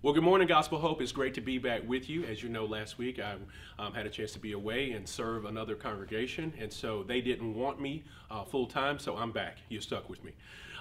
Well, 0.00 0.14
good 0.14 0.22
morning, 0.22 0.46
Gospel 0.46 0.78
Hope. 0.78 1.02
It's 1.02 1.10
great 1.10 1.34
to 1.34 1.40
be 1.40 1.58
back 1.58 1.82
with 1.84 2.08
you. 2.08 2.22
As 2.22 2.40
you 2.40 2.48
know, 2.48 2.66
last 2.66 2.98
week 2.98 3.18
I 3.18 3.34
um, 3.80 3.94
had 3.94 4.06
a 4.06 4.08
chance 4.08 4.30
to 4.34 4.38
be 4.38 4.52
away 4.52 4.92
and 4.92 5.08
serve 5.08 5.44
another 5.44 5.74
congregation, 5.74 6.52
and 6.56 6.72
so 6.72 7.02
they 7.02 7.20
didn't 7.20 7.52
want 7.52 7.80
me 7.80 8.04
uh, 8.30 8.44
full 8.44 8.68
time, 8.68 9.00
so 9.00 9.16
I'm 9.16 9.32
back. 9.32 9.56
You're 9.68 9.80
stuck 9.80 10.08
with 10.08 10.22
me. 10.22 10.30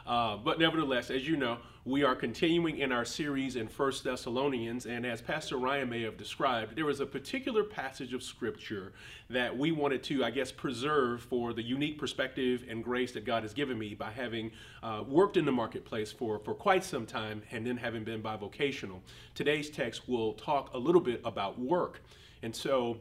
Uh, 0.07 0.37
but 0.37 0.57
nevertheless, 0.57 1.11
as 1.11 1.27
you 1.27 1.35
know, 1.35 1.57
we 1.83 2.03
are 2.03 2.15
continuing 2.15 2.77
in 2.77 2.93
our 2.93 3.03
series 3.03 3.57
in 3.57 3.67
First 3.67 4.05
Thessalonians, 4.05 4.85
and 4.85 5.05
as 5.05 5.21
Pastor 5.21 5.57
Ryan 5.57 5.89
may 5.89 6.01
have 6.03 6.15
described, 6.15 6.77
there 6.77 6.85
was 6.85 7.01
a 7.01 7.05
particular 7.05 7.63
passage 7.63 8.13
of 8.13 8.23
Scripture 8.23 8.93
that 9.29 9.57
we 9.57 9.73
wanted 9.73 10.03
to, 10.03 10.23
I 10.23 10.31
guess, 10.31 10.49
preserve 10.49 11.21
for 11.23 11.51
the 11.51 11.61
unique 11.61 11.99
perspective 11.99 12.63
and 12.69 12.81
grace 12.81 13.11
that 13.13 13.25
God 13.25 13.43
has 13.43 13.53
given 13.53 13.77
me 13.77 13.95
by 13.95 14.11
having 14.11 14.51
uh, 14.81 15.03
worked 15.05 15.35
in 15.35 15.43
the 15.43 15.51
marketplace 15.51 16.11
for, 16.11 16.39
for 16.39 16.53
quite 16.53 16.85
some 16.85 17.05
time 17.05 17.41
and 17.51 17.67
then 17.67 17.75
having 17.75 18.05
been 18.05 18.21
bivocational. 18.23 19.01
Today's 19.35 19.69
text 19.69 20.07
will 20.07 20.33
talk 20.33 20.73
a 20.73 20.77
little 20.77 21.01
bit 21.01 21.19
about 21.25 21.59
work. 21.59 22.01
And 22.43 22.55
so, 22.55 22.97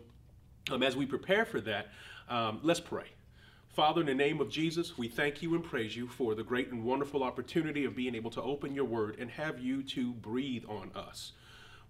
um, 0.72 0.82
as 0.82 0.96
we 0.96 1.06
prepare 1.06 1.44
for 1.44 1.60
that, 1.60 1.88
um, 2.28 2.58
let's 2.62 2.80
pray. 2.80 3.06
Father, 3.76 4.00
in 4.00 4.06
the 4.06 4.14
name 4.14 4.40
of 4.40 4.48
Jesus, 4.48 4.96
we 4.96 5.06
thank 5.06 5.42
you 5.42 5.54
and 5.54 5.62
praise 5.62 5.94
you 5.94 6.08
for 6.08 6.34
the 6.34 6.42
great 6.42 6.70
and 6.70 6.82
wonderful 6.82 7.22
opportunity 7.22 7.84
of 7.84 7.94
being 7.94 8.14
able 8.14 8.30
to 8.30 8.40
open 8.40 8.74
your 8.74 8.86
word 8.86 9.16
and 9.18 9.30
have 9.30 9.58
you 9.58 9.82
to 9.82 10.14
breathe 10.14 10.64
on 10.66 10.90
us. 10.94 11.32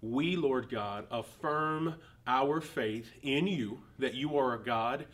We, 0.01 0.35
Lord 0.35 0.69
God, 0.69 1.07
affirm 1.09 1.95
our 2.27 2.59
faith 2.59 3.09
in 3.21 3.47
you 3.47 3.79
that 3.99 4.15
you 4.15 4.37
are 4.37 4.55
a 4.55 4.61
God 4.61 5.05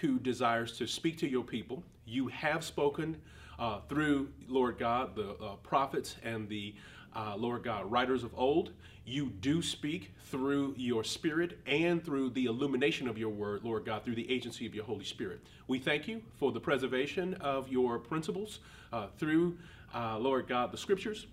who 0.00 0.18
desires 0.18 0.78
to 0.78 0.86
speak 0.86 1.18
to 1.18 1.28
your 1.28 1.44
people. 1.44 1.84
You 2.06 2.28
have 2.28 2.64
spoken 2.64 3.20
uh, 3.58 3.80
through, 3.90 4.30
Lord 4.48 4.78
God, 4.78 5.14
the 5.14 5.32
uh, 5.32 5.56
prophets 5.56 6.16
and 6.22 6.48
the 6.48 6.74
uh, 7.14 7.34
Lord 7.36 7.62
God, 7.62 7.90
writers 7.90 8.24
of 8.24 8.30
old. 8.34 8.70
You 9.04 9.26
do 9.26 9.62
speak 9.62 10.12
through 10.26 10.74
your 10.76 11.02
spirit 11.02 11.58
and 11.66 12.02
through 12.04 12.30
the 12.30 12.46
illumination 12.46 13.08
of 13.08 13.18
your 13.18 13.30
word, 13.30 13.64
Lord 13.64 13.84
God, 13.84 14.04
through 14.04 14.14
the 14.14 14.30
agency 14.30 14.64
of 14.64 14.74
your 14.74 14.84
Holy 14.84 15.04
Spirit. 15.04 15.40
We 15.66 15.78
thank 15.78 16.06
you 16.06 16.22
for 16.38 16.52
the 16.52 16.60
preservation 16.60 17.34
of 17.34 17.68
your 17.68 17.98
principles 17.98 18.60
uh, 18.92 19.08
through, 19.18 19.58
uh, 19.94 20.18
Lord 20.18 20.46
God, 20.46 20.72
the 20.72 20.78
scriptures. 20.78 21.26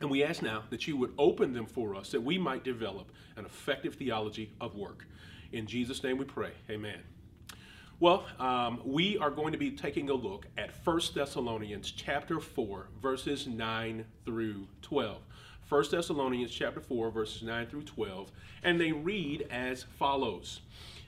And 0.00 0.10
we 0.10 0.24
ask 0.24 0.42
now 0.42 0.64
that 0.70 0.86
you 0.86 0.96
would 0.96 1.12
open 1.18 1.52
them 1.52 1.66
for 1.66 1.94
us 1.94 2.10
that 2.12 2.22
we 2.22 2.38
might 2.38 2.64
develop 2.64 3.10
an 3.36 3.44
effective 3.44 3.94
theology 3.94 4.50
of 4.60 4.74
work. 4.74 5.06
In 5.52 5.66
Jesus' 5.66 6.02
name 6.02 6.18
we 6.18 6.24
pray. 6.24 6.52
Amen. 6.70 6.98
Well, 7.98 8.26
um, 8.38 8.80
we 8.84 9.16
are 9.18 9.30
going 9.30 9.52
to 9.52 9.58
be 9.58 9.70
taking 9.70 10.10
a 10.10 10.14
look 10.14 10.46
at 10.58 10.70
1 10.84 11.00
Thessalonians 11.14 11.90
chapter 11.90 12.40
4, 12.40 12.88
verses 13.00 13.46
9 13.46 14.04
through 14.26 14.66
12. 14.82 15.18
1 15.68 15.84
Thessalonians 15.90 16.52
chapter 16.52 16.80
4, 16.80 17.10
verses 17.10 17.42
9 17.42 17.66
through 17.66 17.82
12, 17.82 18.30
and 18.62 18.80
they 18.80 18.92
read 18.92 19.48
as 19.50 19.84
follows 19.98 20.60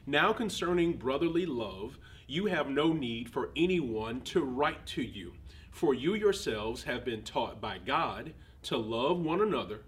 Now 0.04 0.32
concerning 0.32 0.94
brotherly 0.94 1.46
love, 1.46 1.96
you 2.26 2.46
have 2.46 2.68
no 2.68 2.92
need 2.92 3.28
for 3.28 3.50
anyone 3.54 4.20
to 4.22 4.42
write 4.42 4.84
to 4.86 5.02
you, 5.02 5.34
for 5.70 5.94
you 5.94 6.14
yourselves 6.14 6.82
have 6.82 7.04
been 7.04 7.22
taught 7.22 7.60
by 7.60 7.78
God 7.78 8.32
to 8.64 8.76
love 8.76 9.20
one 9.20 9.40
another, 9.40 9.82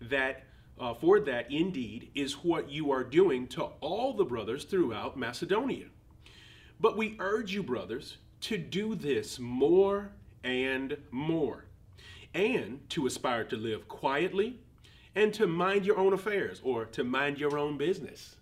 that 0.00 0.42
uh, 0.80 0.92
for 0.94 1.20
that 1.20 1.48
indeed 1.52 2.10
is 2.14 2.42
what 2.42 2.68
you 2.68 2.90
are 2.90 3.04
doing 3.04 3.46
to 3.46 3.62
all 3.80 4.12
the 4.12 4.24
brothers 4.24 4.64
throughout 4.64 5.16
Macedonia. 5.16 5.86
But 6.80 6.96
we 6.96 7.14
urge 7.20 7.52
you, 7.52 7.62
brothers, 7.62 8.16
to 8.42 8.58
do 8.58 8.96
this 8.96 9.38
more 9.38 10.10
and 10.42 10.96
more, 11.12 11.66
and 12.34 12.88
to 12.90 13.06
aspire 13.06 13.44
to 13.44 13.56
live 13.56 13.88
quietly, 13.88 14.58
and 15.14 15.34
to 15.34 15.46
mind 15.46 15.84
your 15.84 15.98
own 15.98 16.12
affairs, 16.12 16.60
or 16.62 16.84
to 16.84 17.04
mind 17.04 17.38
your 17.38 17.58
own 17.58 17.76
business, 17.76 18.36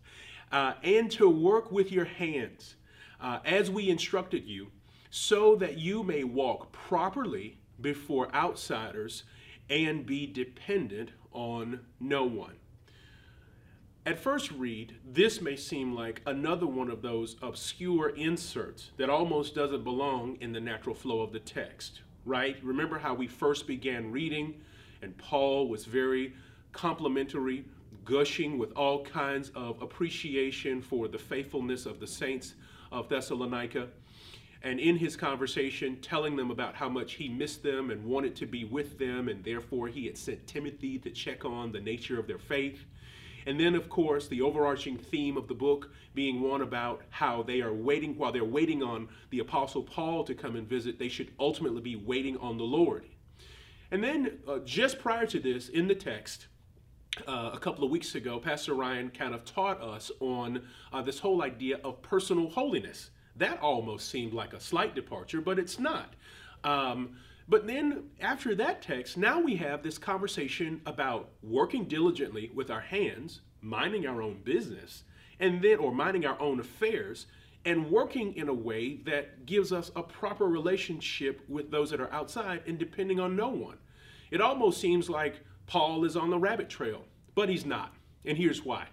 uh, 0.52 0.74
and 0.82 1.10
to 1.10 1.28
work 1.28 1.72
with 1.72 1.90
your 1.90 2.04
hands, 2.04 2.74
uh, 3.20 3.38
as 3.44 3.70
we 3.70 3.88
instructed 3.88 4.46
you, 4.46 4.70
so 5.10 5.56
that 5.56 5.78
you 5.78 6.02
may 6.02 6.24
walk 6.24 6.70
properly 6.72 7.58
before 7.80 8.34
outsiders 8.34 9.24
and 9.70 10.06
be 10.06 10.26
dependent 10.26 11.10
on 11.32 11.80
no 12.00 12.24
one. 12.24 12.56
At 14.04 14.18
first 14.18 14.50
read, 14.52 14.94
this 15.04 15.42
may 15.42 15.56
seem 15.56 15.94
like 15.94 16.22
another 16.24 16.66
one 16.66 16.90
of 16.90 17.02
those 17.02 17.36
obscure 17.42 18.08
inserts 18.08 18.90
that 18.96 19.10
almost 19.10 19.54
doesn't 19.54 19.84
belong 19.84 20.36
in 20.40 20.52
the 20.52 20.60
natural 20.60 20.94
flow 20.94 21.20
of 21.20 21.32
the 21.32 21.40
text, 21.40 22.00
right? 22.28 22.56
Remember 22.62 22.98
how 22.98 23.14
we 23.14 23.26
first 23.26 23.66
began 23.66 24.12
reading, 24.12 24.54
and 25.02 25.16
Paul 25.16 25.68
was 25.68 25.86
very 25.86 26.34
complimentary, 26.72 27.64
gushing 28.04 28.58
with 28.58 28.70
all 28.72 29.04
kinds 29.04 29.50
of 29.54 29.80
appreciation 29.80 30.82
for 30.82 31.08
the 31.08 31.18
faithfulness 31.18 31.86
of 31.86 31.98
the 31.98 32.06
saints 32.06 32.54
of 32.92 33.08
Thessalonica. 33.08 33.88
And 34.62 34.78
in 34.78 34.96
his 34.96 35.16
conversation, 35.16 35.96
telling 36.02 36.36
them 36.36 36.50
about 36.50 36.74
how 36.74 36.88
much 36.88 37.14
he 37.14 37.28
missed 37.28 37.62
them 37.62 37.90
and 37.90 38.04
wanted 38.04 38.36
to 38.36 38.46
be 38.46 38.64
with 38.64 38.98
them, 38.98 39.28
and 39.28 39.42
therefore 39.42 39.88
he 39.88 40.06
had 40.06 40.18
sent 40.18 40.46
Timothy 40.46 40.98
to 40.98 41.10
check 41.10 41.44
on 41.44 41.72
the 41.72 41.80
nature 41.80 42.18
of 42.18 42.26
their 42.26 42.38
faith. 42.38 42.84
And 43.48 43.58
then, 43.58 43.74
of 43.74 43.88
course, 43.88 44.28
the 44.28 44.42
overarching 44.42 44.98
theme 44.98 45.38
of 45.38 45.48
the 45.48 45.54
book 45.54 45.90
being 46.14 46.42
one 46.42 46.60
about 46.60 47.00
how 47.08 47.42
they 47.42 47.62
are 47.62 47.72
waiting, 47.72 48.18
while 48.18 48.30
they're 48.30 48.44
waiting 48.44 48.82
on 48.82 49.08
the 49.30 49.38
Apostle 49.38 49.82
Paul 49.82 50.22
to 50.24 50.34
come 50.34 50.54
and 50.54 50.68
visit, 50.68 50.98
they 50.98 51.08
should 51.08 51.32
ultimately 51.40 51.80
be 51.80 51.96
waiting 51.96 52.36
on 52.36 52.58
the 52.58 52.64
Lord. 52.64 53.06
And 53.90 54.04
then, 54.04 54.40
uh, 54.46 54.58
just 54.66 54.98
prior 54.98 55.24
to 55.24 55.40
this, 55.40 55.70
in 55.70 55.88
the 55.88 55.94
text, 55.94 56.48
uh, 57.26 57.48
a 57.54 57.58
couple 57.58 57.84
of 57.84 57.90
weeks 57.90 58.14
ago, 58.14 58.38
Pastor 58.38 58.74
Ryan 58.74 59.08
kind 59.08 59.34
of 59.34 59.46
taught 59.46 59.80
us 59.80 60.12
on 60.20 60.66
uh, 60.92 61.00
this 61.00 61.18
whole 61.18 61.42
idea 61.42 61.78
of 61.82 62.02
personal 62.02 62.50
holiness. 62.50 63.08
That 63.36 63.62
almost 63.62 64.10
seemed 64.10 64.34
like 64.34 64.52
a 64.52 64.60
slight 64.60 64.94
departure, 64.94 65.40
but 65.40 65.58
it's 65.58 65.78
not. 65.78 66.12
Um, 66.64 67.16
but 67.48 67.66
then 67.66 68.10
after 68.20 68.54
that 68.56 68.82
text, 68.82 69.16
now 69.16 69.40
we 69.40 69.56
have 69.56 69.82
this 69.82 69.96
conversation 69.96 70.82
about 70.84 71.30
working 71.42 71.84
diligently 71.84 72.50
with 72.54 72.70
our 72.70 72.80
hands, 72.80 73.40
minding 73.62 74.06
our 74.06 74.20
own 74.20 74.40
business, 74.44 75.04
and 75.40 75.62
then, 75.62 75.78
or 75.78 75.92
minding 75.92 76.26
our 76.26 76.38
own 76.40 76.60
affairs, 76.60 77.26
and 77.64 77.90
working 77.90 78.34
in 78.34 78.48
a 78.48 78.54
way 78.54 78.96
that 79.04 79.46
gives 79.46 79.72
us 79.72 79.90
a 79.96 80.02
proper 80.02 80.46
relationship 80.46 81.42
with 81.48 81.70
those 81.70 81.90
that 81.90 82.00
are 82.00 82.12
outside 82.12 82.62
and 82.66 82.78
depending 82.78 83.18
on 83.18 83.34
no 83.34 83.48
one. 83.48 83.78
It 84.30 84.40
almost 84.40 84.80
seems 84.80 85.08
like 85.08 85.40
Paul 85.66 86.04
is 86.04 86.16
on 86.16 86.30
the 86.30 86.38
rabbit 86.38 86.68
trail, 86.68 87.04
but 87.34 87.48
he's 87.48 87.64
not. 87.64 87.94
And 88.24 88.36
here's 88.36 88.64
why. 88.64 88.88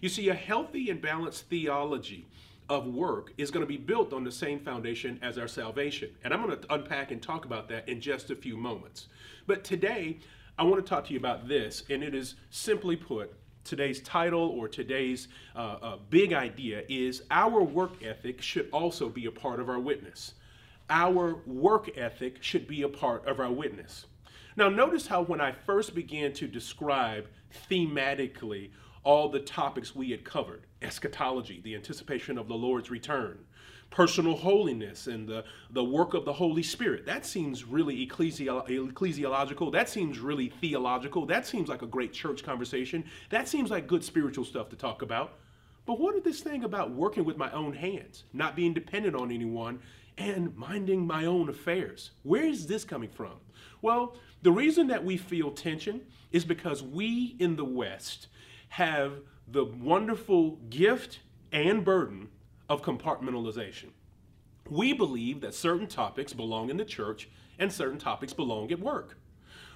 You 0.00 0.08
see, 0.08 0.28
a 0.28 0.34
healthy 0.34 0.90
and 0.90 1.00
balanced 1.00 1.48
theology 1.48 2.26
of 2.68 2.86
work 2.86 3.32
is 3.38 3.50
going 3.50 3.62
to 3.62 3.68
be 3.68 3.76
built 3.76 4.12
on 4.12 4.24
the 4.24 4.32
same 4.32 4.58
foundation 4.60 5.18
as 5.22 5.38
our 5.38 5.48
salvation. 5.48 6.10
And 6.24 6.32
I'm 6.32 6.44
going 6.44 6.58
to 6.58 6.74
unpack 6.74 7.10
and 7.10 7.22
talk 7.22 7.44
about 7.44 7.68
that 7.68 7.88
in 7.88 8.00
just 8.00 8.30
a 8.30 8.36
few 8.36 8.56
moments. 8.56 9.08
But 9.46 9.64
today, 9.64 10.18
I 10.58 10.64
want 10.64 10.84
to 10.84 10.88
talk 10.88 11.06
to 11.06 11.12
you 11.12 11.18
about 11.18 11.48
this, 11.48 11.84
and 11.90 12.02
it 12.02 12.14
is 12.14 12.34
simply 12.50 12.96
put 12.96 13.34
today's 13.64 14.00
title 14.00 14.48
or 14.48 14.68
today's 14.68 15.28
uh, 15.54 15.76
uh, 15.82 15.96
big 16.10 16.32
idea 16.32 16.82
is 16.88 17.22
our 17.30 17.62
work 17.62 18.02
ethic 18.02 18.42
should 18.42 18.68
also 18.72 19.08
be 19.08 19.26
a 19.26 19.30
part 19.30 19.60
of 19.60 19.68
our 19.68 19.78
witness. 19.78 20.34
Our 20.90 21.36
work 21.46 21.96
ethic 21.96 22.42
should 22.42 22.66
be 22.66 22.82
a 22.82 22.88
part 22.88 23.26
of 23.26 23.40
our 23.40 23.50
witness. 23.50 24.06
Now, 24.56 24.68
notice 24.68 25.06
how 25.06 25.22
when 25.22 25.40
I 25.40 25.52
first 25.52 25.94
began 25.94 26.32
to 26.34 26.46
describe 26.46 27.26
thematically 27.70 28.70
all 29.04 29.28
the 29.28 29.40
topics 29.40 29.94
we 29.94 30.10
had 30.10 30.24
covered 30.24 30.62
eschatology, 30.80 31.60
the 31.62 31.74
anticipation 31.74 32.38
of 32.38 32.48
the 32.48 32.54
Lord's 32.54 32.90
return, 32.90 33.38
personal 33.90 34.36
holiness, 34.36 35.06
and 35.06 35.28
the, 35.28 35.44
the 35.70 35.84
work 35.84 36.14
of 36.14 36.24
the 36.24 36.32
Holy 36.32 36.62
Spirit. 36.62 37.06
That 37.06 37.26
seems 37.26 37.64
really 37.64 38.06
ecclesiolo- 38.06 38.68
ecclesiological. 38.68 39.72
That 39.72 39.88
seems 39.88 40.18
really 40.18 40.48
theological. 40.48 41.26
That 41.26 41.46
seems 41.46 41.68
like 41.68 41.82
a 41.82 41.86
great 41.86 42.12
church 42.12 42.42
conversation. 42.42 43.04
That 43.30 43.48
seems 43.48 43.70
like 43.70 43.86
good 43.86 44.04
spiritual 44.04 44.44
stuff 44.44 44.68
to 44.70 44.76
talk 44.76 45.02
about. 45.02 45.38
But 45.84 45.98
what 45.98 46.14
is 46.14 46.22
this 46.22 46.40
thing 46.40 46.64
about 46.64 46.92
working 46.92 47.24
with 47.24 47.36
my 47.36 47.50
own 47.50 47.72
hands, 47.72 48.24
not 48.32 48.56
being 48.56 48.72
dependent 48.72 49.16
on 49.16 49.32
anyone, 49.32 49.80
and 50.16 50.56
minding 50.56 51.06
my 51.06 51.26
own 51.26 51.48
affairs? 51.48 52.12
Where 52.22 52.44
is 52.44 52.66
this 52.66 52.84
coming 52.84 53.10
from? 53.10 53.32
Well, 53.82 54.16
the 54.42 54.52
reason 54.52 54.86
that 54.88 55.04
we 55.04 55.16
feel 55.16 55.50
tension 55.50 56.02
is 56.30 56.44
because 56.44 56.82
we 56.82 57.36
in 57.38 57.56
the 57.56 57.64
West 57.64 58.28
have 58.72 59.12
the 59.46 59.66
wonderful 59.66 60.52
gift 60.70 61.20
and 61.52 61.84
burden 61.84 62.28
of 62.70 62.80
compartmentalization. 62.80 63.90
We 64.70 64.94
believe 64.94 65.42
that 65.42 65.54
certain 65.54 65.86
topics 65.86 66.32
belong 66.32 66.70
in 66.70 66.78
the 66.78 66.84
church 66.86 67.28
and 67.58 67.70
certain 67.70 67.98
topics 67.98 68.32
belong 68.32 68.72
at 68.72 68.80
work. 68.80 69.18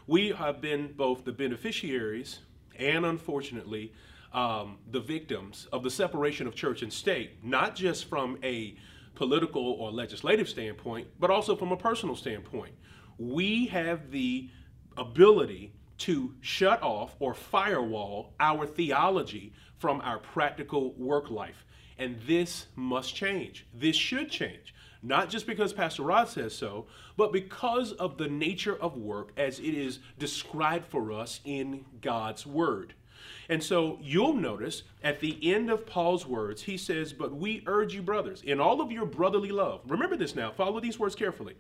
We 0.07 0.31
have 0.31 0.63
been 0.63 0.95
both 0.97 1.27
the 1.27 1.33
beneficiaries 1.33 2.39
and, 2.79 3.05
unfortunately, 3.05 3.93
um, 4.33 4.79
the 4.91 5.01
victims 5.01 5.69
of 5.75 5.83
the 5.83 5.91
separation 5.91 6.47
of 6.47 6.55
church 6.55 6.81
and 6.81 6.91
state, 6.91 7.45
not 7.45 7.77
just 7.77 8.07
from 8.07 8.39
a 8.43 8.79
political 9.15 9.73
or 9.73 9.91
legislative 9.91 10.49
standpoint, 10.49 11.09
but 11.21 11.29
also 11.29 11.55
from 11.55 11.71
a 11.71 11.77
personal 11.77 12.17
standpoint. 12.17 12.73
We 13.19 13.67
have 13.67 14.11
the 14.11 14.49
ability 14.97 15.75
to 15.99 16.35
shut 16.41 16.83
off 16.83 17.17
or 17.19 17.35
firewall 17.35 18.35
our 18.41 18.67
theology 18.67 19.53
from 19.79 20.01
our 20.03 20.19
practical 20.19 20.93
work 20.95 21.31
life. 21.31 21.65
And 21.99 22.19
this 22.27 22.67
must 22.77 23.15
change. 23.15 23.67
This 23.73 23.97
should 23.97 24.31
change. 24.31 24.75
Not 25.03 25.31
just 25.31 25.47
because 25.47 25.73
Pastor 25.73 26.03
Rod 26.03 26.29
says 26.29 26.55
so, 26.55 26.87
but 27.17 27.33
because 27.33 27.93
of 27.93 28.19
the 28.19 28.29
nature 28.29 28.77
of 28.77 28.97
work 28.97 29.33
as 29.37 29.59
it 29.59 29.75
is 29.75 30.01
described 30.19 30.87
for 30.87 31.13
us 31.13 31.41
in 31.45 31.85
God's 32.01 32.47
Word. 32.47 32.95
And 33.49 33.63
so 33.63 33.99
you'll 34.03 34.35
notice 34.35 34.83
at 35.03 35.21
the 35.21 35.39
end 35.43 35.71
of 35.71 35.87
Paul's 35.87 36.27
words, 36.27 36.63
he 36.63 36.77
says, 36.77 37.13
But 37.13 37.35
we 37.35 37.63
urge 37.67 37.95
you, 37.95 38.03
brothers, 38.03 38.43
in 38.43 38.61
all 38.61 38.81
of 38.81 38.91
your 38.91 39.07
brotherly 39.07 39.51
love. 39.51 39.81
Remember 39.87 40.17
this 40.17 40.35
now, 40.35 40.51
follow 40.51 40.81
these 40.81 40.99
words 40.99 41.15
carefully. 41.15 41.55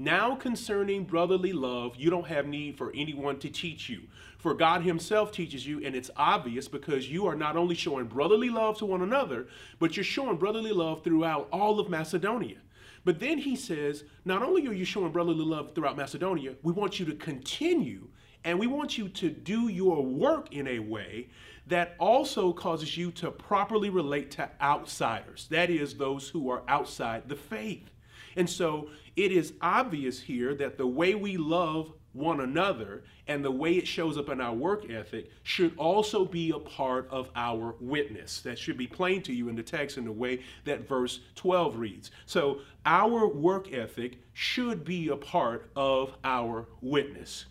Now, 0.00 0.36
concerning 0.36 1.04
brotherly 1.04 1.52
love, 1.52 1.96
you 1.96 2.08
don't 2.08 2.28
have 2.28 2.46
need 2.46 2.78
for 2.78 2.92
anyone 2.94 3.40
to 3.40 3.50
teach 3.50 3.88
you. 3.88 4.02
For 4.38 4.54
God 4.54 4.82
Himself 4.82 5.32
teaches 5.32 5.66
you, 5.66 5.84
and 5.84 5.96
it's 5.96 6.10
obvious 6.16 6.68
because 6.68 7.10
you 7.10 7.26
are 7.26 7.34
not 7.34 7.56
only 7.56 7.74
showing 7.74 8.06
brotherly 8.06 8.48
love 8.48 8.78
to 8.78 8.86
one 8.86 9.02
another, 9.02 9.48
but 9.80 9.96
you're 9.96 10.04
showing 10.04 10.36
brotherly 10.36 10.70
love 10.70 11.02
throughout 11.02 11.48
all 11.50 11.80
of 11.80 11.90
Macedonia. 11.90 12.58
But 13.04 13.18
then 13.18 13.38
He 13.38 13.56
says, 13.56 14.04
not 14.24 14.42
only 14.42 14.68
are 14.68 14.72
you 14.72 14.84
showing 14.84 15.10
brotherly 15.10 15.44
love 15.44 15.74
throughout 15.74 15.96
Macedonia, 15.96 16.54
we 16.62 16.72
want 16.72 17.00
you 17.00 17.06
to 17.06 17.14
continue, 17.14 18.06
and 18.48 18.58
we 18.58 18.66
want 18.66 18.96
you 18.96 19.10
to 19.10 19.28
do 19.28 19.68
your 19.68 20.02
work 20.02 20.54
in 20.54 20.66
a 20.68 20.78
way 20.78 21.28
that 21.66 21.94
also 21.98 22.50
causes 22.50 22.96
you 22.96 23.10
to 23.10 23.30
properly 23.30 23.90
relate 23.90 24.30
to 24.30 24.48
outsiders, 24.62 25.46
that 25.50 25.68
is, 25.68 25.94
those 25.94 26.30
who 26.30 26.48
are 26.48 26.62
outside 26.66 27.28
the 27.28 27.36
faith. 27.36 27.90
And 28.36 28.48
so 28.48 28.88
it 29.16 29.32
is 29.32 29.52
obvious 29.60 30.18
here 30.18 30.54
that 30.54 30.78
the 30.78 30.86
way 30.86 31.14
we 31.14 31.36
love 31.36 31.92
one 32.14 32.40
another 32.40 33.04
and 33.26 33.44
the 33.44 33.50
way 33.50 33.74
it 33.74 33.86
shows 33.86 34.16
up 34.16 34.30
in 34.30 34.40
our 34.40 34.54
work 34.54 34.90
ethic 34.90 35.30
should 35.42 35.76
also 35.76 36.24
be 36.24 36.50
a 36.50 36.58
part 36.58 37.06
of 37.10 37.28
our 37.36 37.74
witness. 37.80 38.40
That 38.40 38.58
should 38.58 38.78
be 38.78 38.86
plain 38.86 39.20
to 39.24 39.32
you 39.34 39.50
in 39.50 39.56
the 39.56 39.62
text 39.62 39.98
in 39.98 40.06
the 40.06 40.12
way 40.12 40.40
that 40.64 40.88
verse 40.88 41.20
12 41.34 41.76
reads. 41.76 42.12
So, 42.24 42.60
our 42.86 43.28
work 43.28 43.74
ethic 43.74 44.20
should 44.32 44.86
be 44.86 45.08
a 45.08 45.16
part 45.16 45.70
of 45.76 46.16
our 46.24 46.66
witness. 46.80 47.44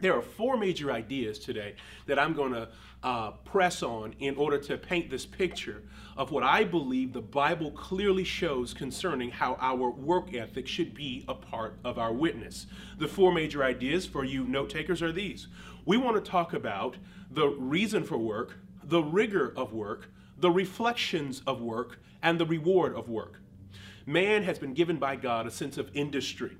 There 0.00 0.16
are 0.16 0.22
four 0.22 0.56
major 0.56 0.92
ideas 0.92 1.40
today 1.40 1.74
that 2.06 2.18
I'm 2.20 2.32
going 2.32 2.52
to 2.52 2.68
uh, 3.02 3.32
press 3.44 3.82
on 3.82 4.14
in 4.20 4.36
order 4.36 4.58
to 4.58 4.76
paint 4.76 5.10
this 5.10 5.26
picture 5.26 5.82
of 6.16 6.30
what 6.30 6.44
I 6.44 6.62
believe 6.62 7.12
the 7.12 7.20
Bible 7.20 7.72
clearly 7.72 8.22
shows 8.22 8.72
concerning 8.72 9.30
how 9.30 9.56
our 9.60 9.90
work 9.90 10.34
ethic 10.34 10.68
should 10.68 10.94
be 10.94 11.24
a 11.26 11.34
part 11.34 11.78
of 11.84 11.98
our 11.98 12.12
witness. 12.12 12.66
The 12.98 13.08
four 13.08 13.32
major 13.32 13.64
ideas 13.64 14.06
for 14.06 14.24
you 14.24 14.44
note 14.44 14.70
takers 14.70 15.02
are 15.02 15.12
these. 15.12 15.48
We 15.84 15.96
want 15.96 16.22
to 16.22 16.30
talk 16.30 16.52
about 16.52 16.96
the 17.30 17.48
reason 17.48 18.04
for 18.04 18.18
work, 18.18 18.54
the 18.84 19.02
rigor 19.02 19.52
of 19.56 19.72
work, 19.72 20.10
the 20.38 20.50
reflections 20.50 21.42
of 21.44 21.60
work, 21.60 21.98
and 22.22 22.38
the 22.38 22.46
reward 22.46 22.94
of 22.94 23.08
work. 23.08 23.40
Man 24.06 24.44
has 24.44 24.58
been 24.58 24.74
given 24.74 24.96
by 24.96 25.16
God 25.16 25.46
a 25.46 25.50
sense 25.50 25.76
of 25.76 25.90
industry 25.92 26.56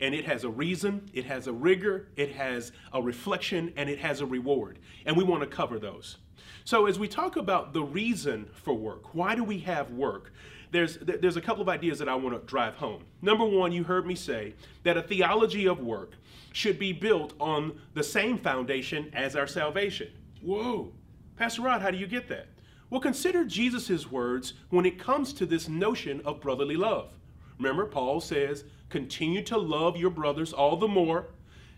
and 0.00 0.14
it 0.14 0.24
has 0.26 0.44
a 0.44 0.48
reason, 0.48 1.08
it 1.12 1.26
has 1.26 1.46
a 1.46 1.52
rigor, 1.52 2.08
it 2.16 2.32
has 2.32 2.72
a 2.92 3.02
reflection, 3.02 3.72
and 3.76 3.90
it 3.90 3.98
has 3.98 4.20
a 4.20 4.26
reward. 4.26 4.78
And 5.06 5.16
we 5.16 5.24
want 5.24 5.42
to 5.42 5.46
cover 5.46 5.78
those. 5.78 6.18
So, 6.64 6.86
as 6.86 6.98
we 6.98 7.08
talk 7.08 7.36
about 7.36 7.72
the 7.72 7.82
reason 7.82 8.48
for 8.52 8.74
work, 8.74 9.14
why 9.14 9.34
do 9.34 9.44
we 9.44 9.58
have 9.60 9.90
work? 9.90 10.32
There's, 10.70 10.98
there's 10.98 11.36
a 11.36 11.40
couple 11.40 11.62
of 11.62 11.68
ideas 11.68 11.98
that 11.98 12.08
I 12.08 12.14
want 12.14 12.40
to 12.40 12.46
drive 12.46 12.74
home. 12.74 13.04
Number 13.22 13.44
one, 13.44 13.72
you 13.72 13.82
heard 13.82 14.06
me 14.06 14.14
say 14.14 14.54
that 14.84 14.96
a 14.96 15.02
theology 15.02 15.66
of 15.66 15.80
work 15.80 16.14
should 16.52 16.78
be 16.78 16.92
built 16.92 17.34
on 17.40 17.80
the 17.94 18.04
same 18.04 18.38
foundation 18.38 19.10
as 19.12 19.34
our 19.34 19.46
salvation. 19.46 20.08
Whoa, 20.42 20.92
Pastor 21.36 21.62
Rod, 21.62 21.82
how 21.82 21.90
do 21.90 21.98
you 21.98 22.06
get 22.06 22.28
that? 22.28 22.46
Well, 22.88 23.00
consider 23.00 23.44
Jesus' 23.44 24.10
words 24.10 24.54
when 24.70 24.86
it 24.86 24.98
comes 24.98 25.32
to 25.34 25.46
this 25.46 25.68
notion 25.68 26.20
of 26.24 26.40
brotherly 26.40 26.76
love. 26.76 27.12
Remember, 27.58 27.86
Paul 27.86 28.20
says, 28.20 28.64
continue 28.90 29.42
to 29.44 29.56
love 29.56 29.96
your 29.96 30.10
brothers 30.10 30.52
all 30.52 30.76
the 30.76 30.88
more, 30.88 31.28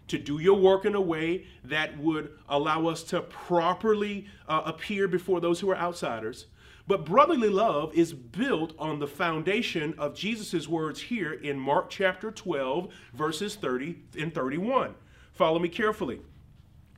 to 0.08 0.18
do 0.18 0.38
your 0.38 0.58
work 0.58 0.84
in 0.84 0.94
a 0.94 1.00
way 1.00 1.46
that 1.64 1.96
would 1.98 2.32
allow 2.48 2.86
us 2.86 3.02
to 3.04 3.20
properly 3.20 4.26
uh, 4.48 4.62
appear 4.64 5.06
before 5.06 5.40
those 5.40 5.60
who 5.60 5.70
are 5.70 5.76
outsiders. 5.76 6.46
But 6.88 7.04
brotherly 7.04 7.48
love 7.48 7.94
is 7.94 8.12
built 8.12 8.74
on 8.78 8.98
the 8.98 9.06
foundation 9.06 9.94
of 9.98 10.16
Jesus' 10.16 10.66
words 10.66 11.00
here 11.00 11.32
in 11.32 11.58
Mark 11.58 11.90
chapter 11.90 12.30
12, 12.30 12.92
verses 13.14 13.54
30 13.54 13.96
and 14.18 14.34
31. 14.34 14.94
Follow 15.32 15.58
me 15.58 15.68
carefully. 15.68 16.20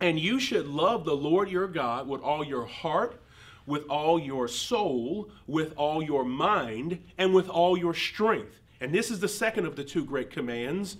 And 0.00 0.18
you 0.18 0.40
should 0.40 0.66
love 0.66 1.04
the 1.04 1.16
Lord 1.16 1.50
your 1.50 1.68
God 1.68 2.08
with 2.08 2.22
all 2.22 2.44
your 2.44 2.64
heart, 2.64 3.20
with 3.66 3.84
all 3.88 4.18
your 4.18 4.48
soul, 4.48 5.30
with 5.46 5.74
all 5.76 6.02
your 6.02 6.24
mind, 6.24 7.00
and 7.18 7.34
with 7.34 7.48
all 7.48 7.76
your 7.76 7.94
strength. 7.94 8.60
And 8.84 8.92
this 8.94 9.10
is 9.10 9.18
the 9.18 9.28
second 9.28 9.64
of 9.64 9.76
the 9.76 9.82
two 9.82 10.04
great 10.04 10.30
commands. 10.30 10.98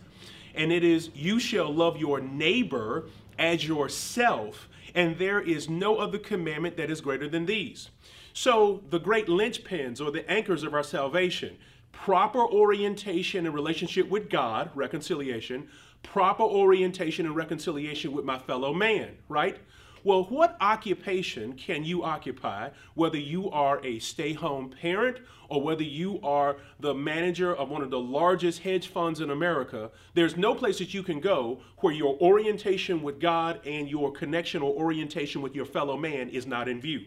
And 0.55 0.73
it 0.73 0.83
is, 0.83 1.11
You 1.15 1.39
shall 1.39 1.73
love 1.73 1.99
your 1.99 2.19
neighbor 2.19 3.11
as 3.39 3.69
yourself. 3.69 4.71
And 4.95 5.19
there 5.19 5.41
is 5.41 5.69
no 5.69 5.99
other 5.99 6.19
commandment 6.19 6.79
that 6.79 6.91
is 6.91 7.03
greater 7.03 7.29
than 7.29 7.45
these. 7.45 7.91
So, 8.33 8.83
the 8.89 8.99
great 8.99 9.27
linchpins 9.27 10.01
or 10.01 10.11
the 10.11 10.29
anchors 10.31 10.63
of 10.63 10.75
our 10.75 10.83
salvation 10.83 11.59
proper 11.93 12.41
orientation 12.41 13.47
and 13.47 13.55
relationship 13.55 14.09
with 14.09 14.29
God, 14.29 14.71
reconciliation, 14.75 15.69
proper 16.03 16.43
orientation 16.43 17.27
and 17.27 17.37
reconciliation 17.37 18.13
with 18.13 18.25
my 18.25 18.39
fellow 18.39 18.75
man, 18.75 19.11
right? 19.29 19.59
Well, 20.05 20.25
what 20.25 20.59
occupation 20.61 21.55
can 21.55 21.83
you 21.83 22.05
occupy, 22.05 22.69
whether 22.93 23.17
you 23.17 23.51
are 23.51 23.83
a 23.83 23.99
stay 24.01 24.35
home 24.35 24.69
parent 24.69 25.17
or 25.49 25.63
whether 25.63 25.83
you 25.83 26.21
are 26.23 26.59
the 26.79 26.93
manager 26.93 27.57
of 27.57 27.71
one 27.71 27.81
of 27.81 27.89
the 27.89 27.99
largest 27.99 28.61
hedge 28.61 28.89
funds 28.89 29.23
in 29.23 29.31
America? 29.31 29.91
There's 30.13 30.37
no 30.37 30.55
place 30.55 30.79
that 30.79 30.93
you 30.93 31.03
can 31.03 31.21
go 31.21 31.63
where 31.79 31.95
your 31.95 32.19
orientation 32.21 33.03
with 33.03 33.19
God 33.19 33.67
and 33.67 33.89
your 33.89 34.13
connection 34.13 34.61
or 34.61 34.75
orientation 34.75 35.41
with 35.41 35.55
your 35.55 35.65
fellow 35.65 35.97
man 35.97 36.29
is 36.29 36.47
not 36.47 36.69
in 36.69 36.83
view. 36.83 37.07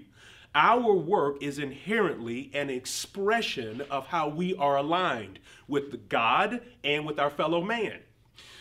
Our 0.56 0.92
work 0.96 1.44
is 1.44 1.60
inherently 1.60 2.50
an 2.56 2.72
expression 2.72 3.84
of 3.92 4.08
how 4.08 4.30
we 4.30 4.56
are 4.56 4.78
aligned 4.78 5.38
with 5.68 6.10
God 6.10 6.62
and 6.84 7.06
with 7.06 7.20
our 7.20 7.30
fellow 7.30 7.62
man. 7.62 8.00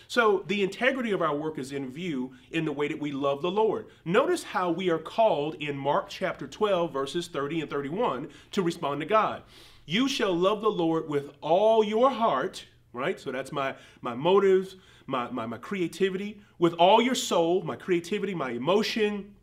So 0.08 0.44
the 0.46 0.62
integrity 0.62 1.12
of 1.12 1.22
our 1.22 1.34
work 1.34 1.58
is 1.58 1.72
in 1.72 1.90
view 1.90 2.32
in 2.50 2.64
the 2.64 2.72
way 2.72 2.88
that 2.88 3.00
we 3.00 3.12
love 3.12 3.42
the 3.42 3.50
Lord. 3.50 3.86
Notice 4.04 4.44
how 4.44 4.70
we 4.70 4.90
are 4.90 4.98
called 4.98 5.56
in 5.56 5.76
Mark 5.76 6.08
chapter 6.08 6.46
12, 6.46 6.92
verses 6.92 7.28
30 7.28 7.62
and 7.62 7.70
31 7.70 8.28
to 8.52 8.62
respond 8.62 9.00
to 9.00 9.06
God. 9.06 9.42
You 9.84 10.08
shall 10.08 10.34
love 10.34 10.60
the 10.60 10.68
Lord 10.68 11.08
with 11.08 11.30
all 11.40 11.84
your 11.84 12.10
heart, 12.10 12.64
right? 12.92 13.18
So 13.18 13.32
that's 13.32 13.52
my, 13.52 13.74
my 14.00 14.14
motives, 14.14 14.76
my, 15.06 15.30
my, 15.30 15.46
my 15.46 15.58
creativity, 15.58 16.40
with 16.58 16.74
all 16.74 17.00
your 17.00 17.14
soul, 17.14 17.62
my 17.62 17.76
creativity, 17.76 18.34
my 18.34 18.50
emotion, 18.50 19.34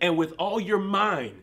and 0.00 0.16
with 0.16 0.34
all 0.38 0.60
your 0.60 0.78
mind. 0.78 1.42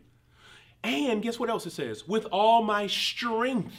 And 0.83 1.21
guess 1.21 1.39
what 1.39 1.49
else 1.49 1.65
it 1.65 1.71
says? 1.71 2.07
With 2.07 2.25
all 2.25 2.61
my 2.61 2.87
strength. 2.87 3.75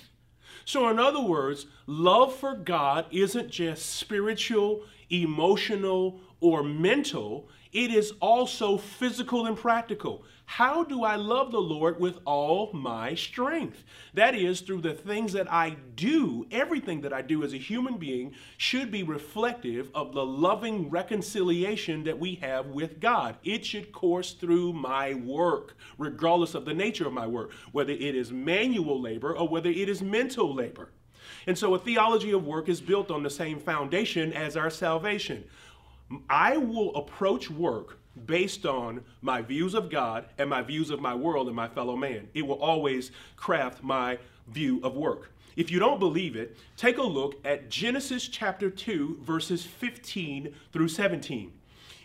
So, 0.64 0.88
in 0.88 0.98
other 0.98 1.20
words, 1.20 1.66
love 1.86 2.34
for 2.34 2.54
God 2.54 3.06
isn't 3.10 3.50
just 3.50 3.86
spiritual, 3.96 4.84
emotional, 5.10 6.20
or 6.40 6.62
mental, 6.62 7.48
it 7.72 7.90
is 7.90 8.12
also 8.20 8.76
physical 8.76 9.46
and 9.46 9.56
practical. 9.56 10.24
How 10.46 10.84
do 10.84 11.02
I 11.02 11.16
love 11.16 11.50
the 11.50 11.60
Lord 11.60 11.98
with 11.98 12.18
all 12.24 12.70
my 12.72 13.14
strength? 13.14 13.82
That 14.12 14.34
is, 14.34 14.60
through 14.60 14.82
the 14.82 14.94
things 14.94 15.32
that 15.32 15.50
I 15.50 15.76
do, 15.96 16.46
everything 16.50 17.00
that 17.00 17.12
I 17.12 17.22
do 17.22 17.42
as 17.42 17.54
a 17.54 17.58
human 17.58 17.96
being 17.96 18.34
should 18.56 18.90
be 18.90 19.02
reflective 19.02 19.90
of 19.94 20.12
the 20.12 20.24
loving 20.24 20.90
reconciliation 20.90 22.04
that 22.04 22.18
we 22.18 22.36
have 22.36 22.66
with 22.66 23.00
God. 23.00 23.36
It 23.42 23.64
should 23.64 23.90
course 23.90 24.32
through 24.32 24.74
my 24.74 25.14
work, 25.14 25.76
regardless 25.98 26.54
of 26.54 26.64
the 26.64 26.74
nature 26.74 27.06
of 27.06 27.12
my 27.12 27.26
work, 27.26 27.52
whether 27.72 27.92
it 27.92 28.14
is 28.14 28.30
manual 28.30 29.00
labor 29.00 29.34
or 29.34 29.48
whether 29.48 29.70
it 29.70 29.88
is 29.88 30.02
mental 30.02 30.54
labor. 30.54 30.90
And 31.46 31.58
so 31.58 31.74
a 31.74 31.78
theology 31.78 32.32
of 32.32 32.46
work 32.46 32.68
is 32.68 32.80
built 32.80 33.10
on 33.10 33.22
the 33.22 33.30
same 33.30 33.58
foundation 33.58 34.32
as 34.32 34.56
our 34.56 34.70
salvation. 34.70 35.44
I 36.28 36.58
will 36.58 36.94
approach 36.94 37.50
work 37.50 37.98
based 38.26 38.64
on 38.66 39.02
my 39.22 39.42
views 39.42 39.74
of 39.74 39.90
God 39.90 40.26
and 40.38 40.48
my 40.48 40.62
views 40.62 40.90
of 40.90 41.00
my 41.00 41.14
world 41.14 41.46
and 41.46 41.56
my 41.56 41.68
fellow 41.68 41.96
man. 41.96 42.28
It 42.34 42.46
will 42.46 42.60
always 42.60 43.10
craft 43.36 43.82
my 43.82 44.18
view 44.48 44.80
of 44.82 44.94
work. 44.94 45.30
If 45.56 45.70
you 45.70 45.78
don't 45.78 46.00
believe 46.00 46.36
it, 46.36 46.56
take 46.76 46.98
a 46.98 47.02
look 47.02 47.36
at 47.44 47.70
Genesis 47.70 48.26
chapter 48.26 48.70
2, 48.70 49.20
verses 49.22 49.64
15 49.64 50.54
through 50.72 50.88
17. 50.88 51.52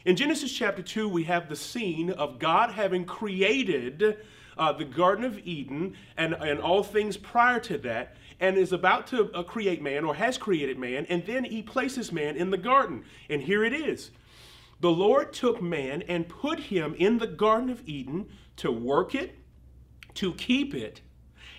In 0.05 0.15
Genesis 0.15 0.51
chapter 0.51 0.81
2, 0.81 1.09
we 1.09 1.23
have 1.23 1.49
the 1.49 1.55
scene 1.55 2.11
of 2.11 2.39
God 2.39 2.71
having 2.71 3.05
created 3.05 4.17
uh, 4.57 4.71
the 4.73 4.85
Garden 4.85 5.25
of 5.25 5.39
Eden 5.45 5.95
and, 6.17 6.33
and 6.33 6.59
all 6.59 6.83
things 6.83 7.17
prior 7.17 7.59
to 7.61 7.77
that, 7.79 8.15
and 8.39 8.57
is 8.57 8.71
about 8.71 9.07
to 9.07 9.31
uh, 9.33 9.43
create 9.43 9.81
man 9.81 10.05
or 10.05 10.15
has 10.15 10.37
created 10.37 10.77
man, 10.77 11.05
and 11.09 11.25
then 11.25 11.43
he 11.43 11.61
places 11.61 12.11
man 12.11 12.35
in 12.35 12.51
the 12.51 12.57
garden. 12.57 13.03
And 13.29 13.41
here 13.41 13.63
it 13.63 13.73
is 13.73 14.11
The 14.81 14.91
Lord 14.91 15.33
took 15.33 15.61
man 15.61 16.03
and 16.03 16.29
put 16.29 16.59
him 16.59 16.95
in 16.97 17.17
the 17.17 17.27
Garden 17.27 17.69
of 17.69 17.87
Eden 17.87 18.27
to 18.57 18.71
work 18.71 19.13
it, 19.13 19.35
to 20.15 20.33
keep 20.33 20.73
it. 20.73 21.01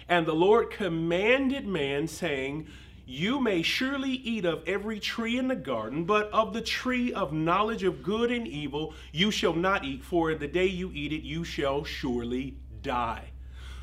And 0.08 0.26
the 0.26 0.34
Lord 0.34 0.70
commanded 0.70 1.66
man, 1.66 2.08
saying, 2.08 2.66
You 3.06 3.38
may 3.38 3.62
surely 3.62 4.12
eat 4.12 4.44
of 4.44 4.66
every 4.66 4.98
tree 4.98 5.38
in 5.38 5.48
the 5.48 5.56
garden, 5.56 6.04
but 6.04 6.30
of 6.32 6.54
the 6.54 6.62
tree 6.62 7.12
of 7.12 7.32
knowledge 7.32 7.84
of 7.84 8.02
good 8.02 8.32
and 8.32 8.48
evil 8.48 8.94
you 9.12 9.30
shall 9.30 9.54
not 9.54 9.84
eat, 9.84 10.02
for 10.02 10.34
the 10.34 10.48
day 10.48 10.66
you 10.66 10.90
eat 10.94 11.12
it 11.12 11.22
you 11.22 11.44
shall 11.44 11.84
surely 11.84 12.56
die. 12.80 13.30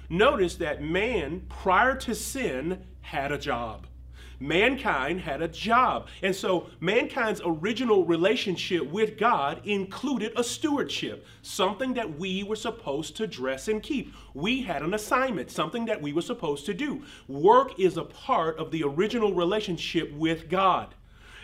Notice 0.09 0.55
that 0.55 0.81
man, 0.81 1.45
prior 1.47 1.95
to 1.95 2.15
sin, 2.15 2.85
had 3.01 3.31
a 3.31 3.37
job 3.37 3.85
mankind 4.39 5.21
had 5.21 5.41
a 5.41 5.47
job. 5.47 6.07
And 6.21 6.35
so 6.35 6.69
mankind's 6.79 7.41
original 7.43 8.05
relationship 8.05 8.89
with 8.89 9.17
God 9.17 9.61
included 9.65 10.33
a 10.35 10.43
stewardship, 10.43 11.25
something 11.41 11.93
that 11.95 12.17
we 12.17 12.43
were 12.43 12.55
supposed 12.55 13.15
to 13.17 13.27
dress 13.27 13.67
and 13.67 13.81
keep. 13.81 14.13
We 14.33 14.61
had 14.61 14.81
an 14.81 14.93
assignment, 14.93 15.51
something 15.51 15.85
that 15.85 16.01
we 16.01 16.13
were 16.13 16.21
supposed 16.21 16.65
to 16.67 16.73
do. 16.73 17.03
Work 17.27 17.79
is 17.79 17.97
a 17.97 18.03
part 18.03 18.57
of 18.57 18.71
the 18.71 18.83
original 18.83 19.33
relationship 19.33 20.11
with 20.13 20.49
God. 20.49 20.93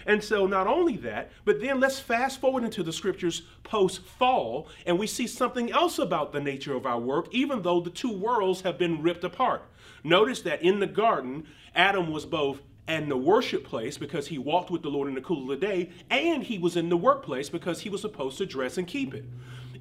And 0.06 0.24
so, 0.24 0.46
not 0.46 0.68
only 0.68 0.98
that, 0.98 1.32
but 1.46 1.62
then 1.62 1.80
let's 1.80 2.00
fast 2.00 2.42
forward 2.42 2.64
into 2.64 2.84
the 2.84 2.92
scriptures 2.92 3.44
post 3.64 4.02
fall, 4.02 4.68
and 4.86 5.00
we 5.00 5.08
see 5.08 5.28
something 5.28 5.72
else 5.72 5.98
about 5.98 6.34
the 6.34 6.42
nature 6.42 6.76
of 6.76 6.86
our 6.86 7.00
work, 7.00 7.28
even 7.32 7.62
though 7.62 7.80
the 7.80 7.90
two 7.90 8.12
worlds 8.12 8.62
have 8.62 8.78
been 8.78 9.02
ripped 9.02 9.24
apart. 9.24 9.64
Notice 10.04 10.42
that 10.42 10.62
in 10.62 10.80
the 10.80 10.88
garden, 10.88 11.48
Adam 11.74 12.12
was 12.12 12.26
both 12.26 12.60
and 12.88 13.10
the 13.10 13.18
worship 13.18 13.63
place 13.63 13.98
because 13.98 14.28
he 14.28 14.38
walked 14.38 14.70
with 14.70 14.82
the 14.82 14.90
Lord 14.90 15.08
in 15.08 15.16
the 15.16 15.22
cool 15.22 15.44
of 15.44 15.60
the 15.60 15.66
day, 15.66 15.90
and 16.10 16.44
he 16.44 16.58
was 16.58 16.75
in 16.75 16.90
the 16.90 16.98
workplace 16.98 17.50
because 17.50 17.82
he 17.82 17.90
was 17.90 18.02
supposed 18.02 18.38
to 18.40 18.46
dress 18.46 18.78
and 18.78 18.88
keep 18.88 19.13
it. 19.13 19.25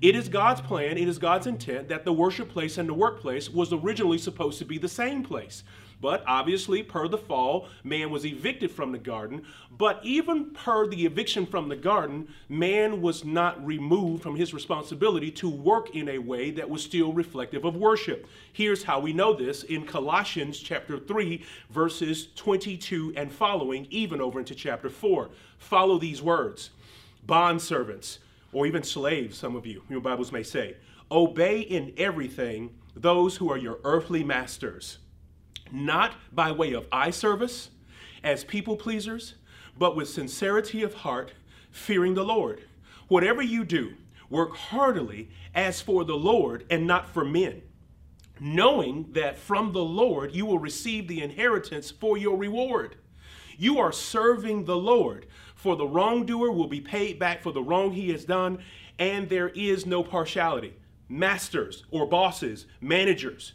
It 0.00 0.16
is 0.16 0.28
God's 0.28 0.60
plan, 0.60 0.98
it 0.98 1.08
is 1.08 1.18
God's 1.18 1.46
intent 1.46 1.88
that 1.88 2.04
the 2.04 2.12
worship 2.12 2.48
place 2.48 2.78
and 2.78 2.88
the 2.88 2.94
workplace 2.94 3.48
was 3.48 3.72
originally 3.72 4.18
supposed 4.18 4.58
to 4.58 4.64
be 4.64 4.78
the 4.78 4.88
same 4.88 5.22
place. 5.22 5.62
But 6.02 6.24
obviously, 6.26 6.82
per 6.82 7.06
the 7.06 7.16
fall, 7.16 7.68
man 7.84 8.10
was 8.10 8.26
evicted 8.26 8.72
from 8.72 8.90
the 8.90 8.98
garden. 8.98 9.44
But 9.70 10.00
even 10.02 10.50
per 10.50 10.88
the 10.88 11.06
eviction 11.06 11.46
from 11.46 11.68
the 11.68 11.76
garden, 11.76 12.26
man 12.48 13.00
was 13.00 13.24
not 13.24 13.64
removed 13.64 14.20
from 14.20 14.34
his 14.34 14.52
responsibility 14.52 15.30
to 15.30 15.48
work 15.48 15.94
in 15.94 16.08
a 16.08 16.18
way 16.18 16.50
that 16.50 16.68
was 16.68 16.82
still 16.82 17.12
reflective 17.12 17.64
of 17.64 17.76
worship. 17.76 18.26
Here's 18.52 18.82
how 18.82 18.98
we 18.98 19.12
know 19.12 19.32
this 19.32 19.62
in 19.62 19.86
Colossians 19.86 20.58
chapter 20.58 20.98
3, 20.98 21.40
verses 21.70 22.26
22 22.34 23.12
and 23.16 23.32
following, 23.32 23.86
even 23.88 24.20
over 24.20 24.40
into 24.40 24.56
chapter 24.56 24.90
4. 24.90 25.30
Follow 25.58 25.98
these 25.98 26.20
words 26.20 26.70
Bondservants, 27.28 28.18
or 28.52 28.66
even 28.66 28.82
slaves, 28.82 29.38
some 29.38 29.54
of 29.54 29.66
you, 29.66 29.84
your 29.88 30.00
Bibles 30.00 30.32
may 30.32 30.42
say, 30.42 30.74
obey 31.12 31.60
in 31.60 31.94
everything 31.96 32.70
those 32.96 33.36
who 33.36 33.52
are 33.52 33.56
your 33.56 33.78
earthly 33.84 34.24
masters 34.24 34.98
not 35.72 36.14
by 36.32 36.52
way 36.52 36.74
of 36.74 36.86
eye 36.92 37.10
service 37.10 37.70
as 38.22 38.44
people 38.44 38.76
pleasers, 38.76 39.34
but 39.78 39.96
with 39.96 40.08
sincerity 40.08 40.82
of 40.82 40.94
heart, 40.94 41.32
fearing 41.70 42.14
the 42.14 42.22
Lord. 42.22 42.64
Whatever 43.08 43.42
you 43.42 43.64
do, 43.64 43.94
work 44.28 44.54
heartily 44.54 45.30
as 45.54 45.80
for 45.80 46.04
the 46.04 46.14
Lord 46.14 46.64
and 46.70 46.86
not 46.86 47.08
for 47.08 47.24
men, 47.24 47.62
knowing 48.38 49.10
that 49.12 49.38
from 49.38 49.72
the 49.72 49.84
Lord 49.84 50.34
you 50.34 50.46
will 50.46 50.58
receive 50.58 51.08
the 51.08 51.22
inheritance 51.22 51.90
for 51.90 52.16
your 52.16 52.36
reward. 52.36 52.96
You 53.58 53.78
are 53.78 53.92
serving 53.92 54.64
the 54.64 54.76
Lord, 54.76 55.26
for 55.54 55.76
the 55.76 55.86
wrongdoer 55.86 56.52
will 56.52 56.68
be 56.68 56.80
paid 56.80 57.18
back 57.18 57.42
for 57.42 57.52
the 57.52 57.62
wrong 57.62 57.92
he 57.92 58.10
has 58.10 58.24
done, 58.24 58.58
and 58.98 59.28
there 59.28 59.48
is 59.50 59.86
no 59.86 60.02
partiality. 60.02 60.74
Masters 61.08 61.84
or 61.90 62.06
bosses, 62.06 62.66
managers, 62.80 63.52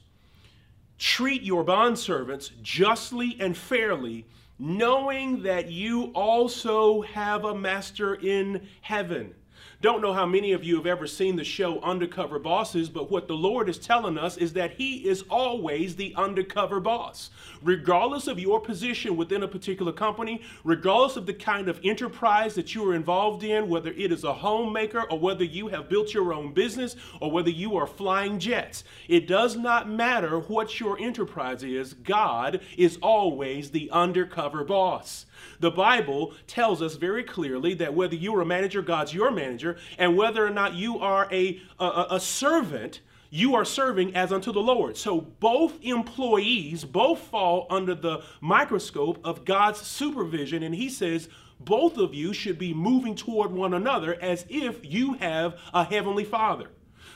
treat 0.98 1.44
your 1.44 1.64
bondservants 1.64 2.52
justly 2.62 3.38
and 3.40 3.56
fairly, 3.56 4.26
knowing 4.60 5.44
that 5.44 5.70
you 5.70 6.06
also 6.14 7.02
have 7.02 7.46
a 7.46 7.56
master 7.56 8.16
in 8.16 8.68
heaven. 8.82 9.34
Don't 9.80 10.02
know 10.02 10.14
how 10.14 10.26
many 10.26 10.54
of 10.54 10.64
you 10.64 10.76
have 10.78 10.88
ever 10.88 11.06
seen 11.06 11.36
the 11.36 11.44
show 11.44 11.80
Undercover 11.82 12.40
Bosses, 12.40 12.90
but 12.90 13.12
what 13.12 13.28
the 13.28 13.36
Lord 13.36 13.70
is 13.70 13.78
telling 13.78 14.18
us 14.18 14.36
is 14.36 14.54
that 14.54 14.72
He 14.72 15.08
is 15.08 15.24
always 15.30 15.96
the 15.96 16.16
undercover 16.16 16.80
boss. 16.80 17.30
Regardless 17.62 18.26
of 18.26 18.40
your 18.40 18.60
position 18.60 19.16
within 19.16 19.44
a 19.44 19.48
particular 19.48 19.92
company, 19.92 20.42
regardless 20.64 21.16
of 21.16 21.28
the 21.28 21.34
kind 21.34 21.70
of 21.70 21.80
enterprise 21.84 22.56
that 22.56 22.74
you 22.74 22.90
are 22.90 22.96
involved 22.96 23.44
in, 23.44 23.70
whether 23.70 23.92
it 23.92 24.12
is 24.12 24.24
a 24.24 24.34
homemaker 24.34 25.04
or 25.12 25.20
whether 25.20 25.44
you 25.44 25.68
have 25.68 25.90
built 25.90 26.12
your 26.12 26.34
own 26.34 26.56
business 26.56 26.96
or 27.22 27.30
whether 27.30 27.52
you 27.52 27.78
are 27.78 27.86
flying 27.86 28.40
jets, 28.40 28.84
it 29.08 29.28
does 29.28 29.56
not 29.56 29.88
matter 29.88 30.40
what 30.40 30.80
your 30.80 31.00
enterprise 31.00 31.62
is, 31.62 31.94
God 31.94 32.62
is 32.78 32.98
always 33.04 33.70
the 33.70 33.92
undercover 33.92 34.64
boss. 34.64 35.28
The 35.60 35.72
Bible 35.72 36.34
tells 36.46 36.82
us 36.82 36.96
very 36.96 37.24
clearly 37.24 37.74
that 37.76 37.94
whether 37.94 38.16
you 38.16 38.36
are 38.36 38.42
a 38.42 38.46
manager, 38.46 38.82
God's 38.82 39.14
your 39.14 39.32
manager, 39.32 39.78
and 39.98 40.16
whether 40.16 40.46
or 40.46 40.50
not 40.50 40.74
you 40.74 41.00
are 41.00 41.28
a, 41.32 41.62
a, 41.80 42.08
a 42.12 42.20
servant, 42.20 43.02
you 43.30 43.56
are 43.56 43.66
serving 43.66 44.16
as 44.16 44.32
unto 44.32 44.52
the 44.52 44.62
Lord. 44.62 44.98
So 44.98 45.22
both 45.22 45.74
employees 45.82 46.86
both 46.86 47.20
fall 47.20 47.68
under 47.70 47.96
the 47.96 48.24
microscope 48.42 49.20
of 49.24 49.46
God's 49.46 49.82
supervision. 49.82 50.64
And 50.64 50.76
he 50.76 50.90
says, 50.90 51.30
both 51.60 51.98
of 51.98 52.14
you 52.14 52.34
should 52.34 52.58
be 52.58 52.74
moving 52.74 53.16
toward 53.16 53.52
one 53.52 53.74
another 53.74 54.18
as 54.22 54.46
if 54.48 54.80
you 54.86 55.14
have 55.16 55.56
a 55.74 55.84
heavenly 55.84 56.24
father. 56.24 56.70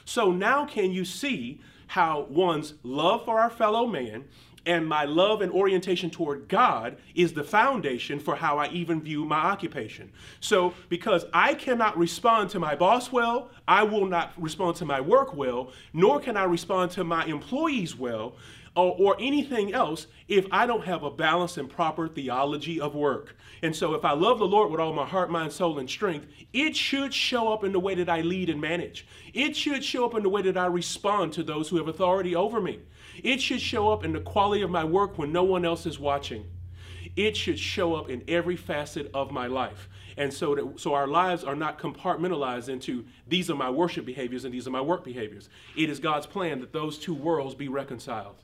So 0.04 0.32
now 0.32 0.66
can 0.66 0.92
you 0.92 1.06
see 1.06 1.62
how 1.88 2.26
one's 2.30 2.74
love 2.84 3.26
for 3.26 3.40
our 3.40 3.50
fellow 3.50 3.86
man 3.86 4.26
and 4.66 4.88
my 4.88 5.06
love 5.06 5.42
and 5.42 5.52
orientation 5.52 6.10
toward 6.10 6.48
God 6.48 6.98
is 7.16 7.34
the 7.34 7.44
foundation 7.44 8.20
for 8.20 8.36
how 8.36 8.58
I 8.58 8.68
even 8.70 9.02
view 9.02 9.26
my 9.26 9.38
occupation. 9.40 10.12
So, 10.40 10.74
because 10.90 11.26
I 11.34 11.54
cannot 11.56 11.98
respond 11.98 12.50
to 12.52 12.60
my 12.60 12.76
boss 12.76 13.12
well, 13.12 13.50
I 13.68 13.84
will 13.84 14.06
not 14.06 14.34
respond 14.38 14.76
to 14.78 14.86
my 14.86 15.02
work 15.02 15.36
well, 15.36 15.72
nor 15.94 16.20
can 16.20 16.38
I 16.38 16.44
respond 16.44 16.92
to 16.92 17.04
my 17.04 17.26
employees 17.26 17.96
well, 17.96 18.36
or, 18.76 18.96
or, 18.98 19.16
anything 19.20 19.74
else 19.74 20.08
if 20.28 20.46
I 20.52 20.66
don't 20.66 20.86
have 20.86 21.04
a 21.04 21.12
balanced 21.12 21.58
and 21.58 21.70
proper 21.70 22.08
theology 22.08 22.80
of 22.80 22.96
work. 22.96 23.36
And 23.62 23.76
so, 23.76 23.94
if 23.94 24.06
I 24.06 24.14
love 24.14 24.40
the 24.40 24.48
Lord 24.48 24.72
with 24.72 24.80
all 24.80 24.94
my 24.94 25.06
heart, 25.06 25.30
mind, 25.30 25.52
soul, 25.52 25.78
and 25.78 25.90
strength, 25.90 26.28
it 26.54 26.76
should 26.76 27.14
show 27.14 27.52
up 27.52 27.64
in 27.64 27.74
the 27.74 27.80
way 27.80 27.96
that 27.96 28.10
I 28.10 28.22
lead 28.22 28.50
and 28.50 28.62
manage. 28.62 29.06
It 29.34 29.56
should 29.56 29.84
show 29.84 30.06
up 30.06 30.16
in 30.16 30.24
the 30.24 30.30
way 30.30 30.42
that 30.44 30.58
I 30.58 30.68
respond 30.68 31.34
to 31.34 31.44
those 31.44 31.70
who 31.70 31.78
have 31.78 31.88
authority 31.88 32.36
over 32.36 32.62
me. 32.62 32.80
It 33.24 33.42
should 33.42 33.62
show 33.62 33.90
up 33.90 34.06
in 34.06 34.14
the 34.14 34.22
quality 34.22 34.62
of 34.62 34.70
my 34.70 34.84
work 34.84 35.18
when 35.18 35.32
no 35.32 35.44
one 35.44 35.66
else 35.66 35.86
is 35.86 36.00
watching. 36.00 36.46
It 37.16 37.36
should 37.36 37.60
show 37.60 37.96
up 37.96 38.10
in 38.10 38.24
every 38.28 38.56
facet 38.56 39.12
of 39.14 39.32
my 39.32 39.48
life. 39.48 39.90
And 40.18 40.34
so 40.34 40.56
that 40.56 40.80
so 40.80 40.94
our 40.94 41.08
lives 41.08 41.44
are 41.44 41.56
not 41.56 41.80
compartmentalized 41.80 42.70
into 42.70 43.06
these 43.28 43.50
are 43.50 43.56
my 43.56 43.70
worship 43.70 44.06
behaviors 44.06 44.46
and 44.46 44.54
these 44.54 44.68
are 44.68 44.72
my 44.72 44.82
work 44.82 45.04
behaviors. 45.04 45.50
It 45.78 45.90
is 45.90 46.00
God's 46.00 46.26
plan 46.26 46.60
that 46.62 46.74
those 46.74 46.98
two 46.98 47.14
worlds 47.14 47.56
be 47.56 47.68
reconciled. 47.68 48.36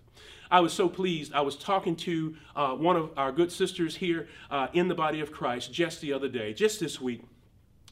I 0.50 0.62
was 0.62 0.74
so 0.74 0.88
pleased. 0.88 1.34
I 1.34 1.42
was 1.42 1.56
talking 1.56 1.96
to 1.98 2.36
uh, 2.56 2.74
one 2.74 2.96
of 2.96 3.12
our 3.18 3.32
good 3.32 3.52
sisters 3.52 3.98
here 3.98 4.28
uh, 4.50 4.68
in 4.74 4.88
the 4.88 4.96
body 4.96 5.20
of 5.20 5.32
Christ 5.32 5.74
just 5.74 6.02
the 6.02 6.14
other 6.14 6.30
day, 6.30 6.54
just 6.54 6.80
this 6.80 7.02
week. 7.02 7.24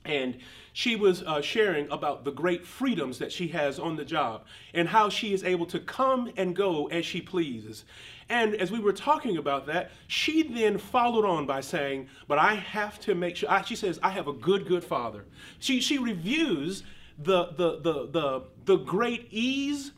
And 0.06 0.38
she 0.72 0.96
was 0.96 1.24
uh, 1.24 1.42
sharing 1.42 1.90
about 1.90 2.26
the 2.26 2.32
great 2.32 2.66
freedoms 2.66 3.18
that 3.20 3.32
she 3.32 3.48
has 3.50 3.80
on 3.80 3.96
the 3.96 4.06
job 4.06 4.46
and 4.74 4.88
how 4.88 5.10
she 5.10 5.34
is 5.34 5.44
able 5.44 5.66
to 5.68 5.80
come 5.80 6.32
and 6.38 6.56
go 6.56 6.88
as 6.88 7.06
she 7.06 7.22
pleases. 7.22 7.86
And 8.28 8.56
as 8.56 8.72
we 8.72 8.80
were 8.80 8.94
talking 8.94 9.38
about 9.38 9.68
that, 9.68 9.92
she 10.08 10.44
then 10.44 10.78
followed 10.78 11.26
on 11.26 11.46
by 11.46 11.62
saying, 11.62 12.10
But 12.28 12.40
I 12.40 12.56
have 12.56 13.00
to 13.02 13.14
make 13.14 13.36
sure, 13.36 13.64
she 13.66 13.76
says, 13.76 14.00
I 14.02 14.10
have 14.10 14.28
a 14.28 14.34
good, 14.34 14.68
good 14.68 14.84
father. 14.84 15.26
She, 15.60 15.80
she 15.80 16.00
reviews 16.00 16.84
the, 17.20 17.52
the, 17.52 17.80
the, 17.80 18.08
the, 18.08 18.44
the 18.66 18.78
great 18.78 19.28
ease 19.32 19.92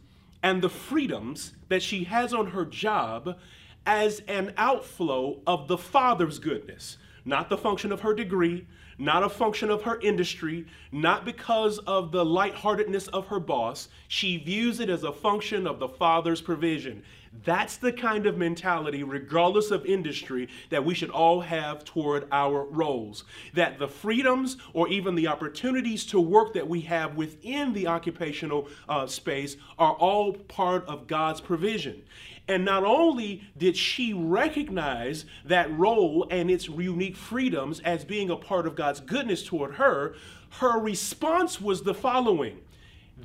and 0.44 0.62
the 0.62 0.70
freedoms 0.70 1.54
that 1.70 1.82
she 1.82 2.04
has 2.06 2.34
on 2.34 2.48
her 2.48 2.66
job 2.66 3.38
as 3.86 4.22
an 4.28 4.54
outflow 4.58 5.40
of 5.48 5.68
the 5.70 5.78
father's 5.78 6.40
goodness, 6.40 6.98
not 7.24 7.50
the 7.50 7.58
function 7.58 7.92
of 7.94 8.02
her 8.02 8.14
degree, 8.14 8.68
not 8.98 9.24
a 9.24 9.30
function 9.30 9.70
of 9.70 9.84
her 9.84 10.00
industry, 10.02 10.66
not 10.92 11.26
because 11.26 11.78
of 11.80 12.12
the 12.12 12.26
lightheartedness 12.26 13.08
of 13.10 13.28
her 13.28 13.40
boss. 13.40 13.90
She 14.08 14.38
views 14.38 14.80
it 14.80 14.90
as 14.90 15.04
a 15.04 15.12
function 15.12 15.68
of 15.68 15.80
the 15.80 15.88
Father's 15.88 16.42
provision. 16.42 17.04
That's 17.44 17.78
the 17.78 17.92
kind 17.92 18.26
of 18.26 18.38
mentality, 18.38 19.04
regardless 19.04 19.70
of 19.70 19.86
industry, 19.86 20.48
that 20.70 20.84
we 20.84 20.96
should 20.96 21.10
all 21.10 21.42
have 21.42 21.84
toward 21.84 22.28
our 22.32 22.64
roles. 22.64 23.26
That 23.54 23.78
the 23.78 23.88
freedoms 23.88 24.58
or 24.74 24.88
even 24.90 25.16
the 25.16 25.28
opportunities 25.28 26.06
to 26.08 26.20
work 26.20 26.54
that 26.54 26.68
we 26.68 26.82
have 26.82 27.16
within 27.16 27.74
the 27.74 27.88
occupational 27.88 28.70
uh, 28.90 29.06
space 29.08 29.58
are 29.78 29.94
all 29.94 30.34
part 30.34 30.86
of 30.88 31.08
God's 31.08 31.42
provision. 31.42 32.02
And 32.48 32.64
not 32.64 32.84
only 32.84 33.44
did 33.58 33.76
she 33.76 34.14
recognize 34.14 35.26
that 35.46 35.76
role 35.78 36.26
and 36.32 36.50
its 36.50 36.68
unique 36.68 37.18
freedoms 37.18 37.82
as 37.82 38.06
being 38.06 38.30
a 38.30 38.38
part 38.38 38.66
of 38.66 38.76
God's 38.76 39.02
goodness 39.02 39.44
toward 39.44 39.76
her, 39.76 40.16
her 40.52 40.80
response 40.80 41.60
was 41.60 41.84
the 41.84 41.94
following 41.94 42.60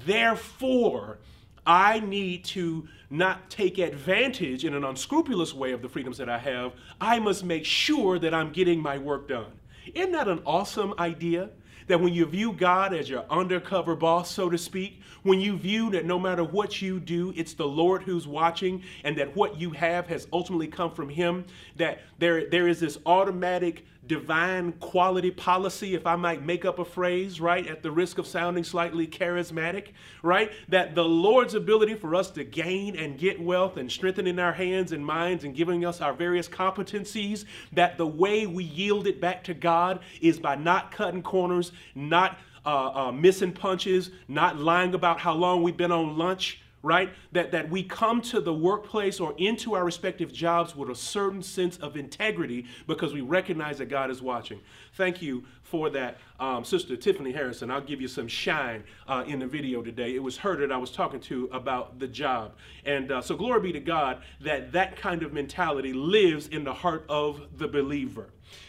Therefore, 0.07 1.19
I 1.67 2.00
need 2.00 2.45
to 2.47 2.88
not 3.11 3.50
take 3.50 3.79
advantage 3.79 4.64
in 4.64 4.75
an 4.75 4.85
unscrupulous 4.85 5.55
way 5.55 5.73
of 5.73 5.83
the 5.83 5.88
freedoms 5.88 6.19
that 6.19 6.29
I 6.29 6.38
have. 6.38 6.73
I 7.00 7.19
must 7.19 7.45
make 7.45 7.64
sure 7.64 8.19
that 8.19 8.35
I'm 8.35 8.52
getting 8.52 8.81
my 8.81 8.99
work 8.99 9.29
done. 9.29 9.52
Isn't 9.95 10.12
that 10.12 10.29
an 10.29 10.43
awesome 10.47 10.95
idea? 10.99 11.50
That 11.87 12.01
when 12.01 12.15
you 12.15 12.27
view 12.27 12.53
God 12.53 12.95
as 12.95 13.09
your 13.09 13.25
undercover 13.31 13.97
boss, 13.97 14.31
so 14.31 14.49
to 14.49 14.59
speak, 14.59 15.01
when 15.23 15.41
you 15.41 15.57
view 15.57 15.91
that 15.91 16.05
no 16.05 16.19
matter 16.19 16.45
what 16.45 16.83
you 16.83 17.01
do, 17.01 17.33
it's 17.37 17.55
the 17.55 17.67
Lord 17.67 18.03
who's 18.03 18.27
watching, 18.27 18.83
and 19.05 19.17
that 19.19 19.37
what 19.37 19.61
you 19.61 19.71
have 19.71 20.07
has 20.09 20.27
ultimately 20.33 20.67
come 20.67 20.93
from 20.93 21.09
Him, 21.09 21.45
that 21.77 22.01
there, 22.19 22.49
there 22.49 22.69
is 22.69 22.81
this 22.81 22.99
automatic 23.07 23.85
divine 24.06 24.73
quality 24.73 25.30
policy, 25.30 25.94
if 25.94 26.06
I 26.06 26.16
might 26.16 26.44
make 26.44 26.64
up 26.64 26.78
a 26.78 26.85
phrase, 26.85 27.40
right, 27.40 27.66
at 27.66 27.82
the 27.82 27.90
risk 27.90 28.18
of 28.18 28.26
sounding 28.26 28.64
slightly 28.64 29.06
charismatic, 29.06 29.88
right? 30.23 30.50
That 30.68 30.94
the 30.94 31.04
Lord's 31.04 31.54
ability 31.54 31.94
for 31.94 32.14
us 32.14 32.30
to 32.32 32.44
gain 32.44 32.97
and 32.97 33.18
get 33.18 33.40
wealth 33.40 33.76
and 33.76 33.90
strengthening 33.90 34.38
our 34.38 34.52
hands 34.52 34.92
and 34.92 35.06
minds 35.06 35.44
and 35.44 35.54
giving 35.54 35.85
us 35.85 36.00
our 36.00 36.12
various 36.12 36.49
competencies, 36.49 37.44
that 37.73 37.97
the 37.97 38.06
way 38.06 38.47
we 38.47 38.64
yield 38.64 39.06
it 39.06 39.21
back 39.21 39.44
to 39.44 39.54
God 39.54 40.00
is 40.21 40.38
by 40.38 40.56
not 40.56 40.90
cutting 40.90 41.23
corners, 41.23 41.71
not 41.94 42.38
uh, 42.64 42.90
uh, 42.94 43.12
missing 43.12 43.52
punches, 43.52 44.11
not 44.28 44.56
lying 44.56 44.94
about 44.94 45.21
how 45.21 45.32
long 45.32 45.62
we've 45.62 45.76
been 45.76 45.92
on 45.92 46.16
lunch, 46.16 46.62
right? 46.83 47.12
That, 47.33 47.53
that 47.53 47.71
we 47.71 47.83
come 47.83 48.21
to 48.23 48.41
the 48.41 48.53
workplace 48.53 49.21
or 49.21 49.35
into 49.39 49.75
our 49.75 49.85
respective 49.85 50.33
jobs 50.33 50.75
with 50.75 50.91
a 50.91 50.95
certain 50.95 51.43
sense 51.43 51.77
of 51.79 51.97
integrity 51.97 52.67
because 52.87 53.12
we 53.12 53.21
recognize 53.21 53.79
that 53.79 53.87
God 53.87 54.11
is 54.11 54.21
watching. 54.21 54.61
Thank 54.95 55.23
you 55.23 55.45
for 55.62 55.89
that, 55.91 56.19
um, 56.39 56.65
Sister 56.65 56.97
Tiffany 56.97 57.33
Harrison. 57.33 57.71
I'll 57.71 57.81
give 57.81 58.01
you 58.01 58.09
some 58.09 58.29
shine 58.29 58.85
uh, 59.09 59.25
in 59.27 59.39
the 59.39 59.47
video 59.47 59.81
today. 59.81 60.15
It 60.15 60.23
was 60.23 60.37
her 60.39 60.57
that 60.57 60.71
I 60.71 60.77
was 60.77 60.91
talking 60.91 61.21
to 61.21 61.49
about 61.53 61.99
the 61.99 62.09
job. 62.09 62.53
And 62.85 63.11
uh, 63.11 63.23
so, 63.23 63.37
glory 63.37 63.61
be 63.61 63.73
to 63.73 63.81
God 63.81 64.23
that 64.41 64.73
that 64.73 64.97
kind 64.97 65.23
of 65.23 65.33
mentality 65.33 65.95
lives 65.95 66.49
in 66.49 66.65
the 66.65 66.75
heart 66.75 67.07
of 67.09 67.41
the 67.57 67.69
believer. 67.69 68.27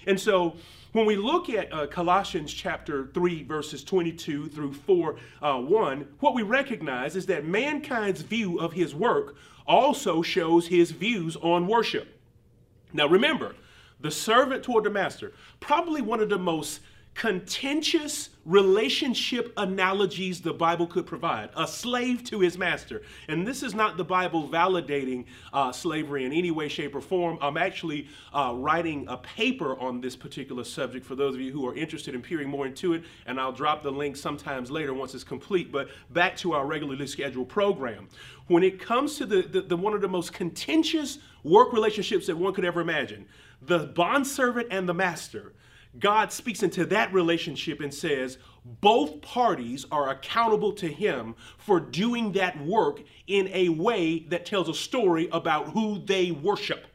And 0.07 0.17
so, 0.17 0.55
when 0.93 1.07
we 1.07 1.15
look 1.15 1.49
at 1.49 1.73
uh, 1.73 1.87
Colossians 1.87 2.53
chapter 2.53 3.07
3, 3.13 3.43
verses 3.43 3.83
22 3.83 4.47
through 4.49 4.73
4, 4.73 5.15
uh, 5.41 5.57
1, 5.59 6.07
what 6.19 6.35
we 6.35 6.43
recognize 6.43 7.15
is 7.15 7.25
that 7.25 7.45
mankind's 7.45 8.21
view 8.21 8.59
of 8.59 8.73
his 8.73 8.93
work 8.95 9.35
also 9.67 10.21
shows 10.21 10.67
his 10.67 10.91
views 10.91 11.35
on 11.37 11.67
worship. 11.67 12.19
Now 12.93 13.07
remember, 13.07 13.55
the 13.99 14.11
servant 14.11 14.63
toward 14.63 14.83
the 14.83 14.91
master, 14.91 15.33
probably 15.59 16.01
one 16.01 16.19
of 16.19 16.29
the 16.29 16.37
most 16.37 16.81
contentious 17.15 18.29
relationship 18.45 19.53
analogies 19.55 20.41
the 20.41 20.53
Bible 20.53 20.87
could 20.87 21.05
provide. 21.05 21.49
A 21.55 21.67
slave 21.67 22.23
to 22.25 22.39
his 22.39 22.57
master. 22.57 23.03
And 23.27 23.47
this 23.47 23.63
is 23.63 23.73
not 23.73 23.97
the 23.97 24.03
Bible 24.03 24.49
validating 24.49 25.25
uh, 25.53 25.71
slavery 25.71 26.25
in 26.25 26.33
any 26.33 26.51
way, 26.51 26.67
shape, 26.67 26.95
or 26.95 27.01
form. 27.01 27.37
I'm 27.41 27.55
actually 27.55 28.07
uh, 28.33 28.53
writing 28.55 29.05
a 29.07 29.17
paper 29.17 29.79
on 29.79 30.01
this 30.01 30.15
particular 30.15 30.63
subject 30.63 31.05
for 31.05 31.15
those 31.15 31.35
of 31.35 31.41
you 31.41 31.51
who 31.51 31.65
are 31.67 31.75
interested 31.75 32.15
in 32.15 32.21
peering 32.21 32.49
more 32.49 32.65
into 32.65 32.93
it. 32.93 33.03
And 33.25 33.39
I'll 33.39 33.53
drop 33.53 33.83
the 33.83 33.91
link 33.91 34.17
sometimes 34.17 34.69
later 34.69 34.93
once 34.93 35.13
it's 35.13 35.23
complete. 35.23 35.71
But 35.71 35.89
back 36.11 36.35
to 36.37 36.53
our 36.53 36.65
regularly 36.65 37.07
scheduled 37.07 37.47
program. 37.47 38.09
When 38.47 38.63
it 38.63 38.79
comes 38.79 39.17
to 39.17 39.25
the, 39.25 39.43
the, 39.43 39.61
the 39.61 39.77
one 39.77 39.93
of 39.93 40.01
the 40.01 40.09
most 40.09 40.33
contentious 40.33 41.19
work 41.43 41.71
relationships 41.71 42.27
that 42.27 42.35
one 42.35 42.53
could 42.53 42.65
ever 42.65 42.81
imagine, 42.81 43.25
the 43.61 43.79
bondservant 43.79 44.67
and 44.71 44.89
the 44.89 44.93
master, 44.93 45.53
God 45.99 46.31
speaks 46.31 46.63
into 46.63 46.85
that 46.87 47.13
relationship 47.13 47.79
and 47.79 47.93
says, 47.93 48.37
both 48.65 49.21
parties 49.21 49.85
are 49.91 50.09
accountable 50.09 50.73
to 50.73 50.87
him 50.87 51.35
for 51.57 51.79
doing 51.79 52.31
that 52.31 52.59
work 52.65 53.01
in 53.27 53.49
a 53.53 53.69
way 53.69 54.19
that 54.29 54.45
tells 54.45 54.69
a 54.69 54.73
story 54.73 55.27
about 55.31 55.69
who 55.69 55.99
they 56.05 56.31
worship. 56.31 56.87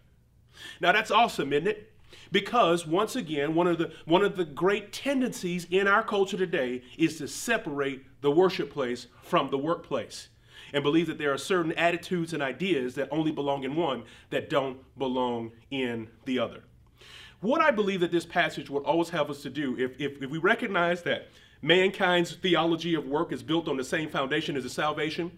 Now 0.80 0.92
that's 0.92 1.10
awesome, 1.10 1.52
isn't 1.52 1.68
it? 1.68 1.92
Because 2.32 2.86
once 2.86 3.16
again, 3.16 3.54
one 3.54 3.66
of 3.66 3.78
the 3.78 3.92
one 4.04 4.22
of 4.22 4.36
the 4.36 4.44
great 4.44 4.92
tendencies 4.92 5.66
in 5.70 5.86
our 5.86 6.02
culture 6.02 6.36
today 6.36 6.82
is 6.98 7.18
to 7.18 7.28
separate 7.28 8.04
the 8.20 8.30
worship 8.30 8.70
place 8.70 9.06
from 9.22 9.50
the 9.50 9.58
workplace 9.58 10.28
and 10.72 10.82
believe 10.82 11.06
that 11.06 11.18
there 11.18 11.32
are 11.32 11.38
certain 11.38 11.72
attitudes 11.72 12.34
and 12.34 12.42
ideas 12.42 12.94
that 12.94 13.08
only 13.10 13.30
belong 13.30 13.64
in 13.64 13.76
one 13.76 14.04
that 14.30 14.50
don't 14.50 14.78
belong 14.98 15.52
in 15.70 16.08
the 16.26 16.38
other. 16.38 16.64
What 17.40 17.60
I 17.60 17.70
believe 17.70 18.00
that 18.00 18.10
this 18.10 18.26
passage 18.26 18.68
would 18.68 18.82
always 18.82 19.10
have 19.10 19.30
us 19.30 19.42
to 19.42 19.50
do, 19.50 19.78
if, 19.78 20.00
if, 20.00 20.20
if 20.20 20.28
we 20.28 20.38
recognize 20.38 21.02
that 21.02 21.28
mankind's 21.62 22.32
theology 22.32 22.94
of 22.94 23.06
work 23.06 23.30
is 23.30 23.44
built 23.44 23.68
on 23.68 23.76
the 23.76 23.84
same 23.84 24.08
foundation 24.08 24.56
as 24.56 24.64
the 24.64 24.70
salvation, 24.70 25.30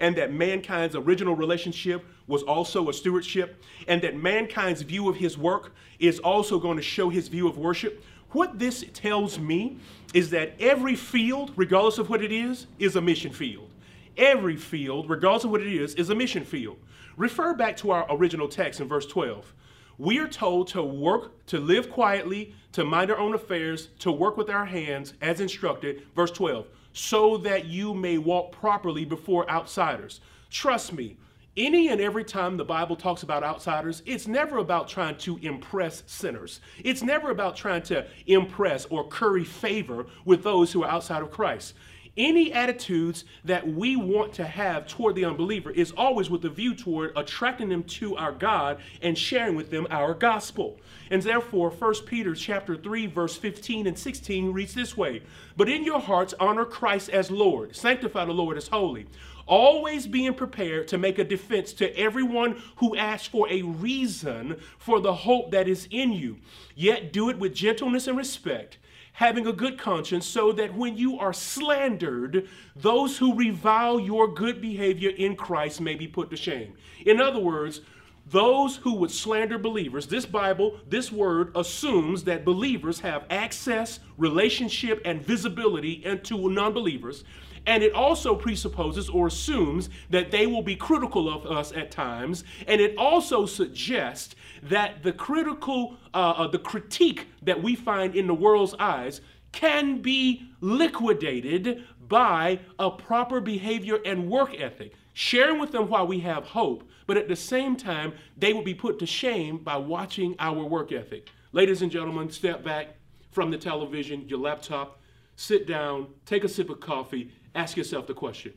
and 0.00 0.16
that 0.16 0.32
mankind's 0.32 0.96
original 0.96 1.36
relationship 1.36 2.04
was 2.26 2.42
also 2.42 2.88
a 2.88 2.92
stewardship, 2.92 3.62
and 3.86 4.02
that 4.02 4.16
mankind's 4.16 4.82
view 4.82 5.08
of 5.08 5.16
his 5.16 5.38
work 5.38 5.72
is 6.00 6.18
also 6.20 6.58
going 6.58 6.76
to 6.76 6.82
show 6.82 7.08
his 7.08 7.28
view 7.28 7.46
of 7.46 7.56
worship. 7.56 8.04
What 8.30 8.58
this 8.58 8.84
tells 8.92 9.38
me 9.38 9.78
is 10.12 10.30
that 10.30 10.54
every 10.58 10.96
field, 10.96 11.52
regardless 11.54 11.98
of 11.98 12.10
what 12.10 12.20
it 12.20 12.32
is, 12.32 12.66
is 12.80 12.96
a 12.96 13.00
mission 13.00 13.32
field. 13.32 13.70
Every 14.16 14.56
field, 14.56 15.08
regardless 15.08 15.44
of 15.44 15.52
what 15.52 15.60
it 15.60 15.72
is, 15.72 15.94
is 15.94 16.10
a 16.10 16.16
mission 16.16 16.44
field. 16.44 16.78
Refer 17.16 17.54
back 17.54 17.76
to 17.76 17.92
our 17.92 18.06
original 18.10 18.48
text 18.48 18.80
in 18.80 18.88
verse 18.88 19.06
12 19.06 19.54
we 19.98 20.18
are 20.18 20.28
told 20.28 20.68
to 20.68 20.82
work, 20.82 21.46
to 21.46 21.58
live 21.58 21.90
quietly, 21.90 22.54
to 22.72 22.84
mind 22.84 23.10
our 23.10 23.18
own 23.18 23.34
affairs, 23.34 23.88
to 24.00 24.10
work 24.10 24.36
with 24.36 24.50
our 24.50 24.64
hands 24.64 25.14
as 25.20 25.40
instructed. 25.40 26.02
Verse 26.14 26.30
12, 26.30 26.66
so 26.92 27.36
that 27.38 27.66
you 27.66 27.94
may 27.94 28.18
walk 28.18 28.52
properly 28.52 29.04
before 29.04 29.48
outsiders. 29.50 30.20
Trust 30.50 30.92
me, 30.92 31.16
any 31.56 31.88
and 31.88 32.00
every 32.00 32.24
time 32.24 32.56
the 32.56 32.64
Bible 32.64 32.96
talks 32.96 33.22
about 33.22 33.44
outsiders, 33.44 34.02
it's 34.06 34.26
never 34.26 34.58
about 34.58 34.88
trying 34.88 35.16
to 35.18 35.38
impress 35.38 36.02
sinners. 36.06 36.60
It's 36.82 37.02
never 37.02 37.30
about 37.30 37.54
trying 37.54 37.82
to 37.82 38.06
impress 38.26 38.86
or 38.86 39.06
curry 39.06 39.44
favor 39.44 40.06
with 40.24 40.42
those 40.42 40.72
who 40.72 40.82
are 40.82 40.90
outside 40.90 41.22
of 41.22 41.30
Christ 41.30 41.74
any 42.16 42.52
attitudes 42.52 43.24
that 43.44 43.66
we 43.66 43.96
want 43.96 44.32
to 44.34 44.44
have 44.44 44.86
toward 44.86 45.14
the 45.14 45.24
unbeliever 45.24 45.70
is 45.70 45.92
always 45.92 46.30
with 46.30 46.44
a 46.44 46.48
view 46.48 46.74
toward 46.74 47.12
attracting 47.16 47.68
them 47.68 47.82
to 47.84 48.16
our 48.16 48.32
God 48.32 48.78
and 49.02 49.16
sharing 49.18 49.56
with 49.56 49.70
them 49.70 49.86
our 49.90 50.14
gospel. 50.14 50.78
And 51.10 51.22
therefore, 51.22 51.70
1 51.70 51.94
Peter 52.06 52.34
chapter 52.34 52.76
3, 52.76 53.06
verse 53.06 53.36
15 53.36 53.86
and 53.86 53.98
16 53.98 54.52
reads 54.52 54.74
this 54.74 54.96
way: 54.96 55.22
But 55.56 55.68
in 55.68 55.84
your 55.84 56.00
hearts 56.00 56.34
honor 56.40 56.64
Christ 56.64 57.08
as 57.10 57.30
Lord, 57.30 57.76
sanctify 57.76 58.24
the 58.24 58.32
Lord 58.32 58.56
as 58.56 58.68
holy, 58.68 59.06
always 59.46 60.06
being 60.06 60.34
prepared 60.34 60.88
to 60.88 60.98
make 60.98 61.18
a 61.18 61.24
defense 61.24 61.72
to 61.74 61.96
everyone 61.98 62.62
who 62.76 62.96
asks 62.96 63.28
for 63.28 63.48
a 63.50 63.62
reason 63.62 64.60
for 64.78 65.00
the 65.00 65.14
hope 65.14 65.50
that 65.50 65.68
is 65.68 65.86
in 65.90 66.12
you. 66.12 66.38
Yet 66.74 67.12
do 67.12 67.28
it 67.28 67.38
with 67.38 67.54
gentleness 67.54 68.06
and 68.06 68.16
respect 68.16 68.78
having 69.14 69.46
a 69.46 69.52
good 69.52 69.78
conscience, 69.78 70.26
so 70.26 70.52
that 70.52 70.74
when 70.74 70.96
you 70.96 71.18
are 71.18 71.32
slandered, 71.32 72.48
those 72.74 73.16
who 73.16 73.34
revile 73.34 73.98
your 73.98 74.26
good 74.32 74.60
behavior 74.60 75.10
in 75.10 75.36
Christ 75.36 75.80
may 75.80 75.94
be 75.94 76.08
put 76.08 76.30
to 76.30 76.36
shame. 76.36 76.74
In 77.06 77.20
other 77.20 77.38
words, 77.38 77.80
those 78.26 78.76
who 78.76 78.94
would 78.94 79.12
slander 79.12 79.56
believers, 79.56 80.08
this 80.08 80.26
Bible, 80.26 80.80
this 80.88 81.12
word 81.12 81.52
assumes 81.54 82.24
that 82.24 82.44
believers 82.44 83.00
have 83.00 83.24
access, 83.30 84.00
relationship, 84.16 85.00
and 85.04 85.22
visibility 85.22 86.04
into 86.04 86.50
non 86.50 86.72
believers. 86.72 87.22
And 87.66 87.82
it 87.82 87.94
also 87.94 88.34
presupposes 88.34 89.08
or 89.08 89.28
assumes 89.28 89.88
that 90.10 90.30
they 90.30 90.46
will 90.46 90.62
be 90.62 90.76
critical 90.76 91.32
of 91.32 91.46
us 91.46 91.72
at 91.72 91.90
times. 91.90 92.44
And 92.66 92.80
it 92.80 92.96
also 92.98 93.46
suggests 93.46 94.34
that 94.64 95.02
the 95.02 95.12
critical, 95.12 95.96
uh, 96.12 96.34
uh, 96.36 96.48
the 96.48 96.58
critique 96.58 97.28
that 97.42 97.62
we 97.62 97.74
find 97.74 98.14
in 98.14 98.26
the 98.26 98.34
world's 98.34 98.74
eyes 98.78 99.20
can 99.52 100.00
be 100.00 100.48
liquidated 100.60 101.84
by 102.08 102.58
a 102.78 102.90
proper 102.90 103.40
behavior 103.40 103.98
and 104.04 104.28
work 104.28 104.54
ethic. 104.58 104.94
Sharing 105.12 105.60
with 105.60 105.70
them 105.70 105.88
why 105.88 106.02
we 106.02 106.20
have 106.20 106.44
hope, 106.44 106.88
but 107.06 107.16
at 107.16 107.28
the 107.28 107.36
same 107.36 107.76
time, 107.76 108.14
they 108.36 108.52
will 108.52 108.64
be 108.64 108.74
put 108.74 108.98
to 108.98 109.06
shame 109.06 109.58
by 109.58 109.76
watching 109.76 110.34
our 110.38 110.64
work 110.64 110.90
ethic. 110.90 111.30
Ladies 111.52 111.82
and 111.82 111.90
gentlemen, 111.90 112.30
step 112.30 112.64
back 112.64 112.96
from 113.30 113.50
the 113.50 113.58
television, 113.58 114.28
your 114.28 114.40
laptop, 114.40 115.00
sit 115.36 115.68
down, 115.68 116.08
take 116.26 116.42
a 116.42 116.48
sip 116.48 116.68
of 116.68 116.80
coffee, 116.80 117.30
ask 117.54 117.76
yourself 117.76 118.06
the 118.06 118.14
question 118.14 118.52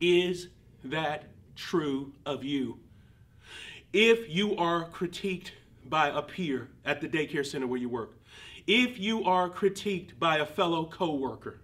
Is 0.00 0.48
that 0.84 1.24
true 1.56 2.12
of 2.26 2.44
you? 2.44 2.78
If 3.94 4.28
you 4.28 4.56
are 4.56 4.90
critiqued 4.90 5.52
by 5.88 6.08
a 6.08 6.20
peer 6.20 6.66
at 6.84 7.00
the 7.00 7.06
daycare 7.06 7.46
center 7.46 7.68
where 7.68 7.78
you 7.78 7.88
work, 7.88 8.18
if 8.66 8.98
you 8.98 9.22
are 9.22 9.48
critiqued 9.48 10.18
by 10.18 10.38
a 10.38 10.46
fellow 10.46 10.86
coworker, 10.86 11.60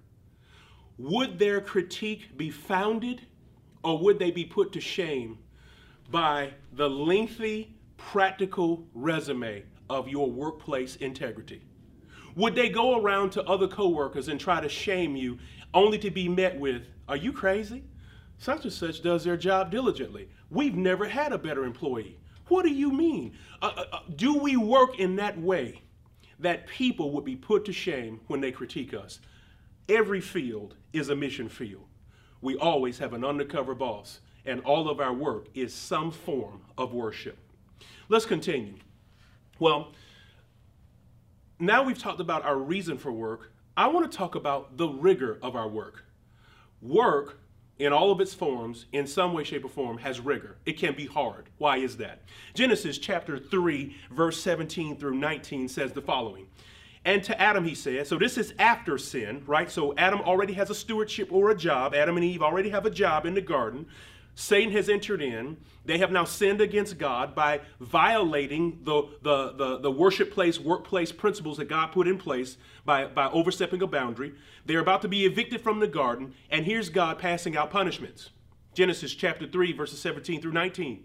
would 0.97 1.41
their 1.41 1.61
critique 1.61 2.37
be 2.37 2.49
founded 2.49 3.23
or 3.83 3.99
would 3.99 4.21
they 4.21 4.31
be 4.31 4.45
put 4.45 4.71
to 4.75 4.81
shame 4.81 5.39
by 6.13 6.53
the 6.75 6.89
lengthy, 6.89 7.75
practical 7.97 8.87
resume 8.95 9.65
of 9.89 10.07
your 10.07 10.31
workplace 10.31 10.95
integrity? 10.95 11.61
Would 12.37 12.55
they 12.55 12.69
go 12.69 13.03
around 13.03 13.31
to 13.31 13.43
other 13.43 13.67
coworkers 13.67 14.29
and 14.29 14.39
try 14.39 14.61
to 14.61 14.69
shame 14.69 15.17
you 15.17 15.41
only 15.75 15.99
to 15.99 16.13
be 16.13 16.29
met 16.29 16.57
with, 16.61 16.83
Are 17.09 17.17
you 17.17 17.33
crazy? 17.33 17.83
Such 18.41 18.65
and 18.65 18.73
such 18.73 19.03
does 19.03 19.23
their 19.23 19.37
job 19.37 19.71
diligently. 19.71 20.27
We've 20.49 20.75
never 20.75 21.07
had 21.07 21.33
a 21.33 21.39
better 21.39 21.63
employee. 21.65 22.19
What 22.49 22.65
do 22.65 22.71
you 22.71 22.91
mean? 22.91 23.37
Uh, 23.61 23.73
uh, 23.77 23.85
uh 23.93 24.01
do 24.17 24.39
we 24.39 24.57
work 24.57 24.99
in 24.99 25.17
that 25.17 25.39
way 25.39 25.83
that 26.39 26.67
people 26.67 27.11
would 27.13 27.25
be 27.25 27.37
put 27.37 27.67
to 27.67 27.73
shame 27.73 28.19
when 28.29 28.41
they 28.41 28.51
critique 28.51 28.95
us? 28.95 29.21
Every 29.91 30.23
field 30.23 30.75
is 30.95 31.11
a 31.11 31.15
mission 31.17 31.51
field. 31.51 31.85
We 32.41 32.57
always 32.57 32.99
have 32.99 33.13
an 33.13 33.27
undercover 33.27 33.75
boss, 33.75 34.21
and 34.47 34.63
all 34.63 34.89
of 34.89 35.01
our 35.01 35.13
work 35.13 35.49
is 35.53 35.75
some 35.75 36.11
form 36.11 36.63
of 36.79 36.95
worship. 36.95 37.37
Let's 38.09 38.25
continue. 38.25 38.77
Well, 39.59 39.93
now 41.59 41.83
we've 41.83 41.99
talked 41.99 42.21
about 42.21 42.47
our 42.47 42.57
reason 42.57 42.97
for 42.97 43.13
work. 43.13 43.53
I 43.77 43.89
want 43.89 44.11
to 44.11 44.17
talk 44.17 44.35
about 44.35 44.79
the 44.79 44.89
rigor 44.89 45.39
of 45.43 45.55
our 45.57 45.69
work. 45.69 46.07
Work, 46.81 47.40
in 47.81 47.95
all 47.95 48.13
of 48.13 48.21
its 48.21 48.35
forms, 48.35 48.85
in 48.93 49.07
some 49.07 49.33
way, 49.33 49.43
shape, 49.43 49.65
or 49.65 49.69
form, 49.69 49.97
has 49.99 50.21
rigor. 50.21 50.57
It 50.67 50.79
can 50.79 50.95
be 50.95 51.07
hard. 51.07 51.49
Why 51.57 51.79
is 51.79 51.97
that? 51.97 52.21
Genesis 52.53 52.99
chapter 52.99 53.39
3, 53.39 53.97
verse 54.11 54.41
17 54.43 54.99
through 54.99 55.15
19 55.15 55.67
says 55.67 55.93
the 55.93 56.03
following. 56.03 56.47
And 57.07 57.25
to 57.25 57.41
Adam, 57.41 57.65
he 57.65 57.75
said, 57.75 58.07
so 58.07 58.19
this 58.19 58.37
is 58.37 58.53
after 58.59 58.99
sin, 58.99 59.43
right? 59.47 59.71
So 59.71 59.95
Adam 59.97 60.21
already 60.21 60.53
has 60.53 60.69
a 60.69 60.75
stewardship 60.75 61.33
or 61.33 61.51
a 61.51 61.57
job. 61.57 61.95
Adam 61.95 62.19
and 62.19 62.25
Eve 62.25 62.43
already 62.43 62.69
have 62.69 62.85
a 62.85 62.91
job 62.91 63.25
in 63.25 63.33
the 63.33 63.41
garden. 63.41 63.87
Satan 64.35 64.73
has 64.73 64.89
entered 64.89 65.21
in. 65.21 65.57
They 65.85 65.99
have 65.99 66.13
now 66.13 66.25
sinned 66.25 66.61
against 66.61 66.99
God 66.99 67.35
by 67.35 67.61
violating 67.81 68.81
the, 68.85 69.09
the, 69.23 69.53
the, 69.53 69.79
the, 69.79 69.91
worship 69.91 70.33
place, 70.33 70.59
workplace 70.59 71.13
principles 71.13 71.57
that 71.57 71.69
God 71.69 71.89
put 71.89 72.07
in 72.07 72.19
place 72.19 72.57
by, 72.85 73.07
by 73.07 73.29
overstepping 73.31 73.83
a 73.83 73.87
boundary. 73.87 74.35
They're 74.67 74.81
about 74.81 75.03
to 75.03 75.09
be 75.09 75.25
evicted 75.27 75.61
from 75.61 75.81
the 75.81 75.89
garden, 75.89 76.35
and 76.51 76.65
here's 76.65 76.91
God 76.91 77.19
passing 77.19 77.57
out 77.57 77.71
punishments. 77.71 78.31
Genesis 78.75 79.15
chapter 79.15 79.47
3, 79.49 79.73
verses 79.73 80.01
17 80.01 80.41
through 80.41 80.53
19. 80.53 81.05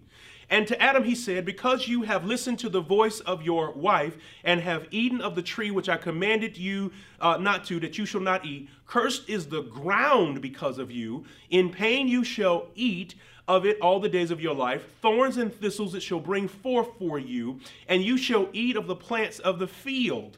And 0.50 0.68
to 0.68 0.82
Adam 0.82 1.04
he 1.04 1.16
said, 1.16 1.46
Because 1.46 1.88
you 1.88 2.04
have 2.04 2.26
listened 2.26 2.60
to 2.60 2.70
the 2.70 2.82
voice 2.82 3.20
of 3.22 3.44
your 3.44 3.72
wife, 3.72 4.18
and 4.44 4.62
have 4.62 4.88
eaten 4.92 5.22
of 5.22 5.36
the 5.36 5.42
tree 5.42 5.72
which 5.72 5.90
I 5.90 5.98
commanded 5.98 6.58
you 6.58 6.92
uh, 7.20 7.38
not 7.38 7.66
to, 7.66 7.80
that 7.80 7.98
you 7.98 8.06
shall 8.06 8.22
not 8.22 8.46
eat, 8.46 8.70
cursed 8.86 9.30
is 9.30 9.48
the 9.48 9.64
ground 9.64 10.42
because 10.42 10.78
of 10.78 10.92
you. 10.92 11.26
In 11.50 11.72
pain 11.72 12.08
you 12.08 12.24
shall 12.24 12.68
eat 12.76 13.16
of 13.48 13.66
it 13.66 13.80
all 13.80 14.00
the 14.00 14.10
days 14.10 14.32
of 14.32 14.42
your 14.42 14.56
life. 14.56 14.84
Thorns 15.02 15.38
and 15.38 15.54
thistles 15.54 15.96
it 15.96 16.02
shall 16.02 16.20
bring 16.20 16.48
forth 16.48 16.90
for 16.98 17.20
you, 17.20 17.60
and 17.88 18.04
you 18.04 18.18
shall 18.18 18.50
eat 18.54 18.76
of 18.76 18.88
the 18.88 18.96
plants 18.96 19.40
of 19.40 19.60
the 19.60 19.68
field. 19.68 20.38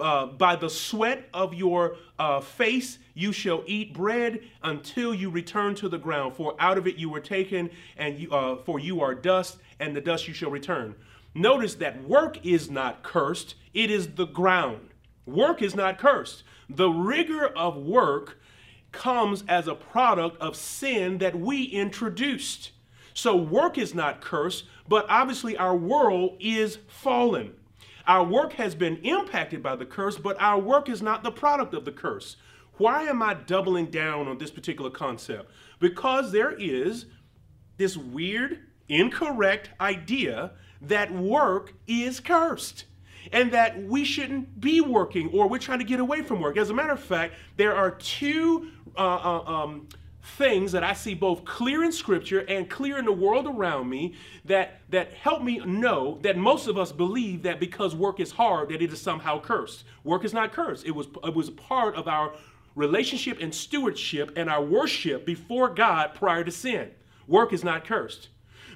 Uh, 0.00 0.26
by 0.26 0.54
the 0.54 0.70
sweat 0.70 1.28
of 1.34 1.52
your 1.52 1.96
uh, 2.18 2.40
face 2.40 2.98
you 3.14 3.32
shall 3.32 3.64
eat 3.66 3.92
bread 3.92 4.40
until 4.62 5.12
you 5.12 5.30
return 5.30 5.74
to 5.74 5.88
the 5.88 5.98
ground, 5.98 6.34
for 6.34 6.54
out 6.60 6.78
of 6.78 6.86
it 6.86 6.96
you 6.96 7.10
were 7.10 7.20
taken, 7.20 7.68
and 7.96 8.18
you, 8.18 8.30
uh, 8.30 8.56
for 8.56 8.78
you 8.78 9.00
are 9.00 9.14
dust, 9.14 9.58
and 9.80 9.96
the 9.96 10.00
dust 10.00 10.28
you 10.28 10.34
shall 10.34 10.50
return. 10.50 10.94
Notice 11.34 11.74
that 11.76 12.04
work 12.04 12.44
is 12.44 12.70
not 12.70 13.02
cursed, 13.02 13.56
it 13.74 13.90
is 13.90 14.14
the 14.14 14.26
ground. 14.26 14.90
Work 15.26 15.60
is 15.62 15.74
not 15.74 15.98
cursed. 15.98 16.44
The 16.68 16.88
rigor 16.88 17.46
of 17.46 17.76
work 17.76 18.38
comes 18.92 19.44
as 19.48 19.68
a 19.68 19.74
product 19.74 20.40
of 20.40 20.56
sin 20.56 21.18
that 21.18 21.38
we 21.38 21.64
introduced. 21.64 22.70
So 23.14 23.36
work 23.36 23.76
is 23.76 23.94
not 23.94 24.20
cursed, 24.20 24.64
but 24.88 25.06
obviously 25.08 25.56
our 25.56 25.76
world 25.76 26.36
is 26.40 26.78
fallen. 26.88 27.54
Our 28.06 28.24
work 28.24 28.54
has 28.54 28.74
been 28.74 28.96
impacted 28.98 29.62
by 29.62 29.76
the 29.76 29.86
curse, 29.86 30.16
but 30.16 30.40
our 30.40 30.58
work 30.58 30.88
is 30.88 31.02
not 31.02 31.22
the 31.22 31.30
product 31.30 31.74
of 31.74 31.84
the 31.84 31.92
curse. 31.92 32.36
Why 32.78 33.02
am 33.04 33.22
I 33.22 33.34
doubling 33.34 33.86
down 33.86 34.26
on 34.26 34.38
this 34.38 34.50
particular 34.50 34.90
concept? 34.90 35.50
Because 35.80 36.32
there 36.32 36.52
is 36.52 37.06
this 37.76 37.96
weird, 37.96 38.60
incorrect 38.88 39.70
idea 39.80 40.52
that 40.82 41.12
work 41.12 41.74
is 41.86 42.20
cursed 42.20 42.84
and 43.32 43.52
that 43.52 43.82
we 43.84 44.04
shouldn't 44.04 44.60
be 44.60 44.80
working 44.80 45.28
or 45.32 45.48
we're 45.48 45.58
trying 45.58 45.78
to 45.78 45.84
get 45.84 46.00
away 46.00 46.22
from 46.22 46.40
work. 46.40 46.56
As 46.56 46.70
a 46.70 46.74
matter 46.74 46.92
of 46.92 47.00
fact, 47.00 47.34
there 47.56 47.74
are 47.74 47.90
two 47.90 48.70
uh, 48.96 49.00
uh, 49.00 49.42
um, 49.44 49.88
things 50.22 50.72
that 50.72 50.84
I 50.84 50.92
see 50.92 51.14
both 51.14 51.44
clear 51.44 51.82
in 51.82 51.92
scripture 51.92 52.40
and 52.40 52.68
clear 52.68 52.98
in 52.98 53.04
the 53.04 53.12
world 53.12 53.46
around 53.46 53.88
me 53.88 54.14
that, 54.44 54.80
that 54.90 55.12
help 55.14 55.42
me 55.42 55.58
know 55.58 56.18
that 56.22 56.36
most 56.36 56.66
of 56.66 56.76
us 56.76 56.92
believe 56.92 57.42
that 57.42 57.58
because 57.58 57.94
work 57.94 58.20
is 58.20 58.30
hard, 58.30 58.68
that 58.68 58.82
it 58.82 58.92
is 58.92 59.00
somehow 59.00 59.40
cursed. 59.40 59.84
Work 60.04 60.24
is 60.24 60.34
not 60.34 60.52
cursed. 60.52 60.84
It 60.84 60.90
was, 60.90 61.08
it 61.24 61.34
was 61.34 61.50
part 61.50 61.94
of 61.94 62.06
our 62.06 62.34
relationship 62.74 63.38
and 63.40 63.54
stewardship 63.54 64.32
and 64.36 64.50
our 64.50 64.62
worship 64.62 65.24
before 65.24 65.70
God 65.70 66.14
prior 66.14 66.44
to 66.44 66.50
sin. 66.50 66.90
Work 67.26 67.52
is 67.52 67.64
not 67.64 67.84
cursed. 67.84 68.28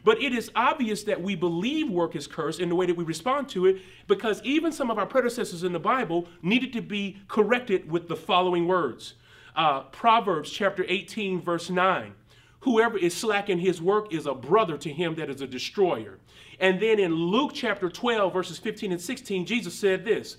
But 0.03 0.23
it 0.23 0.35
is 0.35 0.51
obvious 0.55 1.03
that 1.05 1.23
we 1.23 1.35
believe 1.35 1.91
work 1.91 2.15
is 2.15 2.27
cursed 2.27 2.61
in 2.61 2.69
the 2.69 2.75
way 2.75 2.85
that 2.87 2.97
we 2.97 3.05
respond 3.05 3.49
to 3.51 3.67
it 3.67 3.79
because 4.07 4.43
even 4.45 4.71
some 4.71 4.91
of 4.91 4.99
our 4.99 5.07
predecessors 5.07 5.63
in 5.63 5.73
the 5.73 5.79
Bible 5.79 6.29
needed 6.43 6.73
to 6.75 6.83
be 6.83 7.19
corrected 7.27 7.91
with 7.91 8.09
the 8.09 8.17
following 8.17 8.67
words 8.67 9.15
uh, 9.57 9.83
Proverbs 9.85 10.51
chapter 10.51 10.85
18, 10.89 11.41
verse 11.41 11.71
9. 11.71 12.15
Whoever 12.61 12.97
is 12.97 13.15
slack 13.15 13.51
in 13.51 13.59
his 13.59 13.83
work 13.83 14.13
is 14.13 14.27
a 14.27 14.35
brother 14.35 14.79
to 14.79 14.91
him 14.91 15.15
that 15.17 15.29
is 15.29 15.41
a 15.41 15.47
destroyer. 15.47 16.19
And 16.61 16.81
then 16.81 16.99
in 16.99 17.15
Luke 17.15 17.53
chapter 17.55 17.91
12, 17.91 18.33
verses 18.33 18.59
15 18.59 18.93
and 18.93 19.01
16, 19.01 19.45
Jesus 19.45 19.75
said 19.75 20.05
this. 20.05 20.37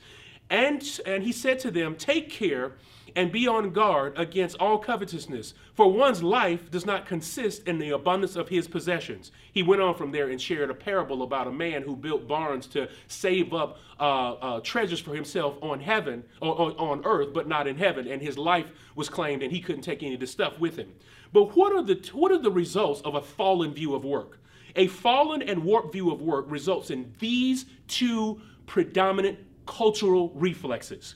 And, 0.49 0.83
and 1.05 1.23
he 1.23 1.31
said 1.31 1.59
to 1.59 1.71
them, 1.71 1.95
Take 1.95 2.29
care 2.29 2.73
and 3.15 3.31
be 3.31 3.47
on 3.47 3.71
guard 3.71 4.13
against 4.17 4.57
all 4.57 4.77
covetousness, 4.77 5.53
for 5.73 5.91
one's 5.91 6.21
life 6.21 6.69
does 6.69 6.85
not 6.85 7.05
consist 7.05 7.65
in 7.67 7.77
the 7.79 7.91
abundance 7.91 8.35
of 8.35 8.49
his 8.49 8.67
possessions. 8.67 9.31
He 9.53 9.63
went 9.63 9.81
on 9.81 9.95
from 9.95 10.11
there 10.11 10.29
and 10.29 10.41
shared 10.41 10.69
a 10.69 10.73
parable 10.73 11.23
about 11.23 11.47
a 11.47 11.51
man 11.51 11.81
who 11.81 11.95
built 11.95 12.27
barns 12.27 12.67
to 12.67 12.89
save 13.07 13.53
up 13.53 13.77
uh, 13.99 14.33
uh, 14.33 14.59
treasures 14.61 14.99
for 14.99 15.15
himself 15.15 15.55
on 15.61 15.79
heaven 15.79 16.23
or, 16.41 16.59
or 16.59 16.79
on 16.79 17.05
earth, 17.05 17.33
but 17.33 17.47
not 17.47 17.67
in 17.67 17.77
heaven. 17.77 18.07
And 18.07 18.21
his 18.21 18.37
life 18.37 18.67
was 18.95 19.07
claimed, 19.07 19.43
and 19.43 19.51
he 19.51 19.61
couldn't 19.61 19.83
take 19.83 20.03
any 20.03 20.15
of 20.15 20.19
the 20.19 20.27
stuff 20.27 20.59
with 20.59 20.75
him. 20.75 20.93
But 21.31 21.55
what 21.55 21.73
are 21.73 21.83
the 21.83 21.95
what 22.13 22.31
are 22.31 22.37
the 22.37 22.51
results 22.51 23.01
of 23.01 23.15
a 23.15 23.21
fallen 23.21 23.73
view 23.73 23.95
of 23.95 24.03
work? 24.03 24.39
A 24.75 24.87
fallen 24.87 25.41
and 25.41 25.63
warped 25.63 25.93
view 25.93 26.11
of 26.11 26.21
work 26.21 26.45
results 26.49 26.89
in 26.89 27.13
these 27.19 27.65
two 27.87 28.41
predominant 28.65 29.39
cultural 29.65 30.31
reflexes 30.35 31.15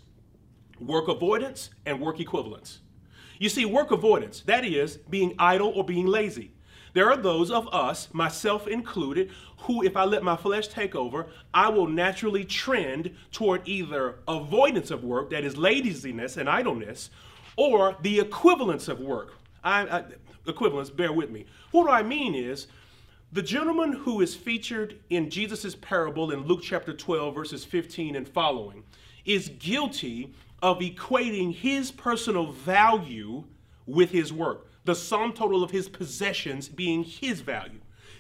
work 0.79 1.07
avoidance 1.07 1.69
and 1.85 1.99
work 1.99 2.19
equivalence. 2.19 2.79
You 3.37 3.49
see, 3.49 3.65
work 3.65 3.91
avoidance, 3.91 4.41
that 4.41 4.65
is, 4.65 4.97
being 4.97 5.35
idle 5.39 5.69
or 5.69 5.83
being 5.83 6.07
lazy. 6.07 6.51
There 6.93 7.09
are 7.09 7.17
those 7.17 7.51
of 7.51 7.67
us, 7.73 8.13
myself 8.13 8.67
included, 8.67 9.31
who, 9.59 9.83
if 9.83 9.95
I 9.95 10.05
let 10.05 10.23
my 10.23 10.35
flesh 10.35 10.67
take 10.67 10.95
over, 10.95 11.27
I 11.53 11.69
will 11.69 11.87
naturally 11.87 12.43
trend 12.43 13.15
toward 13.31 13.67
either 13.67 14.15
avoidance 14.27 14.91
of 14.91 15.03
work, 15.03 15.29
that 15.29 15.43
is 15.43 15.55
laziness 15.55 16.37
and 16.37 16.49
idleness, 16.49 17.09
or 17.55 17.95
the 18.01 18.19
equivalence 18.19 18.87
of 18.87 18.99
work. 18.99 19.33
I, 19.63 19.81
I, 19.81 20.03
equivalence, 20.47 20.89
bear 20.89 21.13
with 21.13 21.29
me. 21.29 21.45
What 21.71 21.89
I 21.89 22.01
mean 22.01 22.33
is, 22.33 22.67
the 23.31 23.41
gentleman 23.43 23.93
who 23.93 24.21
is 24.21 24.33
featured 24.33 24.99
in 25.11 25.29
Jesus' 25.29 25.75
parable 25.75 26.31
in 26.31 26.47
Luke 26.47 26.61
chapter 26.63 26.93
12, 26.93 27.35
verses 27.35 27.63
15 27.63 28.15
and 28.15 28.27
following, 28.27 28.83
is 29.25 29.49
guilty 29.59 30.33
of 30.61 30.79
equating 30.79 31.53
his 31.53 31.91
personal 31.91 32.51
value 32.51 33.43
with 33.85 34.11
his 34.11 34.31
work, 34.31 34.67
the 34.85 34.95
sum 34.95 35.33
total 35.33 35.63
of 35.63 35.71
his 35.71 35.89
possessions 35.89 36.69
being 36.69 37.03
his 37.03 37.41
value. 37.41 37.79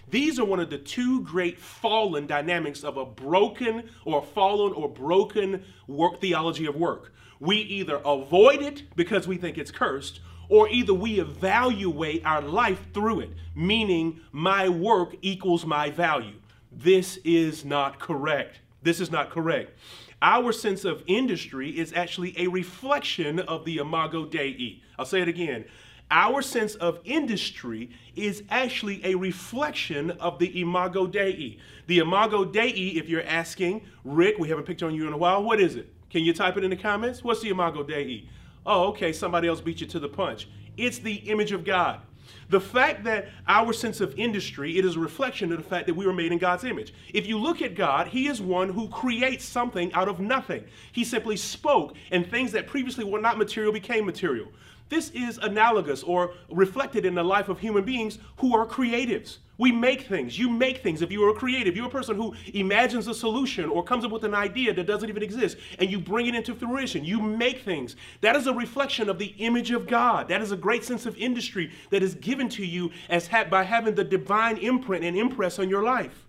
These 0.09 0.39
are 0.39 0.45
one 0.45 0.59
of 0.59 0.69
the 0.69 0.77
two 0.77 1.21
great 1.21 1.59
fallen 1.59 2.25
dynamics 2.25 2.83
of 2.83 2.97
a 2.97 3.05
broken 3.05 3.89
or 4.05 4.23
fallen 4.23 4.73
or 4.73 4.89
broken 4.89 5.63
work 5.87 6.19
theology 6.19 6.65
of 6.65 6.75
work. 6.75 7.13
We 7.39 7.57
either 7.57 8.01
avoid 8.03 8.61
it 8.61 8.83
because 8.95 9.27
we 9.27 9.37
think 9.37 9.57
it's 9.57 9.71
cursed, 9.71 10.19
or 10.49 10.67
either 10.69 10.95
we 10.95 11.19
evaluate 11.19 12.25
our 12.25 12.41
life 12.41 12.87
through 12.91 13.21
it, 13.21 13.29
meaning 13.55 14.19
my 14.31 14.67
work 14.67 15.15
equals 15.21 15.65
my 15.65 15.91
value. 15.91 16.35
This 16.71 17.17
is 17.23 17.63
not 17.63 17.99
correct. 17.99 18.59
This 18.81 18.99
is 18.99 19.11
not 19.11 19.29
correct. 19.29 19.77
Our 20.21 20.51
sense 20.51 20.83
of 20.83 21.03
industry 21.07 21.69
is 21.69 21.93
actually 21.93 22.33
a 22.37 22.47
reflection 22.47 23.39
of 23.39 23.63
the 23.63 23.77
imago 23.77 24.25
Dei. 24.25 24.81
I'll 24.97 25.05
say 25.05 25.21
it 25.21 25.27
again. 25.27 25.65
Our 26.11 26.41
sense 26.41 26.75
of 26.75 26.99
industry 27.05 27.91
is 28.15 28.43
actually 28.49 29.05
a 29.05 29.15
reflection 29.15 30.11
of 30.11 30.39
the 30.39 30.59
imago 30.59 31.07
Dei. 31.07 31.57
The 31.87 31.99
imago 31.99 32.43
Dei, 32.43 32.69
if 32.69 33.07
you're 33.07 33.23
asking, 33.23 33.85
Rick, 34.03 34.39
we 34.39 34.49
haven't 34.49 34.65
picked 34.65 34.83
on 34.83 34.93
you 34.93 35.07
in 35.07 35.13
a 35.13 35.17
while, 35.17 35.43
what 35.43 35.59
is 35.59 35.75
it? 35.75 35.93
Can 36.09 36.23
you 36.23 36.33
type 36.33 36.57
it 36.57 36.63
in 36.63 36.71
the 36.71 36.75
comments? 36.75 37.23
What's 37.23 37.41
the 37.41 37.49
imago 37.49 37.83
Dei? 37.83 38.27
Oh, 38.65 38.87
okay, 38.89 39.13
somebody 39.13 39.47
else 39.47 39.61
beat 39.61 39.79
you 39.79 39.87
to 39.87 39.99
the 39.99 40.09
punch. 40.09 40.49
It's 40.75 40.97
the 40.97 41.15
image 41.15 41.51
of 41.51 41.63
God. 41.63 42.01
The 42.49 42.59
fact 42.59 43.03
that 43.03 43.29
our 43.47 43.73
sense 43.73 44.01
of 44.01 44.17
industry, 44.17 44.77
it 44.77 44.85
is 44.85 44.95
a 44.95 44.99
reflection 44.99 45.51
of 45.51 45.59
the 45.59 45.63
fact 45.63 45.85
that 45.85 45.93
we 45.93 46.07
were 46.07 46.13
made 46.13 46.31
in 46.31 46.39
God's 46.39 46.63
image. 46.63 46.93
If 47.13 47.27
you 47.27 47.37
look 47.37 47.61
at 47.61 47.75
God, 47.75 48.07
He 48.07 48.27
is 48.27 48.41
one 48.41 48.69
who 48.69 48.89
creates 48.89 49.45
something 49.45 49.93
out 49.93 50.09
of 50.09 50.19
nothing. 50.19 50.63
He 50.91 51.03
simply 51.03 51.37
spoke, 51.37 51.95
and 52.09 52.25
things 52.25 52.51
that 52.53 52.65
previously 52.65 53.03
were 53.03 53.21
not 53.21 53.37
material 53.37 53.71
became 53.71 54.05
material. 54.05 54.47
This 54.89 55.11
is 55.11 55.37
analogous 55.37 56.01
or 56.01 56.33
reflected 56.49 57.05
in 57.05 57.13
the 57.13 57.23
life 57.23 57.49
of 57.49 57.59
human 57.59 57.85
beings 57.85 58.17
who 58.37 58.57
are 58.57 58.65
creatives. 58.65 59.37
We 59.59 59.73
make 59.73 60.03
things. 60.03 60.39
You 60.39 60.49
make 60.49 60.81
things. 60.81 61.01
If 61.01 61.11
you 61.11 61.21
are 61.25 61.31
a 61.31 61.33
creative, 61.33 61.75
you're 61.75 61.87
a 61.87 61.91
person 61.91 62.15
who 62.15 62.33
imagines 62.53 63.09
a 63.09 63.13
solution 63.13 63.65
or 63.65 63.83
comes 63.83 64.05
up 64.05 64.11
with 64.11 64.23
an 64.23 64.33
idea 64.33 64.73
that 64.73 64.87
doesn't 64.87 65.09
even 65.09 65.21
exist 65.21 65.57
and 65.77 65.91
you 65.91 65.99
bring 65.99 66.27
it 66.27 66.33
into 66.33 66.55
fruition. 66.55 67.03
You 67.03 67.21
make 67.21 67.59
things. 67.59 67.97
That 68.21 68.37
is 68.37 68.47
a 68.47 68.53
reflection 68.53 69.09
of 69.09 69.19
the 69.19 69.35
image 69.37 69.71
of 69.71 69.85
God. 69.85 70.29
That 70.29 70.41
is 70.41 70.53
a 70.53 70.57
great 70.57 70.85
sense 70.85 71.05
of 71.05 71.17
industry 71.17 71.71
that 71.89 72.01
is 72.01 72.15
given 72.15 72.47
to 72.49 72.65
you 72.65 72.91
as 73.09 73.27
ha- 73.27 73.43
by 73.49 73.63
having 73.63 73.95
the 73.95 74.03
divine 74.05 74.55
imprint 74.57 75.03
and 75.03 75.17
impress 75.17 75.59
on 75.59 75.67
your 75.67 75.83
life. 75.83 76.25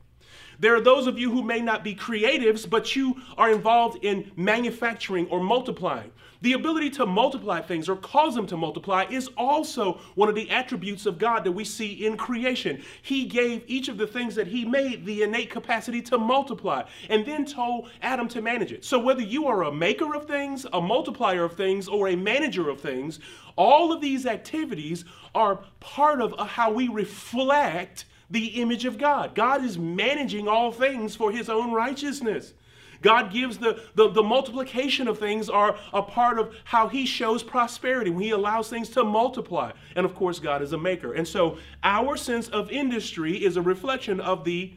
There 0.59 0.75
are 0.75 0.81
those 0.81 1.07
of 1.07 1.17
you 1.17 1.31
who 1.31 1.43
may 1.43 1.61
not 1.61 1.85
be 1.85 1.95
creatives, 1.95 2.69
but 2.69 2.97
you 2.97 3.15
are 3.39 3.51
involved 3.51 4.05
in 4.05 4.33
manufacturing 4.37 5.29
or 5.29 5.41
multiplying. 5.41 6.11
The 6.43 6.55
ability 6.55 6.91
to 6.91 7.07
multiply 7.07 7.61
things 7.61 7.89
or 7.89 7.97
cause 7.97 8.35
them 8.35 8.47
to 8.47 8.57
multiply 8.57 9.05
is 9.11 9.29
also 9.37 10.01
one 10.15 10.29
of 10.29 10.35
the 10.35 10.51
attributes 10.51 11.05
of 11.05 11.19
God 11.19 11.45
that 11.45 11.53
we 11.53 11.65
see 11.65 12.07
in 12.07 12.17
creation. 12.17 12.83
He 13.03 13.27
gave 13.27 13.63
each 13.67 13.89
of 13.89 13.99
the 13.99 14.07
things 14.07 14.35
that 14.37 14.47
He 14.47 14.65
made 14.65 15.05
the 15.05 15.23
innate 15.23 15.51
capacity 15.51 16.01
to 16.03 16.19
multiply 16.19 16.85
and 17.11 17.27
then 17.27 17.45
told 17.45 17.91
Adam 18.01 18.27
to 18.29 18.41
manage 18.41 18.73
it. 18.73 18.85
So, 18.85 18.99
whether 18.99 19.23
you 19.23 19.47
are 19.49 19.65
a 19.65 19.73
maker 19.73 20.15
of 20.15 20.27
things, 20.27 20.67
a 20.73 20.81
multiplier 20.81 21.45
of 21.45 21.55
things, 21.55 21.89
or 21.89 22.09
a 22.09 22.17
manager 22.17 22.71
of 22.71 22.81
things, 22.81 23.21
all 23.57 23.93
of 23.93 24.01
these 24.01 24.25
activities 24.25 25.05
are 25.35 25.61
part 25.81 26.23
of 26.23 26.35
how 26.49 26.73
we 26.73 26.89
reflect 26.89 28.07
the 28.31 28.47
image 28.63 28.85
of 28.85 28.97
God. 28.97 29.35
God 29.35 29.65
is 29.65 29.77
managing 29.77 30.49
all 30.49 30.73
things 30.73 31.17
for 31.17 31.33
his 31.33 31.51
own 31.51 31.73
righteousness. 31.73 32.55
God 33.03 33.33
gives 33.33 33.59
the, 33.59 33.83
the, 33.95 34.11
the, 34.11 34.23
multiplication 34.23 35.09
of 35.09 35.19
things 35.19 35.49
are 35.49 35.77
a 35.93 36.03
part 36.03 36.39
of 36.39 36.55
how 36.65 36.89
he 36.89 37.07
shows 37.07 37.43
prosperity 37.43 38.11
when 38.11 38.23
he 38.23 38.31
allows 38.31 38.69
things 38.69 38.91
to 38.91 39.05
multiply. 39.05 39.73
And 39.97 40.05
of 40.05 40.15
course, 40.15 40.39
God 40.39 40.63
is 40.63 40.73
a 40.73 40.79
maker. 40.79 41.15
And 41.15 41.27
so 41.27 41.59
our 41.83 42.17
sense 42.17 42.49
of 42.49 42.71
industry 42.71 43.43
is 43.43 43.57
a 43.57 43.63
reflection 43.63 44.21
of 44.21 44.45
the 44.45 44.75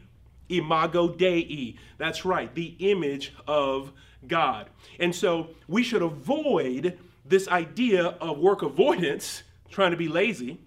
imago 0.48 1.08
Dei. 1.08 1.76
That's 1.98 2.24
right, 2.24 2.54
the 2.54 2.74
image 2.78 3.34
of 3.46 3.92
God. 4.26 4.68
And 4.98 5.14
so 5.14 5.50
we 5.68 5.82
should 5.82 6.02
avoid 6.02 6.98
this 7.24 7.48
idea 7.48 8.06
of 8.20 8.38
work 8.38 8.62
avoidance, 8.62 9.42
trying 9.70 9.90
to 9.90 9.96
be 9.96 10.08
lazy, 10.08 10.58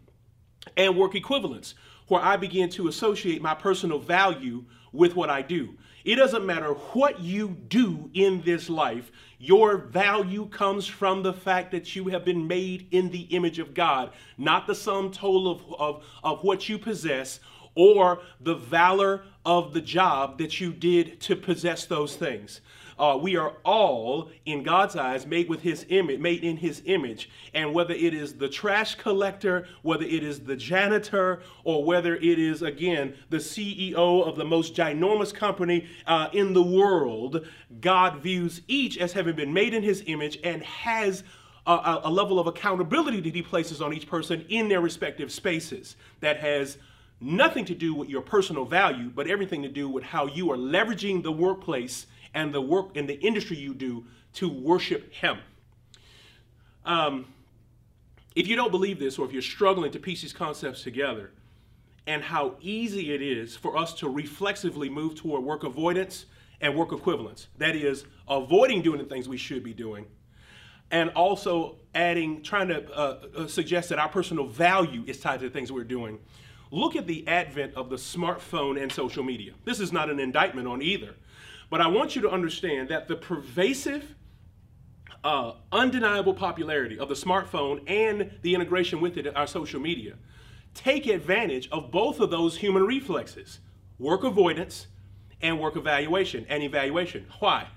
and 0.76 0.98
work 0.98 1.16
equivalence 1.16 1.76
where 2.08 2.22
I 2.22 2.38
begin 2.38 2.70
to 2.72 2.88
associate 2.88 3.42
my 3.42 3.54
personal 3.54 4.00
value 4.00 4.64
with 4.92 5.16
what 5.16 5.30
I 5.30 5.42
do. 5.42 5.76
It 6.08 6.16
doesn't 6.16 6.46
matter 6.46 6.70
what 6.94 7.20
you 7.20 7.50
do 7.50 8.10
in 8.14 8.42
this 8.44 8.70
life, 8.70 9.12
your 9.40 9.76
value 9.76 10.46
comes 10.46 10.88
from 10.88 11.22
the 11.22 11.34
fact 11.34 11.70
that 11.72 11.98
you 11.98 12.08
have 12.08 12.24
been 12.24 12.48
made 12.48 12.88
in 12.92 13.10
the 13.10 13.24
image 13.24 13.60
of 13.60 13.74
God, 13.74 14.14
not 14.38 14.68
the 14.68 14.74
sum 14.74 15.12
total 15.12 15.52
of, 15.52 15.62
of, 15.78 16.04
of 16.24 16.44
what 16.46 16.70
you 16.70 16.78
possess 16.80 17.42
or 17.76 18.22
the 18.40 18.56
valor 18.56 19.24
of 19.46 19.74
the 19.74 19.82
job 19.82 20.38
that 20.38 20.62
you 20.62 20.72
did 20.72 21.20
to 21.20 21.36
possess 21.36 21.86
those 21.86 22.16
things. 22.16 22.62
Uh, 23.00 23.18
we 23.22 23.36
are 23.36 23.54
all, 23.64 24.30
in 24.46 24.64
God's 24.64 24.96
eyes, 24.96 25.26
made 25.26 25.50
with 25.50 25.62
His 25.62 25.86
image, 25.90 26.20
made 26.20 26.44
in 26.44 26.58
His 26.58 26.82
image. 26.86 27.30
And 27.54 27.74
whether 27.74 27.94
it 27.94 28.14
is 28.14 28.34
the 28.34 28.50
trash 28.50 28.96
collector, 28.96 29.68
whether 29.84 30.04
it 30.04 30.24
is 30.24 30.40
the 30.40 30.56
janitor, 30.56 31.42
or 31.64 31.84
whether 31.84 32.16
it 32.16 32.40
is 32.40 32.62
again 32.62 33.16
the 33.30 33.38
CEO 33.38 34.26
of 34.26 34.36
the 34.36 34.46
most 34.46 34.76
ginormous 34.76 35.34
company 35.34 35.88
uh, 36.08 36.30
in 36.34 36.54
the 36.54 36.64
world, 36.64 37.46
God 37.82 38.22
views 38.22 38.62
each 38.68 38.98
as 38.98 39.14
having 39.14 39.36
been 39.36 39.54
made 39.54 39.74
in 39.74 39.84
His 39.84 40.04
image 40.08 40.40
and 40.44 40.64
has 40.64 41.24
a, 41.68 42.02
a 42.06 42.10
level 42.10 42.40
of 42.40 42.48
accountability 42.48 43.22
that 43.22 43.36
He 43.36 43.42
places 43.42 43.82
on 43.82 43.94
each 43.94 44.08
person 44.08 44.46
in 44.50 44.70
their 44.70 44.82
respective 44.82 45.32
spaces 45.32 45.98
that 46.22 46.38
has 46.40 46.78
nothing 47.20 47.66
to 47.66 47.76
do 47.76 47.94
with 47.94 48.10
your 48.10 48.22
personal 48.22 48.66
value, 48.66 49.12
but 49.14 49.28
everything 49.28 49.64
to 49.64 49.70
do 49.70 49.90
with 49.90 50.04
how 50.04 50.28
you 50.28 50.52
are 50.52 50.58
leveraging 50.58 51.24
the 51.24 51.32
workplace 51.32 52.08
and 52.38 52.54
the 52.54 52.62
work 52.62 52.96
and 52.96 53.10
the 53.10 53.20
industry 53.20 53.58
you 53.58 53.74
do 53.74 54.06
to 54.32 54.48
worship 54.48 55.12
Him. 55.12 55.40
Um, 56.86 57.26
if 58.36 58.48
you 58.48 58.56
don't 58.56 58.70
believe 58.70 59.00
this, 59.00 59.18
or 59.18 59.26
if 59.26 59.34
you're 59.34 59.42
struggling 59.42 59.92
to 59.92 60.00
piece 60.00 60.22
these 60.22 60.34
concepts 60.34 60.84
together, 60.84 61.32
and 62.06 62.22
how 62.22 62.54
easy 62.62 63.12
it 63.12 63.24
is 63.24 63.58
for 63.58 63.76
us 63.76 63.96
to 63.96 64.08
reflexively 64.08 64.88
move 64.88 65.16
toward 65.16 65.44
work 65.44 65.64
avoidance 65.64 66.28
and 66.62 66.78
work 66.78 66.94
equivalence, 66.94 67.48
that 67.58 67.76
is, 67.76 68.06
avoiding 68.30 68.84
doing 68.84 69.00
the 69.00 69.06
things 69.06 69.28
we 69.28 69.38
should 69.38 69.64
be 69.64 69.74
doing, 69.74 70.06
and 70.92 71.10
also 71.10 71.78
adding, 71.96 72.44
trying 72.44 72.68
to 72.68 72.88
uh, 72.94 73.18
uh, 73.36 73.48
suggest 73.48 73.90
that 73.90 73.98
our 73.98 74.10
personal 74.10 74.46
value 74.46 75.04
is 75.08 75.20
tied 75.20 75.40
to 75.40 75.48
the 75.48 75.52
things 75.52 75.72
we're 75.72 75.84
doing. 75.84 76.20
Look 76.70 76.96
at 76.96 77.08
the 77.08 77.28
advent 77.28 77.74
of 77.74 77.90
the 77.90 77.96
smartphone 77.96 78.80
and 78.80 78.92
social 78.92 79.24
media. 79.24 79.54
This 79.66 79.80
is 79.80 79.92
not 79.92 80.12
an 80.12 80.20
indictment 80.20 80.68
on 80.68 80.84
either. 80.84 81.16
But 81.70 81.82
I 81.82 81.88
want 81.88 82.16
you 82.16 82.22
to 82.24 82.30
understand 82.30 82.90
that 82.90 83.08
the 83.08 83.16
pervasive, 83.16 84.16
uh, 85.24 85.54
undeniable 85.72 86.34
popularity 86.34 86.98
of 86.98 87.10
the 87.10 87.16
smartphone 87.16 87.82
and 87.90 88.32
the 88.42 88.56
integration 88.56 89.02
with 89.02 89.18
it, 89.18 89.36
our 89.36 89.48
social 89.48 89.80
media, 89.80 90.14
take 90.74 91.08
advantage 91.08 91.68
of 91.72 91.92
both 91.92 92.20
of 92.20 92.30
those 92.30 92.58
human 92.58 92.84
reflexes 92.84 93.60
work 94.00 94.24
avoidance 94.24 94.88
and 95.42 95.60
work 95.60 95.76
evaluation 95.76 96.46
and 96.50 96.64
evaluation. 96.64 97.26
Why? 97.40 97.68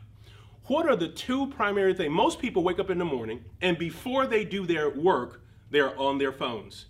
What 0.64 0.86
are 0.86 0.96
the 0.96 1.08
two 1.08 1.48
primary 1.48 1.94
things? 1.94 2.12
Most 2.12 2.38
people 2.38 2.62
wake 2.62 2.78
up 2.78 2.90
in 2.90 2.98
the 2.98 3.04
morning 3.04 3.44
and 3.60 3.76
before 3.78 4.26
they 4.26 4.44
do 4.44 4.66
their 4.66 4.90
work, 4.90 5.42
they're 5.70 5.98
on 5.98 6.18
their 6.18 6.32
phones. 6.32 6.86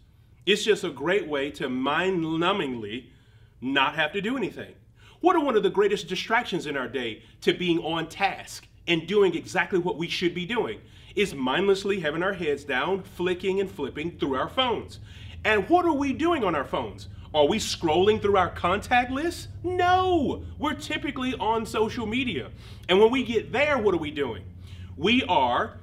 It's 0.46 0.64
just 0.64 0.84
a 0.84 0.90
great 0.90 1.28
way 1.28 1.50
to 1.52 1.68
mind 1.68 2.22
numbingly 2.22 3.06
not 3.60 3.94
have 3.94 4.12
to 4.12 4.20
do 4.20 4.36
anything. 4.36 4.74
What 5.20 5.36
are 5.36 5.44
one 5.44 5.54
of 5.54 5.62
the 5.62 5.70
greatest 5.70 6.08
distractions 6.08 6.66
in 6.66 6.78
our 6.78 6.88
day 6.88 7.22
to 7.42 7.52
being 7.52 7.78
on 7.80 8.08
task 8.08 8.66
and 8.88 9.06
doing 9.06 9.34
exactly 9.34 9.78
what 9.78 9.98
we 9.98 10.08
should 10.08 10.34
be 10.34 10.46
doing? 10.46 10.80
Is 11.14 11.34
mindlessly 11.34 12.00
having 12.00 12.22
our 12.22 12.32
heads 12.32 12.64
down, 12.64 13.02
flicking 13.02 13.60
and 13.60 13.70
flipping 13.70 14.18
through 14.18 14.36
our 14.36 14.48
phones. 14.48 15.00
And 15.44 15.68
what 15.68 15.84
are 15.84 15.92
we 15.92 16.14
doing 16.14 16.42
on 16.42 16.54
our 16.54 16.64
phones? 16.64 17.08
Are 17.34 17.46
we 17.46 17.58
scrolling 17.58 18.22
through 18.22 18.38
our 18.38 18.48
contact 18.48 19.10
list? 19.10 19.48
No, 19.62 20.42
we're 20.58 20.74
typically 20.74 21.34
on 21.34 21.66
social 21.66 22.06
media. 22.06 22.50
And 22.88 22.98
when 22.98 23.10
we 23.10 23.22
get 23.22 23.52
there, 23.52 23.76
what 23.76 23.94
are 23.94 23.98
we 23.98 24.10
doing? 24.10 24.44
We 24.96 25.22
are, 25.24 25.80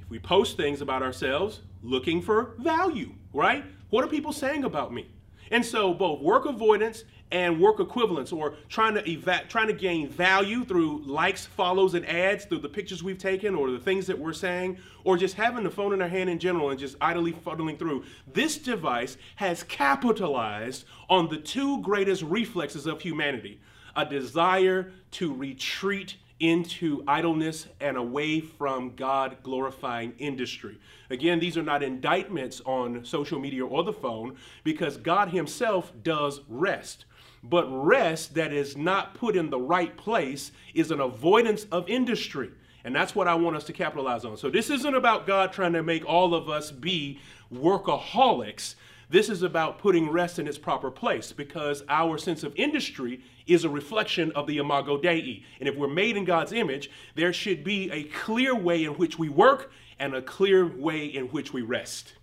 if 0.00 0.10
we 0.10 0.18
post 0.18 0.58
things 0.58 0.82
about 0.82 1.02
ourselves, 1.02 1.60
looking 1.82 2.20
for 2.20 2.54
value, 2.58 3.14
right? 3.32 3.64
What 3.88 4.04
are 4.04 4.08
people 4.08 4.32
saying 4.32 4.64
about 4.64 4.92
me? 4.92 5.08
And 5.50 5.64
so 5.64 5.94
both 5.94 6.20
work 6.20 6.44
avoidance 6.44 7.04
and 7.30 7.60
work 7.60 7.80
equivalence 7.80 8.32
or 8.32 8.54
trying 8.68 8.94
to 8.94 9.04
eva- 9.08 9.44
trying 9.48 9.66
to 9.66 9.72
gain 9.72 10.08
value 10.08 10.64
through 10.64 11.02
likes, 11.04 11.46
follows, 11.46 11.94
and 11.94 12.06
ads 12.08 12.44
through 12.44 12.58
the 12.58 12.68
pictures 12.68 13.02
we've 13.02 13.18
taken 13.18 13.54
or 13.54 13.70
the 13.70 13.78
things 13.78 14.06
that 14.06 14.18
we're 14.18 14.32
saying, 14.32 14.78
or 15.04 15.16
just 15.16 15.34
having 15.34 15.64
the 15.64 15.70
phone 15.70 15.92
in 15.92 16.00
our 16.02 16.08
hand 16.08 16.30
in 16.30 16.38
general 16.38 16.70
and 16.70 16.78
just 16.78 16.96
idly 17.00 17.32
fuddling 17.32 17.76
through. 17.76 18.04
This 18.32 18.56
device 18.58 19.16
has 19.36 19.62
capitalized 19.62 20.84
on 21.08 21.28
the 21.28 21.38
two 21.38 21.82
greatest 21.82 22.22
reflexes 22.22 22.86
of 22.86 23.00
humanity 23.00 23.60
a 23.96 24.04
desire 24.04 24.92
to 25.10 25.34
retreat 25.34 26.16
into 26.40 27.02
idleness 27.08 27.66
and 27.80 27.96
away 27.96 28.40
from 28.40 28.94
God 28.94 29.38
glorifying 29.42 30.14
industry. 30.18 30.78
Again, 31.10 31.40
these 31.40 31.56
are 31.56 31.62
not 31.62 31.82
indictments 31.82 32.60
on 32.64 33.04
social 33.04 33.40
media 33.40 33.66
or 33.66 33.82
the 33.82 33.92
phone 33.92 34.36
because 34.62 34.96
God 34.96 35.30
Himself 35.30 35.92
does 36.02 36.40
rest. 36.48 37.06
But 37.42 37.66
rest 37.68 38.34
that 38.34 38.52
is 38.52 38.76
not 38.76 39.14
put 39.14 39.36
in 39.36 39.50
the 39.50 39.60
right 39.60 39.96
place 39.96 40.52
is 40.74 40.90
an 40.90 41.00
avoidance 41.00 41.64
of 41.70 41.88
industry. 41.88 42.50
And 42.84 42.94
that's 42.94 43.14
what 43.14 43.28
I 43.28 43.34
want 43.34 43.56
us 43.56 43.64
to 43.64 43.72
capitalize 43.72 44.24
on. 44.24 44.36
So 44.36 44.50
this 44.50 44.70
isn't 44.70 44.94
about 44.94 45.26
God 45.26 45.52
trying 45.52 45.72
to 45.74 45.82
make 45.82 46.04
all 46.06 46.34
of 46.34 46.48
us 46.48 46.70
be 46.70 47.20
workaholics. 47.52 48.74
This 49.10 49.28
is 49.28 49.42
about 49.42 49.78
putting 49.78 50.10
rest 50.10 50.38
in 50.38 50.46
its 50.46 50.58
proper 50.58 50.90
place 50.90 51.32
because 51.32 51.82
our 51.88 52.18
sense 52.18 52.42
of 52.42 52.54
industry 52.56 53.22
is 53.46 53.64
a 53.64 53.68
reflection 53.68 54.30
of 54.32 54.46
the 54.46 54.58
imago 54.58 54.98
Dei. 54.98 55.44
And 55.60 55.68
if 55.68 55.76
we're 55.76 55.88
made 55.88 56.16
in 56.16 56.24
God's 56.24 56.52
image, 56.52 56.90
there 57.14 57.32
should 57.32 57.64
be 57.64 57.90
a 57.90 58.04
clear 58.04 58.54
way 58.54 58.84
in 58.84 58.92
which 58.92 59.18
we 59.18 59.28
work 59.28 59.72
and 59.98 60.14
a 60.14 60.22
clear 60.22 60.66
way 60.66 61.06
in 61.06 61.26
which 61.26 61.52
we 61.52 61.62
rest. 61.62 62.14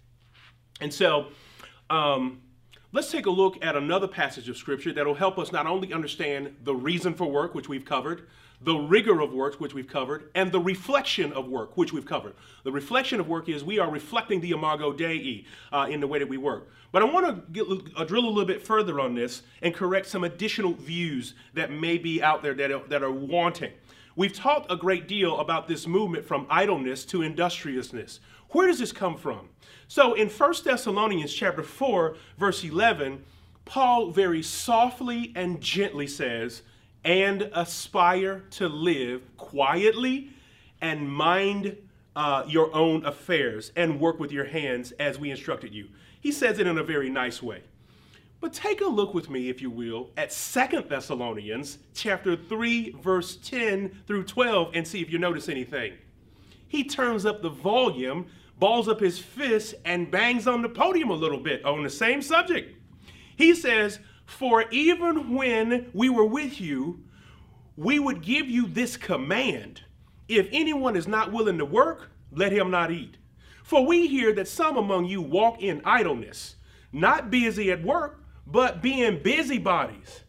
And 0.79 0.93
so, 0.93 1.27
um, 1.89 2.41
let's 2.95 3.11
take 3.11 3.25
a 3.25 3.29
look 3.29 3.63
at 3.63 3.75
another 3.75 4.07
passage 4.07 4.47
of 4.47 4.55
Scripture 4.55 4.93
that 4.93 5.05
will 5.05 5.15
help 5.15 5.37
us 5.37 5.51
not 5.51 5.67
only 5.67 5.91
understand 5.91 6.55
the 6.63 6.73
reason 6.73 7.13
for 7.13 7.29
work, 7.29 7.53
which 7.53 7.67
we've 7.67 7.83
covered, 7.83 8.25
the 8.61 8.73
rigor 8.73 9.19
of 9.19 9.33
work, 9.33 9.59
which 9.59 9.73
we've 9.73 9.89
covered, 9.89 10.29
and 10.33 10.49
the 10.49 10.61
reflection 10.61 11.33
of 11.33 11.45
work, 11.45 11.75
which 11.75 11.91
we've 11.91 12.05
covered. 12.05 12.33
The 12.63 12.71
reflection 12.71 13.19
of 13.19 13.27
work 13.27 13.49
is 13.49 13.65
we 13.65 13.79
are 13.79 13.91
reflecting 13.91 14.39
the 14.39 14.51
Imago 14.51 14.93
Dei 14.93 15.45
uh, 15.73 15.87
in 15.89 15.99
the 15.99 16.07
way 16.07 16.19
that 16.19 16.29
we 16.29 16.37
work. 16.37 16.69
But 16.93 17.01
I 17.01 17.05
want 17.05 17.53
to 17.53 17.93
uh, 17.97 18.05
drill 18.05 18.23
a 18.23 18.29
little 18.29 18.45
bit 18.45 18.65
further 18.65 19.01
on 19.01 19.13
this 19.13 19.41
and 19.61 19.73
correct 19.73 20.07
some 20.07 20.23
additional 20.23 20.71
views 20.71 21.33
that 21.53 21.71
may 21.71 21.97
be 21.97 22.23
out 22.23 22.43
there 22.43 22.53
that 22.53 22.71
are, 22.71 22.87
that 22.87 23.03
are 23.03 23.11
wanting. 23.11 23.73
We've 24.15 24.31
talked 24.31 24.71
a 24.71 24.77
great 24.77 25.09
deal 25.09 25.41
about 25.41 25.67
this 25.67 25.85
movement 25.85 26.25
from 26.25 26.47
idleness 26.49 27.03
to 27.07 27.23
industriousness. 27.23 28.21
Where 28.51 28.67
does 28.67 28.79
this 28.79 28.93
come 28.93 29.17
from? 29.17 29.49
So 29.87 30.13
in 30.13 30.29
1 30.29 30.53
Thessalonians 30.63 31.33
chapter 31.33 31.63
4, 31.63 32.15
verse 32.37 32.63
11, 32.63 33.23
Paul 33.65 34.11
very 34.11 34.41
softly 34.41 35.31
and 35.35 35.61
gently 35.61 36.07
says, 36.07 36.61
and 37.03 37.43
aspire 37.53 38.43
to 38.51 38.67
live 38.67 39.21
quietly 39.37 40.29
and 40.81 41.09
mind 41.09 41.77
uh, 42.15 42.43
your 42.47 42.73
own 42.75 43.05
affairs 43.05 43.71
and 43.75 43.99
work 43.99 44.19
with 44.19 44.31
your 44.31 44.45
hands 44.45 44.91
as 44.93 45.19
we 45.19 45.29
instructed 45.29 45.73
you. 45.73 45.87
He 46.19 46.31
says 46.31 46.59
it 46.59 46.67
in 46.67 46.77
a 46.77 46.83
very 46.83 47.09
nice 47.09 47.43
way. 47.43 47.61
But 48.41 48.53
take 48.53 48.81
a 48.81 48.85
look 48.85 49.13
with 49.13 49.29
me, 49.29 49.49
if 49.49 49.61
you 49.61 49.69
will, 49.69 50.09
at 50.17 50.31
Second 50.31 50.89
Thessalonians 50.89 51.79
chapter 51.93 52.35
3, 52.35 52.91
verse 53.01 53.37
10 53.37 54.03
through 54.07 54.23
12, 54.23 54.71
and 54.73 54.87
see 54.87 55.01
if 55.01 55.09
you 55.09 55.17
notice 55.17 55.49
anything. 55.49 55.93
He 56.67 56.83
turns 56.83 57.25
up 57.25 57.41
the 57.41 57.49
volume, 57.49 58.27
balls 58.59 58.87
up 58.87 58.99
his 58.99 59.19
fist, 59.19 59.75
and 59.83 60.09
bangs 60.09 60.47
on 60.47 60.61
the 60.61 60.69
podium 60.69 61.09
a 61.09 61.15
little 61.15 61.39
bit 61.39 61.63
on 61.65 61.83
the 61.83 61.89
same 61.89 62.21
subject. 62.21 62.75
He 63.35 63.53
says, 63.53 63.99
For 64.25 64.65
even 64.71 65.35
when 65.35 65.89
we 65.93 66.09
were 66.09 66.25
with 66.25 66.59
you, 66.61 67.03
we 67.75 67.99
would 67.99 68.21
give 68.21 68.49
you 68.49 68.67
this 68.67 68.97
command 68.97 69.81
If 70.27 70.47
anyone 70.51 70.95
is 70.95 71.07
not 71.07 71.31
willing 71.31 71.59
to 71.59 71.65
work, 71.65 72.09
let 72.31 72.51
him 72.51 72.71
not 72.71 72.91
eat. 72.91 73.17
For 73.63 73.85
we 73.85 74.07
hear 74.07 74.33
that 74.33 74.47
some 74.47 74.77
among 74.77 75.05
you 75.05 75.21
walk 75.21 75.61
in 75.61 75.81
idleness, 75.85 76.55
not 76.91 77.29
busy 77.29 77.71
at 77.71 77.83
work, 77.83 78.23
but 78.47 78.81
being 78.81 79.21
busybodies. 79.21 80.23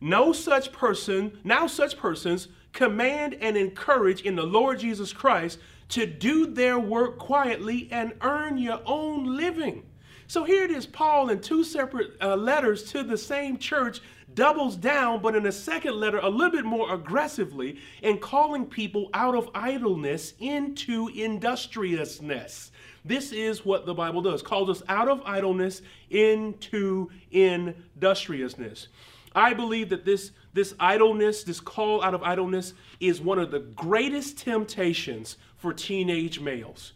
No 0.00 0.32
such 0.32 0.72
person, 0.72 1.38
now 1.44 1.66
such 1.66 1.96
persons 1.96 2.48
command 2.72 3.34
and 3.40 3.56
encourage 3.56 4.22
in 4.22 4.36
the 4.36 4.42
Lord 4.42 4.78
Jesus 4.78 5.12
Christ 5.12 5.58
to 5.92 6.06
do 6.06 6.46
their 6.46 6.78
work 6.78 7.18
quietly 7.18 7.86
and 7.90 8.14
earn 8.22 8.56
your 8.56 8.80
own 8.86 9.36
living. 9.36 9.82
So 10.26 10.42
here 10.42 10.64
it 10.64 10.70
is, 10.70 10.86
Paul 10.86 11.28
in 11.28 11.40
two 11.42 11.62
separate 11.62 12.12
uh, 12.22 12.34
letters 12.34 12.84
to 12.92 13.02
the 13.02 13.18
same 13.18 13.58
church 13.58 14.00
doubles 14.32 14.76
down, 14.76 15.20
but 15.20 15.36
in 15.36 15.44
a 15.44 15.52
second 15.52 15.96
letter, 15.96 16.18
a 16.20 16.28
little 16.30 16.50
bit 16.50 16.64
more 16.64 16.94
aggressively, 16.94 17.78
in 18.00 18.16
calling 18.18 18.64
people 18.64 19.10
out 19.12 19.34
of 19.34 19.50
idleness 19.54 20.32
into 20.38 21.08
industriousness. 21.08 22.72
This 23.04 23.32
is 23.32 23.66
what 23.66 23.84
the 23.84 23.92
Bible 23.92 24.22
does, 24.22 24.40
calls 24.40 24.70
us 24.70 24.82
out 24.88 25.08
of 25.08 25.20
idleness 25.26 25.82
into 26.08 27.10
industriousness. 27.30 28.88
I 29.34 29.52
believe 29.52 29.90
that 29.90 30.06
this, 30.06 30.30
this 30.54 30.74
idleness, 30.80 31.42
this 31.42 31.60
call 31.60 32.02
out 32.02 32.14
of 32.14 32.22
idleness, 32.22 32.72
is 33.00 33.20
one 33.20 33.38
of 33.38 33.50
the 33.50 33.60
greatest 33.60 34.38
temptations 34.38 35.36
for 35.62 35.72
teenage 35.72 36.40
males. 36.40 36.92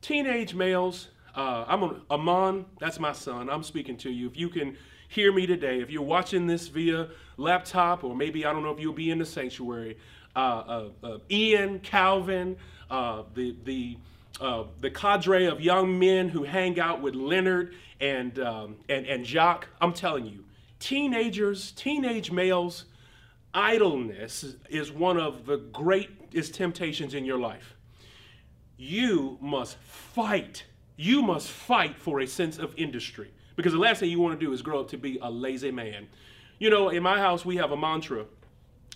Teenage 0.00 0.54
males, 0.54 1.08
uh, 1.34 1.64
I'm 1.66 1.82
a, 1.82 2.00
Amon, 2.12 2.64
that's 2.78 3.00
my 3.00 3.10
son. 3.10 3.50
I'm 3.50 3.64
speaking 3.64 3.96
to 3.98 4.10
you. 4.10 4.28
If 4.28 4.36
you 4.36 4.48
can 4.48 4.76
hear 5.08 5.32
me 5.32 5.48
today, 5.48 5.80
if 5.80 5.90
you're 5.90 6.00
watching 6.00 6.46
this 6.46 6.68
via 6.68 7.08
laptop, 7.38 8.04
or 8.04 8.14
maybe 8.14 8.46
I 8.46 8.52
don't 8.52 8.62
know 8.62 8.70
if 8.70 8.78
you'll 8.78 8.92
be 8.92 9.10
in 9.10 9.18
the 9.18 9.26
sanctuary, 9.26 9.98
uh, 10.36 10.38
uh, 10.38 10.88
uh 11.02 11.18
Ian, 11.28 11.80
Calvin, 11.80 12.56
uh, 12.88 13.24
the 13.34 13.56
the 13.64 13.98
uh, 14.40 14.64
the 14.80 14.90
cadre 14.90 15.46
of 15.46 15.60
young 15.60 15.98
men 15.98 16.28
who 16.28 16.44
hang 16.44 16.78
out 16.78 17.02
with 17.02 17.16
Leonard 17.16 17.74
and 18.00 18.38
um, 18.38 18.76
and 18.88 19.06
and 19.06 19.26
Jacques, 19.26 19.66
I'm 19.80 19.92
telling 19.92 20.26
you, 20.26 20.44
teenagers, 20.78 21.72
teenage 21.72 22.30
males, 22.30 22.84
idleness 23.52 24.54
is 24.70 24.92
one 24.92 25.18
of 25.18 25.46
the 25.46 25.56
greatest 25.56 26.54
temptations 26.54 27.14
in 27.14 27.24
your 27.24 27.40
life. 27.40 27.73
You 28.76 29.38
must 29.40 29.76
fight. 29.78 30.64
You 30.96 31.22
must 31.22 31.48
fight 31.48 31.96
for 31.98 32.20
a 32.20 32.26
sense 32.26 32.58
of 32.58 32.74
industry. 32.76 33.30
Because 33.56 33.72
the 33.72 33.78
last 33.78 34.00
thing 34.00 34.10
you 34.10 34.20
want 34.20 34.38
to 34.38 34.44
do 34.46 34.52
is 34.52 34.62
grow 34.62 34.80
up 34.80 34.88
to 34.88 34.96
be 34.96 35.18
a 35.22 35.30
lazy 35.30 35.70
man. 35.70 36.08
You 36.58 36.70
know, 36.70 36.88
in 36.88 37.02
my 37.02 37.18
house, 37.18 37.44
we 37.44 37.56
have 37.56 37.72
a 37.72 37.76
mantra, 37.76 38.26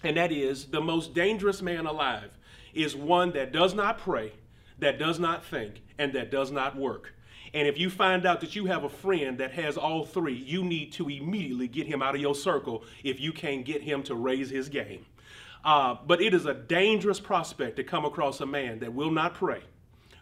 and 0.03 0.17
that 0.17 0.33
is 0.33 0.67
the 0.67 0.81
most 0.81 1.15
dangerous 1.15 1.63
man 1.63 1.87
alive 1.87 2.31
is 2.75 2.95
one 2.95 3.33
that 3.33 3.53
does 3.53 3.75
not 3.75 3.99
pray, 3.99 4.33
that 4.79 4.99
does 4.99 5.19
not 5.19 5.45
think, 5.45 5.83
and 5.99 6.13
that 6.13 6.31
does 6.31 6.51
not 6.51 6.77
work. 6.77 7.15
And 7.55 7.67
if 7.67 7.79
you 7.79 7.89
find 7.89 8.27
out 8.27 8.41
that 8.43 8.55
you 8.55 8.67
have 8.67 8.85
a 8.85 8.89
friend 8.89 9.39
that 9.39 9.53
has 9.53 9.77
all 9.77 10.05
three, 10.05 10.35
you 10.35 10.63
need 10.63 10.93
to 10.95 11.09
immediately 11.09 11.67
get 11.67 11.87
him 11.87 12.03
out 12.03 12.15
of 12.15 12.21
your 12.21 12.35
circle 12.35 12.85
if 13.03 13.21
you 13.21 13.33
can't 13.33 13.65
get 13.65 13.83
him 13.83 14.03
to 14.05 14.15
raise 14.15 14.51
his 14.51 14.69
game. 14.69 15.07
Uh, 15.69 15.99
but 16.07 16.23
it 16.23 16.33
is 16.33 16.47
a 16.47 16.55
dangerous 16.55 17.21
prospect 17.21 17.77
to 17.77 17.85
come 17.85 18.07
across 18.07 18.41
a 18.41 18.47
man 18.47 18.79
that 18.79 18.91
will 18.95 19.11
not 19.11 19.35
pray, 19.35 19.61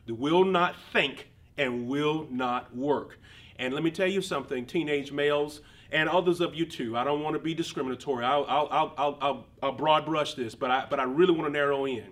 that 0.06 0.14
will 0.16 0.44
not 0.44 0.74
think, 0.92 1.28
and 1.56 1.87
will 1.87 2.26
not 2.32 2.74
work. 2.74 3.20
And 3.56 3.72
let 3.72 3.85
me 3.85 3.92
tell 3.92 4.09
you 4.09 4.20
something, 4.20 4.66
teenage 4.66 5.12
males 5.12 5.61
and 5.92 6.09
others 6.09 6.40
of 6.40 6.56
you 6.56 6.66
too. 6.66 6.96
I 6.96 7.04
don't 7.04 7.22
want 7.22 7.35
to 7.35 7.38
be 7.38 7.54
discriminatory. 7.54 8.24
I'll, 8.24 8.44
I'll, 8.48 8.68
I'll, 8.72 9.18
I'll, 9.20 9.46
I'll 9.62 9.72
broad 9.72 10.04
brush 10.04 10.35
this, 10.35 10.56
but 10.56 10.72
I, 10.72 10.85
but 10.90 10.98
I 10.98 11.04
really 11.04 11.32
want 11.32 11.46
to 11.46 11.52
narrow 11.52 11.85
in. 11.87 12.06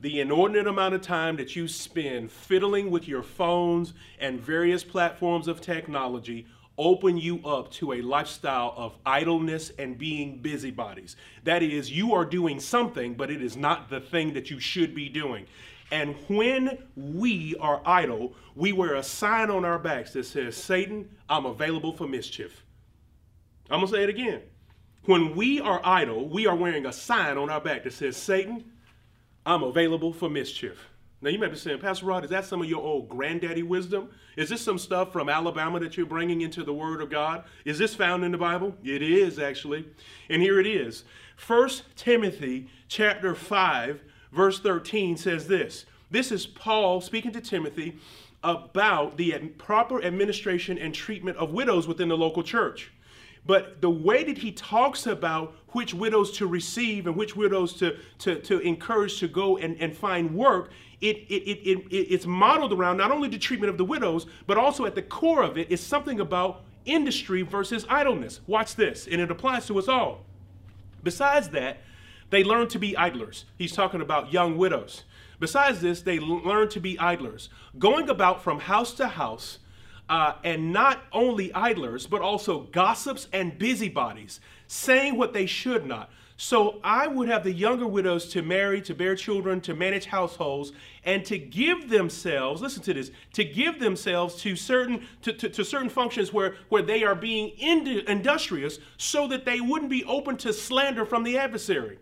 The 0.00 0.20
inordinate 0.20 0.66
amount 0.66 0.94
of 0.94 1.02
time 1.02 1.36
that 1.36 1.56
you 1.56 1.68
spend 1.68 2.32
fiddling 2.32 2.90
with 2.90 3.06
your 3.06 3.22
phones 3.22 3.92
and 4.18 4.40
various 4.40 4.82
platforms 4.82 5.46
of 5.46 5.60
technology 5.60 6.46
open 6.78 7.16
you 7.16 7.40
up 7.44 7.70
to 7.72 7.94
a 7.94 8.02
lifestyle 8.02 8.74
of 8.76 8.96
idleness 9.04 9.70
and 9.78 9.96
being 9.96 10.38
busybodies. 10.38 11.16
That 11.44 11.62
is, 11.62 11.90
you 11.90 12.14
are 12.14 12.24
doing 12.24 12.60
something, 12.60 13.14
but 13.14 13.30
it 13.30 13.42
is 13.42 13.56
not 13.56 13.88
the 13.88 14.00
thing 14.00 14.34
that 14.34 14.50
you 14.50 14.60
should 14.60 14.94
be 14.94 15.08
doing. 15.08 15.46
And 15.90 16.16
when 16.28 16.78
we 16.96 17.54
are 17.60 17.80
idle, 17.86 18.34
we 18.54 18.72
wear 18.72 18.94
a 18.96 19.02
sign 19.02 19.50
on 19.50 19.64
our 19.64 19.78
backs 19.78 20.12
that 20.14 20.24
says, 20.24 20.56
Satan, 20.56 21.08
I'm 21.28 21.46
available 21.46 21.92
for 21.92 22.06
mischief. 22.08 22.64
I'm 23.70 23.80
going 23.80 23.90
to 23.90 23.96
say 23.96 24.02
it 24.02 24.08
again. 24.08 24.42
When 25.04 25.36
we 25.36 25.60
are 25.60 25.80
idle, 25.84 26.28
we 26.28 26.46
are 26.46 26.56
wearing 26.56 26.86
a 26.86 26.92
sign 26.92 27.38
on 27.38 27.48
our 27.48 27.60
back 27.60 27.84
that 27.84 27.92
says, 27.92 28.16
Satan, 28.16 28.64
I'm 29.44 29.62
available 29.62 30.12
for 30.12 30.28
mischief. 30.28 30.88
Now, 31.26 31.32
you 31.32 31.40
might 31.40 31.50
be 31.50 31.56
saying, 31.56 31.80
Pastor 31.80 32.06
Rod, 32.06 32.22
is 32.22 32.30
that 32.30 32.44
some 32.44 32.62
of 32.62 32.68
your 32.68 32.80
old 32.80 33.08
granddaddy 33.08 33.64
wisdom? 33.64 34.10
Is 34.36 34.48
this 34.48 34.60
some 34.60 34.78
stuff 34.78 35.12
from 35.12 35.28
Alabama 35.28 35.80
that 35.80 35.96
you're 35.96 36.06
bringing 36.06 36.42
into 36.42 36.62
the 36.62 36.72
Word 36.72 37.02
of 37.02 37.10
God? 37.10 37.42
Is 37.64 37.78
this 37.78 37.96
found 37.96 38.22
in 38.22 38.30
the 38.30 38.38
Bible? 38.38 38.76
It 38.84 39.02
is, 39.02 39.40
actually. 39.40 39.88
And 40.30 40.40
here 40.40 40.60
it 40.60 40.68
is. 40.68 41.02
1 41.44 41.68
Timothy 41.96 42.68
chapter 42.86 43.34
5, 43.34 44.04
verse 44.30 44.60
13 44.60 45.16
says 45.16 45.48
this 45.48 45.86
this 46.12 46.30
is 46.30 46.46
Paul 46.46 47.00
speaking 47.00 47.32
to 47.32 47.40
Timothy 47.40 47.96
about 48.44 49.16
the 49.16 49.36
proper 49.58 50.00
administration 50.04 50.78
and 50.78 50.94
treatment 50.94 51.38
of 51.38 51.50
widows 51.50 51.88
within 51.88 52.08
the 52.08 52.16
local 52.16 52.44
church. 52.44 52.92
But 53.46 53.80
the 53.80 53.90
way 53.90 54.24
that 54.24 54.38
he 54.38 54.52
talks 54.52 55.06
about 55.06 55.54
which 55.68 55.94
widows 55.94 56.32
to 56.38 56.46
receive 56.46 57.06
and 57.06 57.14
which 57.16 57.36
widows 57.36 57.74
to, 57.74 57.96
to, 58.18 58.40
to 58.40 58.58
encourage 58.60 59.20
to 59.20 59.28
go 59.28 59.56
and, 59.58 59.80
and 59.80 59.96
find 59.96 60.34
work, 60.34 60.70
it, 61.00 61.18
it, 61.28 61.42
it, 61.44 61.78
it, 61.90 61.94
it's 61.94 62.26
modeled 62.26 62.72
around 62.72 62.96
not 62.96 63.12
only 63.12 63.28
the 63.28 63.38
treatment 63.38 63.70
of 63.70 63.78
the 63.78 63.84
widows, 63.84 64.26
but 64.46 64.56
also 64.56 64.84
at 64.86 64.94
the 64.94 65.02
core 65.02 65.42
of 65.42 65.56
it 65.56 65.70
is 65.70 65.80
something 65.80 66.18
about 66.20 66.64
industry 66.86 67.42
versus 67.42 67.86
idleness. 67.88 68.40
Watch 68.46 68.74
this, 68.74 69.06
and 69.06 69.20
it 69.20 69.30
applies 69.30 69.66
to 69.66 69.78
us 69.78 69.88
all. 69.88 70.24
Besides 71.02 71.50
that, 71.50 71.82
they 72.30 72.42
learn 72.42 72.68
to 72.68 72.78
be 72.78 72.96
idlers. 72.96 73.44
He's 73.56 73.72
talking 73.72 74.00
about 74.00 74.32
young 74.32 74.56
widows. 74.56 75.04
Besides 75.38 75.80
this, 75.80 76.02
they 76.02 76.18
learn 76.18 76.68
to 76.70 76.80
be 76.80 76.98
idlers, 76.98 77.50
going 77.78 78.08
about 78.08 78.42
from 78.42 78.60
house 78.60 78.94
to 78.94 79.06
house, 79.08 79.58
uh, 80.08 80.34
and 80.44 80.72
not 80.72 81.04
only 81.12 81.52
idlers, 81.52 82.06
but 82.06 82.20
also 82.20 82.60
gossips 82.72 83.28
and 83.32 83.58
busybodies, 83.58 84.40
saying 84.66 85.16
what 85.16 85.32
they 85.32 85.46
should 85.46 85.86
not. 85.86 86.10
So 86.38 86.80
I 86.84 87.06
would 87.06 87.28
have 87.28 87.44
the 87.44 87.52
younger 87.52 87.86
widows 87.86 88.28
to 88.32 88.42
marry, 88.42 88.82
to 88.82 88.94
bear 88.94 89.16
children, 89.16 89.60
to 89.62 89.74
manage 89.74 90.04
households, 90.04 90.72
and 91.02 91.24
to 91.24 91.38
give 91.38 91.88
themselves, 91.88 92.60
listen 92.60 92.82
to 92.82 92.92
this, 92.94 93.10
to 93.32 93.44
give 93.44 93.80
themselves 93.80 94.36
to 94.42 94.54
certain 94.54 95.06
to, 95.22 95.32
to, 95.32 95.48
to 95.48 95.64
certain 95.64 95.88
functions 95.88 96.34
where, 96.34 96.56
where 96.68 96.82
they 96.82 97.04
are 97.04 97.14
being 97.14 97.52
industrious 97.58 98.78
so 98.98 99.26
that 99.28 99.46
they 99.46 99.62
wouldn't 99.62 99.90
be 99.90 100.04
open 100.04 100.36
to 100.38 100.52
slander 100.52 101.06
from 101.06 101.22
the 101.22 101.38
adversary. 101.38 101.98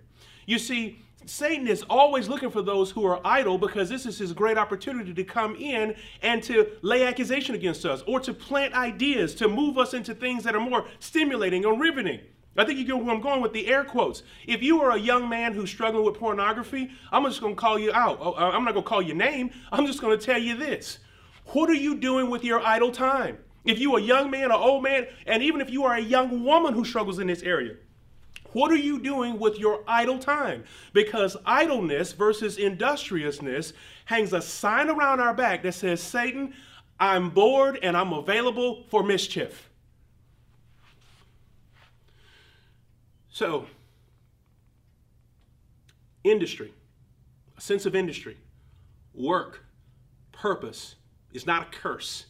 You 0.46 0.58
see, 0.58 0.98
Satan 1.26 1.66
is 1.66 1.82
always 1.88 2.28
looking 2.28 2.50
for 2.50 2.62
those 2.62 2.90
who 2.90 3.04
are 3.06 3.20
idle 3.24 3.58
because 3.58 3.88
this 3.88 4.06
is 4.06 4.18
his 4.18 4.32
great 4.32 4.58
opportunity 4.58 5.14
to 5.14 5.24
come 5.24 5.56
in 5.56 5.94
and 6.22 6.42
to 6.44 6.66
lay 6.82 7.04
accusation 7.04 7.54
against 7.54 7.84
us 7.84 8.02
or 8.06 8.20
to 8.20 8.34
plant 8.34 8.74
ideas 8.74 9.34
to 9.36 9.48
move 9.48 9.78
us 9.78 9.94
into 9.94 10.14
things 10.14 10.44
that 10.44 10.54
are 10.54 10.60
more 10.60 10.86
stimulating 10.98 11.64
or 11.64 11.78
riveting. 11.78 12.20
I 12.56 12.64
think 12.64 12.78
you 12.78 12.84
get 12.84 12.96
where 12.96 13.12
I'm 13.12 13.20
going 13.20 13.40
with 13.40 13.52
the 13.52 13.66
air 13.66 13.82
quotes. 13.82 14.22
If 14.46 14.62
you 14.62 14.80
are 14.82 14.92
a 14.92 14.98
young 14.98 15.28
man 15.28 15.54
who's 15.54 15.70
struggling 15.70 16.04
with 16.04 16.14
pornography, 16.14 16.90
I'm 17.10 17.24
just 17.24 17.40
going 17.40 17.56
to 17.56 17.60
call 17.60 17.78
you 17.78 17.92
out. 17.92 18.18
Oh, 18.20 18.32
uh, 18.32 18.50
I'm 18.52 18.64
not 18.64 18.74
going 18.74 18.84
to 18.84 18.88
call 18.88 19.02
your 19.02 19.16
name. 19.16 19.50
I'm 19.72 19.86
just 19.86 20.00
going 20.00 20.16
to 20.16 20.24
tell 20.24 20.38
you 20.38 20.56
this. 20.56 21.00
What 21.46 21.68
are 21.68 21.74
you 21.74 21.96
doing 21.96 22.30
with 22.30 22.44
your 22.44 22.60
idle 22.60 22.92
time? 22.92 23.38
If 23.64 23.78
you 23.78 23.94
are 23.94 23.98
a 23.98 24.02
young 24.02 24.30
man 24.30 24.52
or 24.52 24.58
old 24.58 24.82
man, 24.82 25.06
and 25.26 25.42
even 25.42 25.60
if 25.60 25.70
you 25.70 25.84
are 25.84 25.94
a 25.94 26.00
young 26.00 26.44
woman 26.44 26.74
who 26.74 26.84
struggles 26.84 27.18
in 27.18 27.26
this 27.26 27.42
area, 27.42 27.76
what 28.54 28.70
are 28.70 28.76
you 28.76 28.98
doing 28.98 29.38
with 29.38 29.58
your 29.58 29.82
idle 29.86 30.18
time? 30.18 30.64
Because 30.92 31.36
idleness 31.44 32.12
versus 32.12 32.56
industriousness 32.56 33.72
hangs 34.06 34.32
a 34.32 34.40
sign 34.40 34.88
around 34.88 35.20
our 35.20 35.34
back 35.34 35.62
that 35.64 35.74
says, 35.74 36.00
Satan, 36.00 36.54
I'm 36.98 37.30
bored 37.30 37.78
and 37.82 37.96
I'm 37.96 38.12
available 38.12 38.84
for 38.88 39.02
mischief. 39.02 39.68
So, 43.28 43.66
industry, 46.22 46.72
a 47.58 47.60
sense 47.60 47.84
of 47.84 47.96
industry, 47.96 48.36
work, 49.12 49.64
purpose 50.30 50.94
is 51.32 51.44
not 51.44 51.62
a 51.62 51.70
curse. 51.70 52.26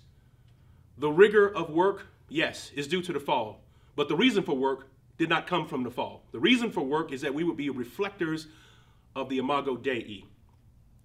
The 0.97 1.11
rigor 1.11 1.47
of 1.47 1.69
work, 1.69 2.07
yes, 2.31 2.71
is 2.75 2.89
due 2.89 3.03
to 3.03 3.13
the 3.13 3.21
fall, 3.21 3.61
but 3.97 4.09
the 4.09 4.17
reason 4.17 4.43
for 4.43 4.57
work 4.57 4.89
did 5.19 5.29
not 5.29 5.47
come 5.47 5.67
from 5.67 5.83
the 5.83 5.91
fall. 5.91 6.25
The 6.33 6.41
reason 6.41 6.71
for 6.71 6.83
work 6.83 7.13
is 7.13 7.21
that 7.21 7.33
we 7.33 7.45
would 7.45 7.57
be 7.57 7.71
reflectors 7.71 8.49
of 9.15 9.29
the 9.29 9.39
imago 9.39 9.77
Dei. 9.77 10.25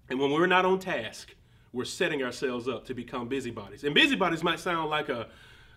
And 0.08 0.18
when 0.18 0.32
we're 0.32 0.46
not 0.46 0.64
on 0.64 0.78
task, 0.80 1.34
we're 1.72 1.84
setting 1.84 2.22
ourselves 2.22 2.66
up 2.66 2.84
to 2.86 2.94
become 2.94 3.28
busybodies. 3.28 3.84
And 3.84 3.94
busybodies 3.94 4.42
might 4.42 4.58
sound 4.58 4.90
like 4.90 5.08
a 5.08 5.28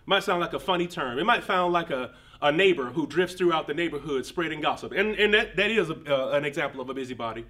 might 0.05 0.23
sound 0.23 0.41
like 0.41 0.53
a 0.53 0.59
funny 0.59 0.87
term. 0.87 1.17
It 1.17 1.25
might 1.25 1.45
sound 1.45 1.71
like 1.71 1.89
a, 1.89 2.13
a 2.41 2.51
neighbor 2.51 2.87
who 2.87 3.07
drifts 3.07 3.35
throughout 3.35 3.67
the 3.67 3.73
neighborhood 3.73 4.25
spreading 4.25 4.59
gossip. 4.59 4.91
And, 4.91 5.15
and 5.15 5.33
that, 5.33 5.55
that 5.55 5.71
is 5.71 5.89
a, 5.89 5.93
uh, 5.93 6.35
an 6.35 6.43
example 6.43 6.81
of 6.81 6.89
a 6.89 6.93
busybody. 6.93 7.45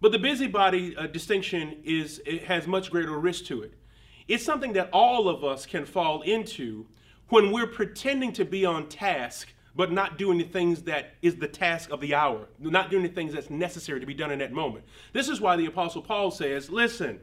But 0.00 0.12
the 0.12 0.18
busybody 0.18 0.96
uh, 0.96 1.08
distinction 1.08 1.76
is 1.84 2.22
it 2.24 2.44
has 2.44 2.66
much 2.66 2.90
greater 2.90 3.18
risk 3.18 3.44
to 3.46 3.62
it. 3.62 3.74
It's 4.28 4.44
something 4.44 4.72
that 4.74 4.88
all 4.92 5.28
of 5.28 5.44
us 5.44 5.66
can 5.66 5.84
fall 5.84 6.22
into 6.22 6.86
when 7.28 7.52
we're 7.52 7.66
pretending 7.66 8.32
to 8.32 8.44
be 8.44 8.64
on 8.64 8.88
task 8.88 9.52
but 9.80 9.90
not 9.90 10.18
doing 10.18 10.36
the 10.36 10.44
things 10.44 10.82
that 10.82 11.14
is 11.22 11.36
the 11.36 11.48
task 11.48 11.88
of 11.88 12.02
the 12.02 12.14
hour, 12.14 12.46
not 12.58 12.90
doing 12.90 13.02
the 13.02 13.08
things 13.08 13.32
that's 13.32 13.48
necessary 13.48 13.98
to 13.98 14.04
be 14.04 14.12
done 14.12 14.30
in 14.30 14.38
that 14.40 14.52
moment. 14.52 14.84
This 15.14 15.26
is 15.26 15.40
why 15.40 15.56
the 15.56 15.64
Apostle 15.64 16.02
Paul 16.02 16.30
says, 16.30 16.68
listen, 16.68 17.18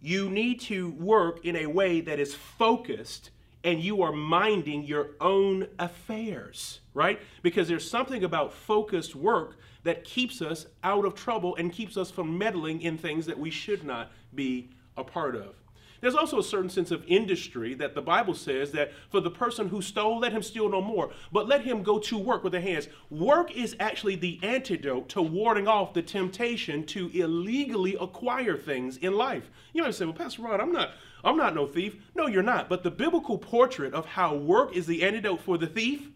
you 0.00 0.30
need 0.30 0.58
to 0.62 0.92
work 0.92 1.44
in 1.44 1.54
a 1.54 1.66
way 1.66 2.00
that 2.00 2.18
is 2.18 2.34
focused 2.34 3.28
and 3.62 3.78
you 3.78 4.00
are 4.00 4.10
minding 4.10 4.84
your 4.84 5.10
own 5.20 5.66
affairs, 5.78 6.80
right? 6.94 7.20
Because 7.42 7.68
there's 7.68 7.90
something 7.90 8.24
about 8.24 8.54
focused 8.54 9.14
work 9.14 9.58
that 9.82 10.04
keeps 10.04 10.40
us 10.40 10.64
out 10.82 11.04
of 11.04 11.14
trouble 11.14 11.54
and 11.56 11.70
keeps 11.70 11.98
us 11.98 12.10
from 12.10 12.38
meddling 12.38 12.80
in 12.80 12.96
things 12.96 13.26
that 13.26 13.38
we 13.38 13.50
should 13.50 13.84
not 13.84 14.12
be 14.34 14.70
a 14.96 15.04
part 15.04 15.36
of. 15.36 15.56
There's 16.00 16.14
also 16.14 16.38
a 16.38 16.44
certain 16.44 16.70
sense 16.70 16.90
of 16.90 17.04
industry 17.06 17.74
that 17.74 17.94
the 17.94 18.02
Bible 18.02 18.34
says 18.34 18.70
that 18.72 18.92
for 19.10 19.20
the 19.20 19.30
person 19.30 19.68
who 19.68 19.82
stole, 19.82 20.18
let 20.20 20.32
him 20.32 20.42
steal 20.42 20.68
no 20.68 20.80
more, 20.80 21.10
but 21.32 21.48
let 21.48 21.62
him 21.62 21.82
go 21.82 21.98
to 21.98 22.18
work 22.18 22.44
with 22.44 22.52
their 22.52 22.60
hands. 22.60 22.88
Work 23.10 23.56
is 23.56 23.76
actually 23.80 24.16
the 24.16 24.38
antidote 24.42 25.08
to 25.10 25.22
warding 25.22 25.68
off 25.68 25.94
the 25.94 26.02
temptation 26.02 26.84
to 26.86 27.08
illegally 27.12 27.96
acquire 28.00 28.56
things 28.56 28.96
in 28.98 29.14
life. 29.14 29.50
You 29.72 29.82
might 29.82 29.94
say, 29.94 30.04
well, 30.04 30.14
Pastor 30.14 30.42
Rod, 30.42 30.60
I'm 30.60 30.72
not 30.72 30.90
I'm 31.24 31.36
not 31.36 31.54
no 31.54 31.66
thief. 31.66 31.96
No, 32.14 32.26
you're 32.26 32.42
not. 32.42 32.68
But 32.68 32.84
the 32.84 32.90
biblical 32.90 33.38
portrait 33.38 33.92
of 33.92 34.06
how 34.06 34.36
work 34.36 34.76
is 34.76 34.86
the 34.86 35.02
antidote 35.02 35.40
for 35.40 35.58
the 35.58 35.66
thief 35.66 36.10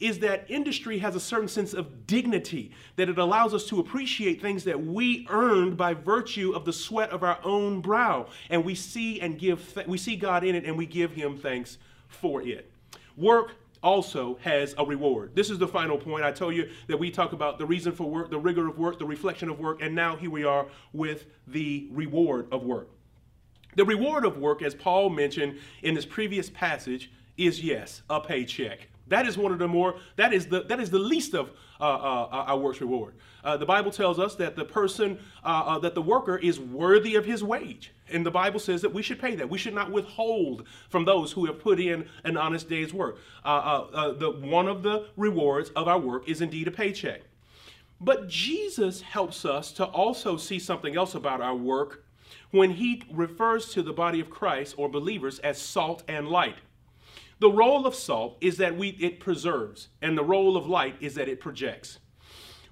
is 0.00 0.18
that 0.20 0.44
industry 0.48 0.98
has 0.98 1.14
a 1.14 1.20
certain 1.20 1.48
sense 1.48 1.74
of 1.74 2.06
dignity, 2.06 2.70
that 2.96 3.08
it 3.08 3.18
allows 3.18 3.54
us 3.54 3.66
to 3.66 3.80
appreciate 3.80 4.40
things 4.40 4.64
that 4.64 4.84
we 4.86 5.26
earned 5.30 5.76
by 5.76 5.94
virtue 5.94 6.52
of 6.52 6.64
the 6.64 6.72
sweat 6.72 7.10
of 7.10 7.22
our 7.22 7.38
own 7.44 7.80
brow. 7.80 8.26
And 8.50 8.64
we 8.64 8.74
see 8.74 9.20
and 9.20 9.38
give, 9.38 9.74
th- 9.74 9.86
we 9.86 9.98
see 9.98 10.16
God 10.16 10.44
in 10.44 10.54
it 10.54 10.64
and 10.64 10.76
we 10.76 10.86
give 10.86 11.12
him 11.12 11.36
thanks 11.36 11.78
for 12.08 12.42
it. 12.42 12.70
Work 13.16 13.52
also 13.82 14.38
has 14.42 14.74
a 14.78 14.84
reward. 14.84 15.34
This 15.34 15.50
is 15.50 15.58
the 15.58 15.68
final 15.68 15.98
point. 15.98 16.24
I 16.24 16.32
told 16.32 16.54
you 16.54 16.68
that 16.88 16.98
we 16.98 17.10
talk 17.10 17.32
about 17.32 17.58
the 17.58 17.66
reason 17.66 17.92
for 17.92 18.10
work, 18.10 18.30
the 18.30 18.38
rigor 18.38 18.68
of 18.68 18.78
work, 18.78 18.98
the 18.98 19.04
reflection 19.04 19.48
of 19.48 19.60
work, 19.60 19.82
and 19.82 19.94
now 19.94 20.16
here 20.16 20.30
we 20.30 20.44
are 20.44 20.66
with 20.92 21.26
the 21.46 21.88
reward 21.92 22.48
of 22.52 22.64
work. 22.64 22.88
The 23.76 23.84
reward 23.84 24.24
of 24.24 24.38
work, 24.38 24.62
as 24.62 24.74
Paul 24.74 25.10
mentioned 25.10 25.58
in 25.82 25.94
this 25.94 26.06
previous 26.06 26.50
passage, 26.50 27.12
is 27.36 27.62
yes, 27.62 28.02
a 28.10 28.20
paycheck. 28.20 28.88
That 29.08 29.26
is 29.26 29.38
one 29.38 29.52
of 29.52 29.58
the 29.58 29.68
more, 29.68 29.96
that 30.16 30.32
is 30.32 30.46
the, 30.46 30.62
that 30.64 30.80
is 30.80 30.90
the 30.90 30.98
least 30.98 31.34
of 31.34 31.50
uh, 31.80 31.84
uh, 31.84 32.28
uh 32.30 32.44
our 32.48 32.58
work's 32.58 32.80
reward. 32.80 33.14
Uh, 33.44 33.56
the 33.56 33.66
Bible 33.66 33.90
tells 33.90 34.18
us 34.18 34.34
that 34.36 34.56
the 34.56 34.64
person, 34.64 35.18
uh, 35.44 35.46
uh, 35.66 35.78
that 35.78 35.94
the 35.94 36.02
worker 36.02 36.36
is 36.36 36.60
worthy 36.60 37.14
of 37.14 37.24
his 37.24 37.42
wage. 37.42 37.92
And 38.10 38.24
the 38.24 38.30
Bible 38.30 38.60
says 38.60 38.82
that 38.82 38.92
we 38.92 39.02
should 39.02 39.20
pay 39.20 39.34
that. 39.36 39.48
We 39.48 39.58
should 39.58 39.74
not 39.74 39.90
withhold 39.90 40.66
from 40.88 41.04
those 41.04 41.32
who 41.32 41.46
have 41.46 41.60
put 41.60 41.78
in 41.78 42.08
an 42.24 42.36
honest 42.36 42.68
day's 42.68 42.92
work. 42.92 43.18
the, 43.44 44.38
one 44.40 44.66
of 44.66 44.82
the 44.82 45.08
rewards 45.16 45.70
of 45.70 45.88
our 45.88 45.98
work 45.98 46.28
is 46.28 46.40
indeed 46.40 46.68
a 46.68 46.70
paycheck. 46.70 47.22
But 48.00 48.28
Jesus 48.28 49.00
helps 49.00 49.44
us 49.44 49.72
to 49.72 49.84
also 49.84 50.36
see 50.36 50.58
something 50.58 50.96
else 50.96 51.14
about 51.14 51.40
our 51.40 51.54
work 51.54 52.04
when 52.50 52.70
he 52.70 53.02
refers 53.12 53.72
to 53.72 53.82
the 53.82 53.92
body 53.92 54.20
of 54.20 54.30
Christ 54.30 54.74
or 54.78 54.88
believers 54.88 55.38
as 55.40 55.60
salt 55.60 56.02
and 56.08 56.28
light. 56.28 56.56
The 57.40 57.50
role 57.50 57.86
of 57.86 57.94
salt 57.94 58.36
is 58.40 58.56
that 58.56 58.76
we, 58.76 58.88
it 58.88 59.20
preserves, 59.20 59.88
and 60.02 60.18
the 60.18 60.24
role 60.24 60.56
of 60.56 60.66
light 60.66 60.96
is 61.00 61.14
that 61.14 61.28
it 61.28 61.40
projects. 61.40 62.00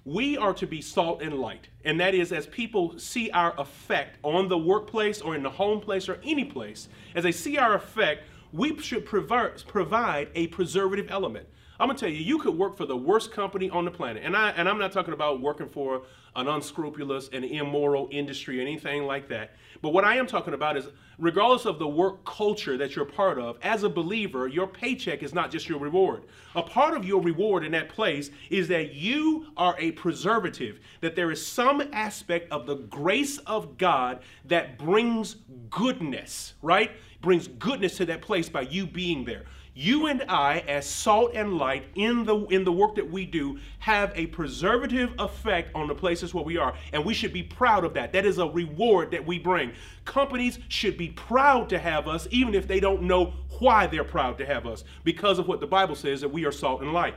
We 0.03 0.37
are 0.37 0.53
to 0.55 0.67
be 0.67 0.81
salt 0.81 1.21
and 1.21 1.35
light, 1.35 1.69
and 1.85 1.99
that 2.01 2.13
is 2.13 2.33
as 2.33 2.47
people 2.47 2.99
see 2.99 3.31
our 3.31 3.57
effect 3.57 4.17
on 4.23 4.49
the 4.49 4.57
workplace 4.57 5.21
or 5.21 5.35
in 5.35 5.43
the 5.43 5.49
home 5.49 5.79
place 5.79 6.09
or 6.09 6.19
any 6.23 6.43
place, 6.43 6.89
as 7.15 7.23
they 7.23 7.31
see 7.31 7.57
our 7.57 7.75
effect, 7.75 8.23
we 8.51 8.77
should 8.79 9.05
provide 9.05 10.29
a 10.35 10.47
preservative 10.47 11.07
element. 11.11 11.47
I'm 11.79 11.87
gonna 11.87 11.99
tell 11.99 12.09
you, 12.09 12.17
you 12.17 12.39
could 12.39 12.57
work 12.57 12.75
for 12.75 12.85
the 12.85 12.97
worst 12.97 13.31
company 13.31 13.69
on 13.69 13.85
the 13.85 13.91
planet, 13.91 14.23
and 14.25 14.35
I 14.35 14.49
and 14.51 14.67
I'm 14.67 14.79
not 14.79 14.91
talking 14.91 15.13
about 15.13 15.41
working 15.41 15.69
for 15.69 16.03
an 16.37 16.47
unscrupulous 16.47 17.29
and 17.33 17.43
immoral 17.43 18.07
industry 18.11 18.59
or 18.59 18.61
anything 18.61 19.03
like 19.03 19.27
that. 19.27 19.55
But 19.81 19.89
what 19.89 20.05
I 20.05 20.17
am 20.17 20.27
talking 20.27 20.53
about 20.53 20.77
is, 20.77 20.87
regardless 21.17 21.65
of 21.65 21.79
the 21.79 21.87
work 21.87 22.23
culture 22.25 22.77
that 22.77 22.95
you're 22.95 23.05
part 23.05 23.39
of, 23.39 23.57
as 23.63 23.83
a 23.83 23.89
believer, 23.89 24.47
your 24.47 24.67
paycheck 24.67 25.23
is 25.23 25.33
not 25.33 25.51
just 25.51 25.67
your 25.67 25.79
reward. 25.79 26.23
A 26.55 26.61
part 26.61 26.95
of 26.95 27.05
your 27.05 27.21
reward 27.21 27.65
in 27.65 27.71
that 27.73 27.89
place 27.89 28.29
is 28.49 28.67
that 28.67 28.93
you 28.93 29.47
are 29.57 29.75
a 29.79 29.91
preservative, 29.93 30.79
that 31.01 31.15
there 31.15 31.31
is 31.31 31.45
some 31.45 31.81
aspect 31.91 32.51
of 32.51 32.67
the 32.67 32.75
grace 32.75 33.39
of 33.39 33.77
God 33.77 34.21
that 34.45 34.77
brings 34.77 35.37
goodness, 35.71 36.53
right? 36.61 36.91
Brings 37.21 37.47
goodness 37.47 37.97
to 37.97 38.05
that 38.05 38.21
place 38.21 38.47
by 38.47 38.61
you 38.61 38.85
being 38.85 39.25
there 39.25 39.45
you 39.77 40.07
and 40.07 40.23
I, 40.27 40.63
as 40.67 40.89
salt 40.89 41.33
and 41.35 41.59
light 41.59 41.83
in 41.93 42.25
the 42.25 42.35
in 42.47 42.63
the 42.63 42.71
work 42.71 42.95
that 42.95 43.11
we 43.11 43.27
do, 43.27 43.59
have 43.77 44.11
a 44.15 44.25
preservative 44.25 45.13
effect 45.19 45.69
on 45.75 45.87
the 45.87 45.93
places 45.93 46.33
where 46.33 46.43
we 46.43 46.57
are, 46.57 46.73
and 46.93 47.05
we 47.05 47.13
should 47.13 47.31
be 47.31 47.43
proud 47.43 47.85
of 47.85 47.93
that. 47.93 48.11
That 48.11 48.25
is 48.25 48.39
a 48.39 48.47
reward 48.47 49.11
that 49.11 49.23
we 49.23 49.37
bring. 49.37 49.73
Companies 50.03 50.57
should 50.67 50.97
be 50.97 51.09
proud 51.09 51.69
to 51.69 51.77
have 51.77 52.07
us, 52.07 52.27
even 52.31 52.55
if 52.55 52.67
they 52.67 52.79
don't 52.79 53.03
know 53.03 53.33
why 53.59 53.85
they're 53.85 54.03
proud 54.03 54.39
to 54.39 54.47
have 54.47 54.65
us, 54.65 54.83
because 55.03 55.37
of 55.37 55.47
what 55.47 55.59
the 55.59 55.67
Bible 55.67 55.93
says 55.93 56.21
that 56.21 56.29
we 56.29 56.43
are 56.43 56.51
salt 56.51 56.81
and 56.81 56.91
light. 56.91 57.13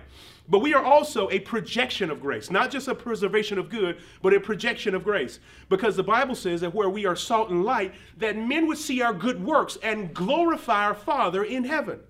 But 0.46 0.58
we 0.58 0.74
are 0.74 0.84
also 0.84 1.30
a 1.30 1.38
projection 1.38 2.10
of 2.10 2.20
grace, 2.20 2.50
not 2.50 2.70
just 2.70 2.88
a 2.88 2.94
preservation 2.94 3.58
of 3.58 3.70
good, 3.70 3.96
but 4.20 4.34
a 4.34 4.40
projection 4.40 4.94
of 4.94 5.02
grace. 5.02 5.38
Because 5.70 5.96
the 5.96 6.02
Bible 6.02 6.34
says 6.34 6.60
that 6.60 6.74
where 6.74 6.90
we 6.90 7.06
are 7.06 7.16
salt 7.16 7.48
and 7.48 7.64
light, 7.64 7.94
that 8.18 8.36
men 8.36 8.66
would 8.66 8.76
see 8.76 9.00
our 9.00 9.14
good 9.14 9.42
works 9.42 9.78
and 9.82 10.12
glorify 10.12 10.84
our 10.84 10.94
Father 10.94 11.42
in 11.42 11.64
heaven. 11.64 12.00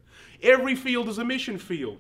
Every 0.43 0.75
field 0.75 1.09
is 1.09 1.19
a 1.19 1.25
mission 1.25 1.59
field. 1.59 1.99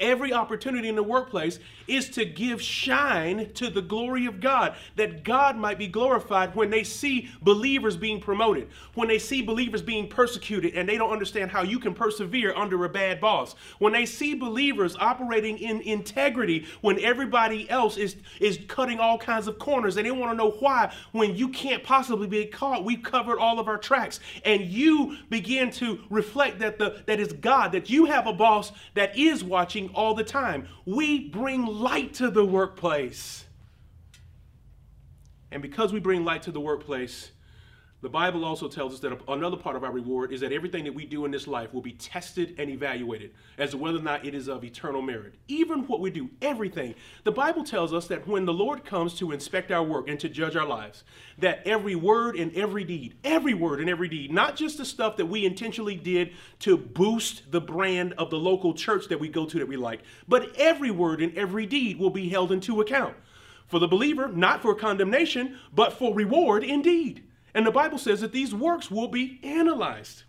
Every 0.00 0.32
opportunity 0.32 0.88
in 0.88 0.96
the 0.96 1.02
workplace 1.02 1.58
is 1.86 2.08
to 2.10 2.24
give 2.24 2.60
shine 2.60 3.52
to 3.54 3.70
the 3.70 3.82
glory 3.82 4.26
of 4.26 4.40
God, 4.40 4.74
that 4.96 5.24
God 5.24 5.56
might 5.56 5.78
be 5.78 5.86
glorified 5.86 6.54
when 6.54 6.70
they 6.70 6.82
see 6.82 7.30
believers 7.42 7.96
being 7.96 8.20
promoted, 8.20 8.68
when 8.94 9.08
they 9.08 9.18
see 9.18 9.42
believers 9.42 9.82
being 9.82 10.08
persecuted 10.08 10.74
and 10.74 10.88
they 10.88 10.98
don't 10.98 11.12
understand 11.12 11.50
how 11.50 11.62
you 11.62 11.78
can 11.78 11.94
persevere 11.94 12.54
under 12.56 12.84
a 12.84 12.88
bad 12.88 13.20
boss, 13.20 13.54
when 13.78 13.92
they 13.92 14.06
see 14.06 14.34
believers 14.34 14.96
operating 14.98 15.58
in 15.58 15.80
integrity 15.82 16.66
when 16.80 16.98
everybody 17.00 17.68
else 17.70 17.96
is, 17.96 18.16
is 18.40 18.58
cutting 18.68 18.98
all 18.98 19.18
kinds 19.18 19.46
of 19.46 19.58
corners 19.58 19.96
and 19.96 20.06
they 20.06 20.10
want 20.10 20.32
to 20.32 20.36
know 20.36 20.50
why 20.50 20.92
when 21.12 21.36
you 21.36 21.48
can't 21.48 21.84
possibly 21.84 22.26
be 22.26 22.46
caught. 22.46 22.84
We've 22.84 23.02
covered 23.02 23.38
all 23.38 23.60
of 23.60 23.68
our 23.68 23.78
tracks 23.78 24.20
and 24.44 24.62
you 24.62 25.16
begin 25.30 25.70
to 25.72 26.00
reflect 26.10 26.58
that 26.58 26.78
the 26.78 27.02
that 27.06 27.20
is 27.20 27.32
God, 27.32 27.72
that 27.72 27.90
you 27.90 28.06
have 28.06 28.26
a 28.26 28.32
boss 28.32 28.72
that 28.94 29.16
is 29.16 29.44
watching 29.44 29.75
all 29.94 30.14
the 30.14 30.24
time. 30.24 30.68
We 30.84 31.28
bring 31.28 31.66
light 31.66 32.14
to 32.14 32.30
the 32.30 32.44
workplace. 32.44 33.44
And 35.50 35.62
because 35.62 35.92
we 35.92 36.00
bring 36.00 36.24
light 36.24 36.42
to 36.42 36.52
the 36.52 36.60
workplace, 36.60 37.30
The 38.06 38.10
Bible 38.10 38.44
also 38.44 38.68
tells 38.68 38.94
us 38.94 39.00
that 39.00 39.20
another 39.26 39.56
part 39.56 39.74
of 39.74 39.82
our 39.82 39.90
reward 39.90 40.30
is 40.30 40.40
that 40.42 40.52
everything 40.52 40.84
that 40.84 40.94
we 40.94 41.06
do 41.06 41.24
in 41.24 41.32
this 41.32 41.48
life 41.48 41.74
will 41.74 41.80
be 41.80 41.94
tested 41.94 42.54
and 42.56 42.70
evaluated 42.70 43.32
as 43.58 43.72
to 43.72 43.78
whether 43.78 43.98
or 43.98 44.02
not 44.02 44.24
it 44.24 44.32
is 44.32 44.46
of 44.46 44.62
eternal 44.62 45.02
merit. 45.02 45.34
Even 45.48 45.88
what 45.88 45.98
we 45.98 46.12
do, 46.12 46.30
everything. 46.40 46.94
The 47.24 47.32
Bible 47.32 47.64
tells 47.64 47.92
us 47.92 48.06
that 48.06 48.28
when 48.28 48.44
the 48.44 48.52
Lord 48.52 48.84
comes 48.84 49.14
to 49.14 49.32
inspect 49.32 49.72
our 49.72 49.82
work 49.82 50.06
and 50.06 50.20
to 50.20 50.28
judge 50.28 50.54
our 50.54 50.64
lives, 50.64 51.02
that 51.38 51.66
every 51.66 51.96
word 51.96 52.36
and 52.36 52.54
every 52.54 52.84
deed, 52.84 53.16
every 53.24 53.54
word 53.54 53.80
and 53.80 53.90
every 53.90 54.08
deed, 54.08 54.32
not 54.32 54.54
just 54.54 54.78
the 54.78 54.84
stuff 54.84 55.16
that 55.16 55.26
we 55.26 55.44
intentionally 55.44 55.96
did 55.96 56.30
to 56.60 56.76
boost 56.76 57.50
the 57.50 57.60
brand 57.60 58.12
of 58.18 58.30
the 58.30 58.38
local 58.38 58.72
church 58.72 59.08
that 59.08 59.18
we 59.18 59.28
go 59.28 59.46
to 59.46 59.58
that 59.58 59.66
we 59.66 59.76
like, 59.76 60.02
but 60.28 60.54
every 60.54 60.92
word 60.92 61.20
and 61.20 61.36
every 61.36 61.66
deed 61.66 61.98
will 61.98 62.10
be 62.10 62.28
held 62.28 62.52
into 62.52 62.80
account. 62.80 63.16
For 63.66 63.80
the 63.80 63.88
believer, 63.88 64.28
not 64.28 64.62
for 64.62 64.76
condemnation, 64.76 65.58
but 65.74 65.92
for 65.92 66.14
reward 66.14 66.62
indeed. 66.62 67.24
And 67.56 67.66
the 67.66 67.72
Bible 67.72 67.96
says 67.96 68.20
that 68.20 68.32
these 68.32 68.54
works 68.54 68.90
will 68.90 69.08
be 69.08 69.40
analyzed. 69.42 70.24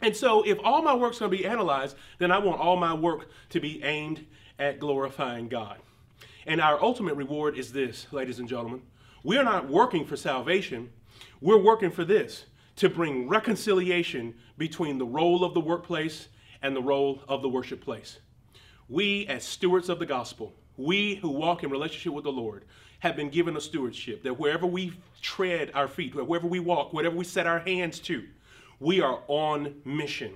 And 0.00 0.16
so, 0.16 0.42
if 0.46 0.58
all 0.64 0.80
my 0.80 0.94
work's 0.94 1.18
are 1.18 1.28
going 1.28 1.32
to 1.32 1.38
be 1.42 1.46
analyzed, 1.46 1.94
then 2.18 2.32
I 2.32 2.38
want 2.38 2.58
all 2.58 2.76
my 2.76 2.94
work 2.94 3.28
to 3.50 3.60
be 3.60 3.84
aimed 3.84 4.24
at 4.58 4.80
glorifying 4.80 5.48
God. 5.48 5.76
And 6.46 6.62
our 6.62 6.82
ultimate 6.82 7.16
reward 7.16 7.58
is 7.58 7.70
this, 7.70 8.06
ladies 8.12 8.38
and 8.38 8.48
gentlemen. 8.48 8.80
We 9.22 9.36
are 9.36 9.44
not 9.44 9.68
working 9.68 10.06
for 10.06 10.16
salvation, 10.16 10.90
we're 11.42 11.62
working 11.62 11.90
for 11.90 12.04
this 12.04 12.46
to 12.76 12.88
bring 12.88 13.28
reconciliation 13.28 14.34
between 14.56 14.96
the 14.96 15.06
role 15.06 15.44
of 15.44 15.52
the 15.52 15.60
workplace 15.60 16.28
and 16.62 16.74
the 16.74 16.82
role 16.82 17.20
of 17.28 17.42
the 17.42 17.48
worship 17.48 17.82
place. 17.82 18.20
We, 18.88 19.26
as 19.26 19.44
stewards 19.44 19.90
of 19.90 19.98
the 19.98 20.06
gospel, 20.06 20.54
we 20.78 21.16
who 21.16 21.28
walk 21.28 21.62
in 21.62 21.68
relationship 21.68 22.14
with 22.14 22.24
the 22.24 22.32
Lord, 22.32 22.64
have 23.04 23.16
been 23.16 23.28
given 23.28 23.54
a 23.54 23.60
stewardship 23.60 24.22
that 24.22 24.40
wherever 24.40 24.66
we 24.66 24.90
tread 25.20 25.70
our 25.74 25.86
feet, 25.86 26.14
wherever 26.14 26.46
we 26.46 26.58
walk, 26.58 26.94
whatever 26.94 27.14
we 27.14 27.24
set 27.24 27.46
our 27.46 27.58
hands 27.58 27.98
to, 28.00 28.24
we 28.80 29.02
are 29.02 29.20
on 29.28 29.74
mission. 29.84 30.32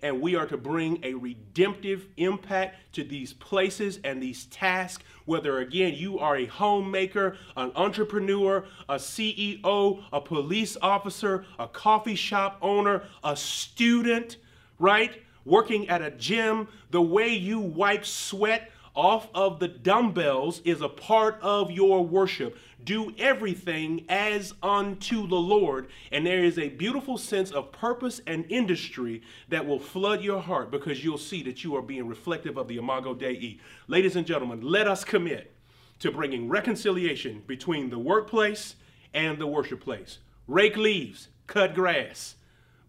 And 0.00 0.20
we 0.20 0.36
are 0.36 0.46
to 0.46 0.56
bring 0.56 1.00
a 1.02 1.14
redemptive 1.14 2.06
impact 2.16 2.94
to 2.94 3.02
these 3.02 3.32
places 3.32 3.98
and 4.04 4.22
these 4.22 4.46
tasks, 4.46 5.02
whether 5.24 5.58
again 5.58 5.94
you 5.94 6.20
are 6.20 6.36
a 6.36 6.46
homemaker, 6.46 7.36
an 7.56 7.72
entrepreneur, 7.74 8.64
a 8.88 8.94
CEO, 8.94 10.04
a 10.12 10.20
police 10.20 10.76
officer, 10.80 11.44
a 11.58 11.66
coffee 11.66 12.14
shop 12.14 12.58
owner, 12.62 13.02
a 13.24 13.34
student, 13.34 14.36
right? 14.78 15.20
Working 15.44 15.88
at 15.88 16.00
a 16.00 16.12
gym, 16.12 16.68
the 16.92 17.02
way 17.02 17.30
you 17.30 17.58
wipe 17.58 18.06
sweat 18.06 18.70
off 18.94 19.28
of 19.34 19.58
the 19.58 19.68
dumbbells 19.68 20.60
is 20.64 20.80
a 20.80 20.88
part 20.88 21.38
of 21.42 21.70
your 21.70 22.04
worship. 22.06 22.56
Do 22.84 23.12
everything 23.18 24.04
as 24.08 24.54
unto 24.62 25.26
the 25.26 25.36
Lord. 25.36 25.88
And 26.12 26.24
there 26.24 26.44
is 26.44 26.58
a 26.58 26.68
beautiful 26.68 27.18
sense 27.18 27.50
of 27.50 27.72
purpose 27.72 28.20
and 28.26 28.44
industry 28.48 29.22
that 29.48 29.66
will 29.66 29.80
flood 29.80 30.22
your 30.22 30.40
heart 30.40 30.70
because 30.70 31.02
you'll 31.02 31.18
see 31.18 31.42
that 31.44 31.64
you 31.64 31.74
are 31.76 31.82
being 31.82 32.06
reflective 32.06 32.56
of 32.56 32.68
the 32.68 32.76
Imago 32.76 33.14
Dei. 33.14 33.58
Ladies 33.88 34.16
and 34.16 34.26
gentlemen, 34.26 34.60
let 34.60 34.86
us 34.86 35.02
commit 35.02 35.52
to 35.98 36.12
bringing 36.12 36.48
reconciliation 36.48 37.42
between 37.46 37.90
the 37.90 37.98
workplace 37.98 38.76
and 39.12 39.38
the 39.38 39.46
worship 39.46 39.80
place. 39.80 40.18
Rake 40.46 40.76
leaves, 40.76 41.28
cut 41.46 41.74
grass, 41.74 42.36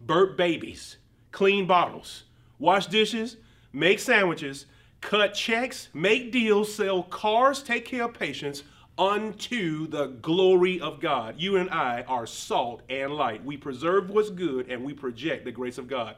burp 0.01 0.38
babies, 0.38 0.97
clean 1.32 1.66
bottles, 1.66 2.24
wash 2.60 2.88
dishes, 2.88 3.38
make 3.72 3.99
sandwiches, 3.99 4.66
cut 5.06 5.36
checks, 5.36 5.89
make 5.93 6.32
deals, 6.32 6.74
sell 6.74 7.03
cars, 7.03 7.62
take 7.62 7.86
care 7.86 8.06
of 8.06 8.14
patients 8.16 8.64
unto 8.97 9.86
the 9.88 10.08
glory 10.08 10.82
of 10.82 10.99
God. 10.99 11.36
You 11.38 11.58
and 11.58 11.70
I 11.70 12.01
are 12.08 12.26
salt 12.26 12.82
and 12.89 13.14
light. 13.14 13.45
We 13.45 13.56
preserve 13.56 14.10
what's 14.10 14.32
good 14.32 14.68
and 14.68 14.84
we 14.84 14.93
project 14.93 15.45
the 15.45 15.51
grace 15.51 15.78
of 15.78 15.88
God. 15.88 16.16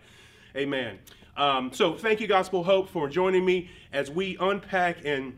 Amen. 0.56 1.00
Um, 1.36 1.74
so 1.74 1.96
thank 1.96 2.22
you, 2.22 2.28
Gospel 2.28 2.64
Hope, 2.64 2.90
for 2.90 3.10
joining 3.10 3.44
me 3.44 3.70
as 3.92 4.10
we 4.10 4.38
unpack 4.40 5.04
and 5.04 5.38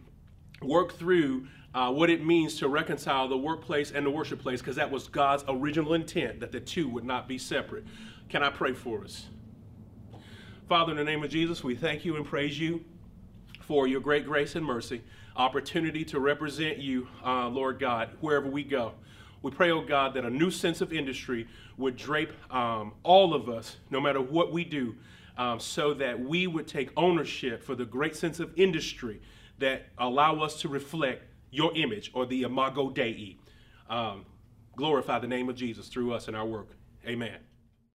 work 0.61 0.93
through 0.93 1.47
uh, 1.73 1.91
what 1.91 2.11
it 2.11 2.23
means 2.23 2.55
to 2.59 2.67
reconcile 2.67 3.27
the 3.27 3.37
workplace 3.37 3.91
and 3.91 4.05
the 4.05 4.11
worship 4.11 4.39
place, 4.39 4.59
because 4.61 4.75
that 4.75 4.91
was 4.91 5.07
God's 5.07 5.43
original 5.47 5.95
intent 5.95 6.39
that 6.41 6.51
the 6.51 6.59
two 6.59 6.87
would 6.87 7.03
not 7.03 7.27
be 7.27 7.39
separate. 7.39 7.85
Can 8.29 8.43
I 8.43 8.51
pray 8.51 8.73
for 8.73 9.03
us? 9.03 9.25
Father, 10.67 10.91
in 10.91 10.97
the 10.97 11.03
name 11.03 11.23
of 11.23 11.31
Jesus, 11.31 11.63
we 11.63 11.73
thank 11.73 12.05
you 12.05 12.15
and 12.15 12.23
praise 12.23 12.59
you 12.59 12.85
for 13.69 13.87
your 13.87 14.01
great 14.01 14.25
grace 14.25 14.55
and 14.55 14.65
mercy, 14.65 14.99
opportunity 15.35 16.03
to 16.03 16.19
represent 16.19 16.79
you, 16.79 17.07
uh, 17.23 17.47
Lord 17.47 17.79
God, 17.79 18.09
wherever 18.19 18.49
we 18.49 18.63
go. 18.63 18.93
We 19.43 19.51
pray, 19.51 19.69
oh 19.69 19.85
God, 19.85 20.15
that 20.15 20.25
a 20.25 20.29
new 20.29 20.49
sense 20.49 20.81
of 20.81 20.91
industry 20.91 21.47
would 21.77 21.95
drape 21.95 22.31
um, 22.51 22.93
all 23.03 23.35
of 23.35 23.47
us, 23.47 23.77
no 23.91 24.01
matter 24.01 24.19
what 24.21 24.51
we 24.51 24.65
do, 24.65 24.95
um, 25.37 25.59
so 25.59 25.93
that 25.93 26.19
we 26.19 26.47
would 26.47 26.67
take 26.67 26.89
ownership 26.97 27.63
for 27.63 27.75
the 27.75 27.85
great 27.85 28.15
sense 28.15 28.39
of 28.39 28.51
industry 28.55 29.21
that 29.59 29.85
allow 29.99 30.39
us 30.39 30.59
to 30.61 30.67
reflect 30.67 31.21
your 31.51 31.71
image 31.77 32.09
or 32.15 32.25
the 32.25 32.41
imago 32.41 32.89
Dei. 32.89 33.37
Um, 33.87 34.25
glorify 34.77 35.19
the 35.19 35.27
name 35.27 35.47
of 35.47 35.55
Jesus 35.55 35.89
through 35.89 36.11
us 36.11 36.27
in 36.27 36.33
our 36.33 36.45
work. 36.45 36.69
Amen. 37.05 37.37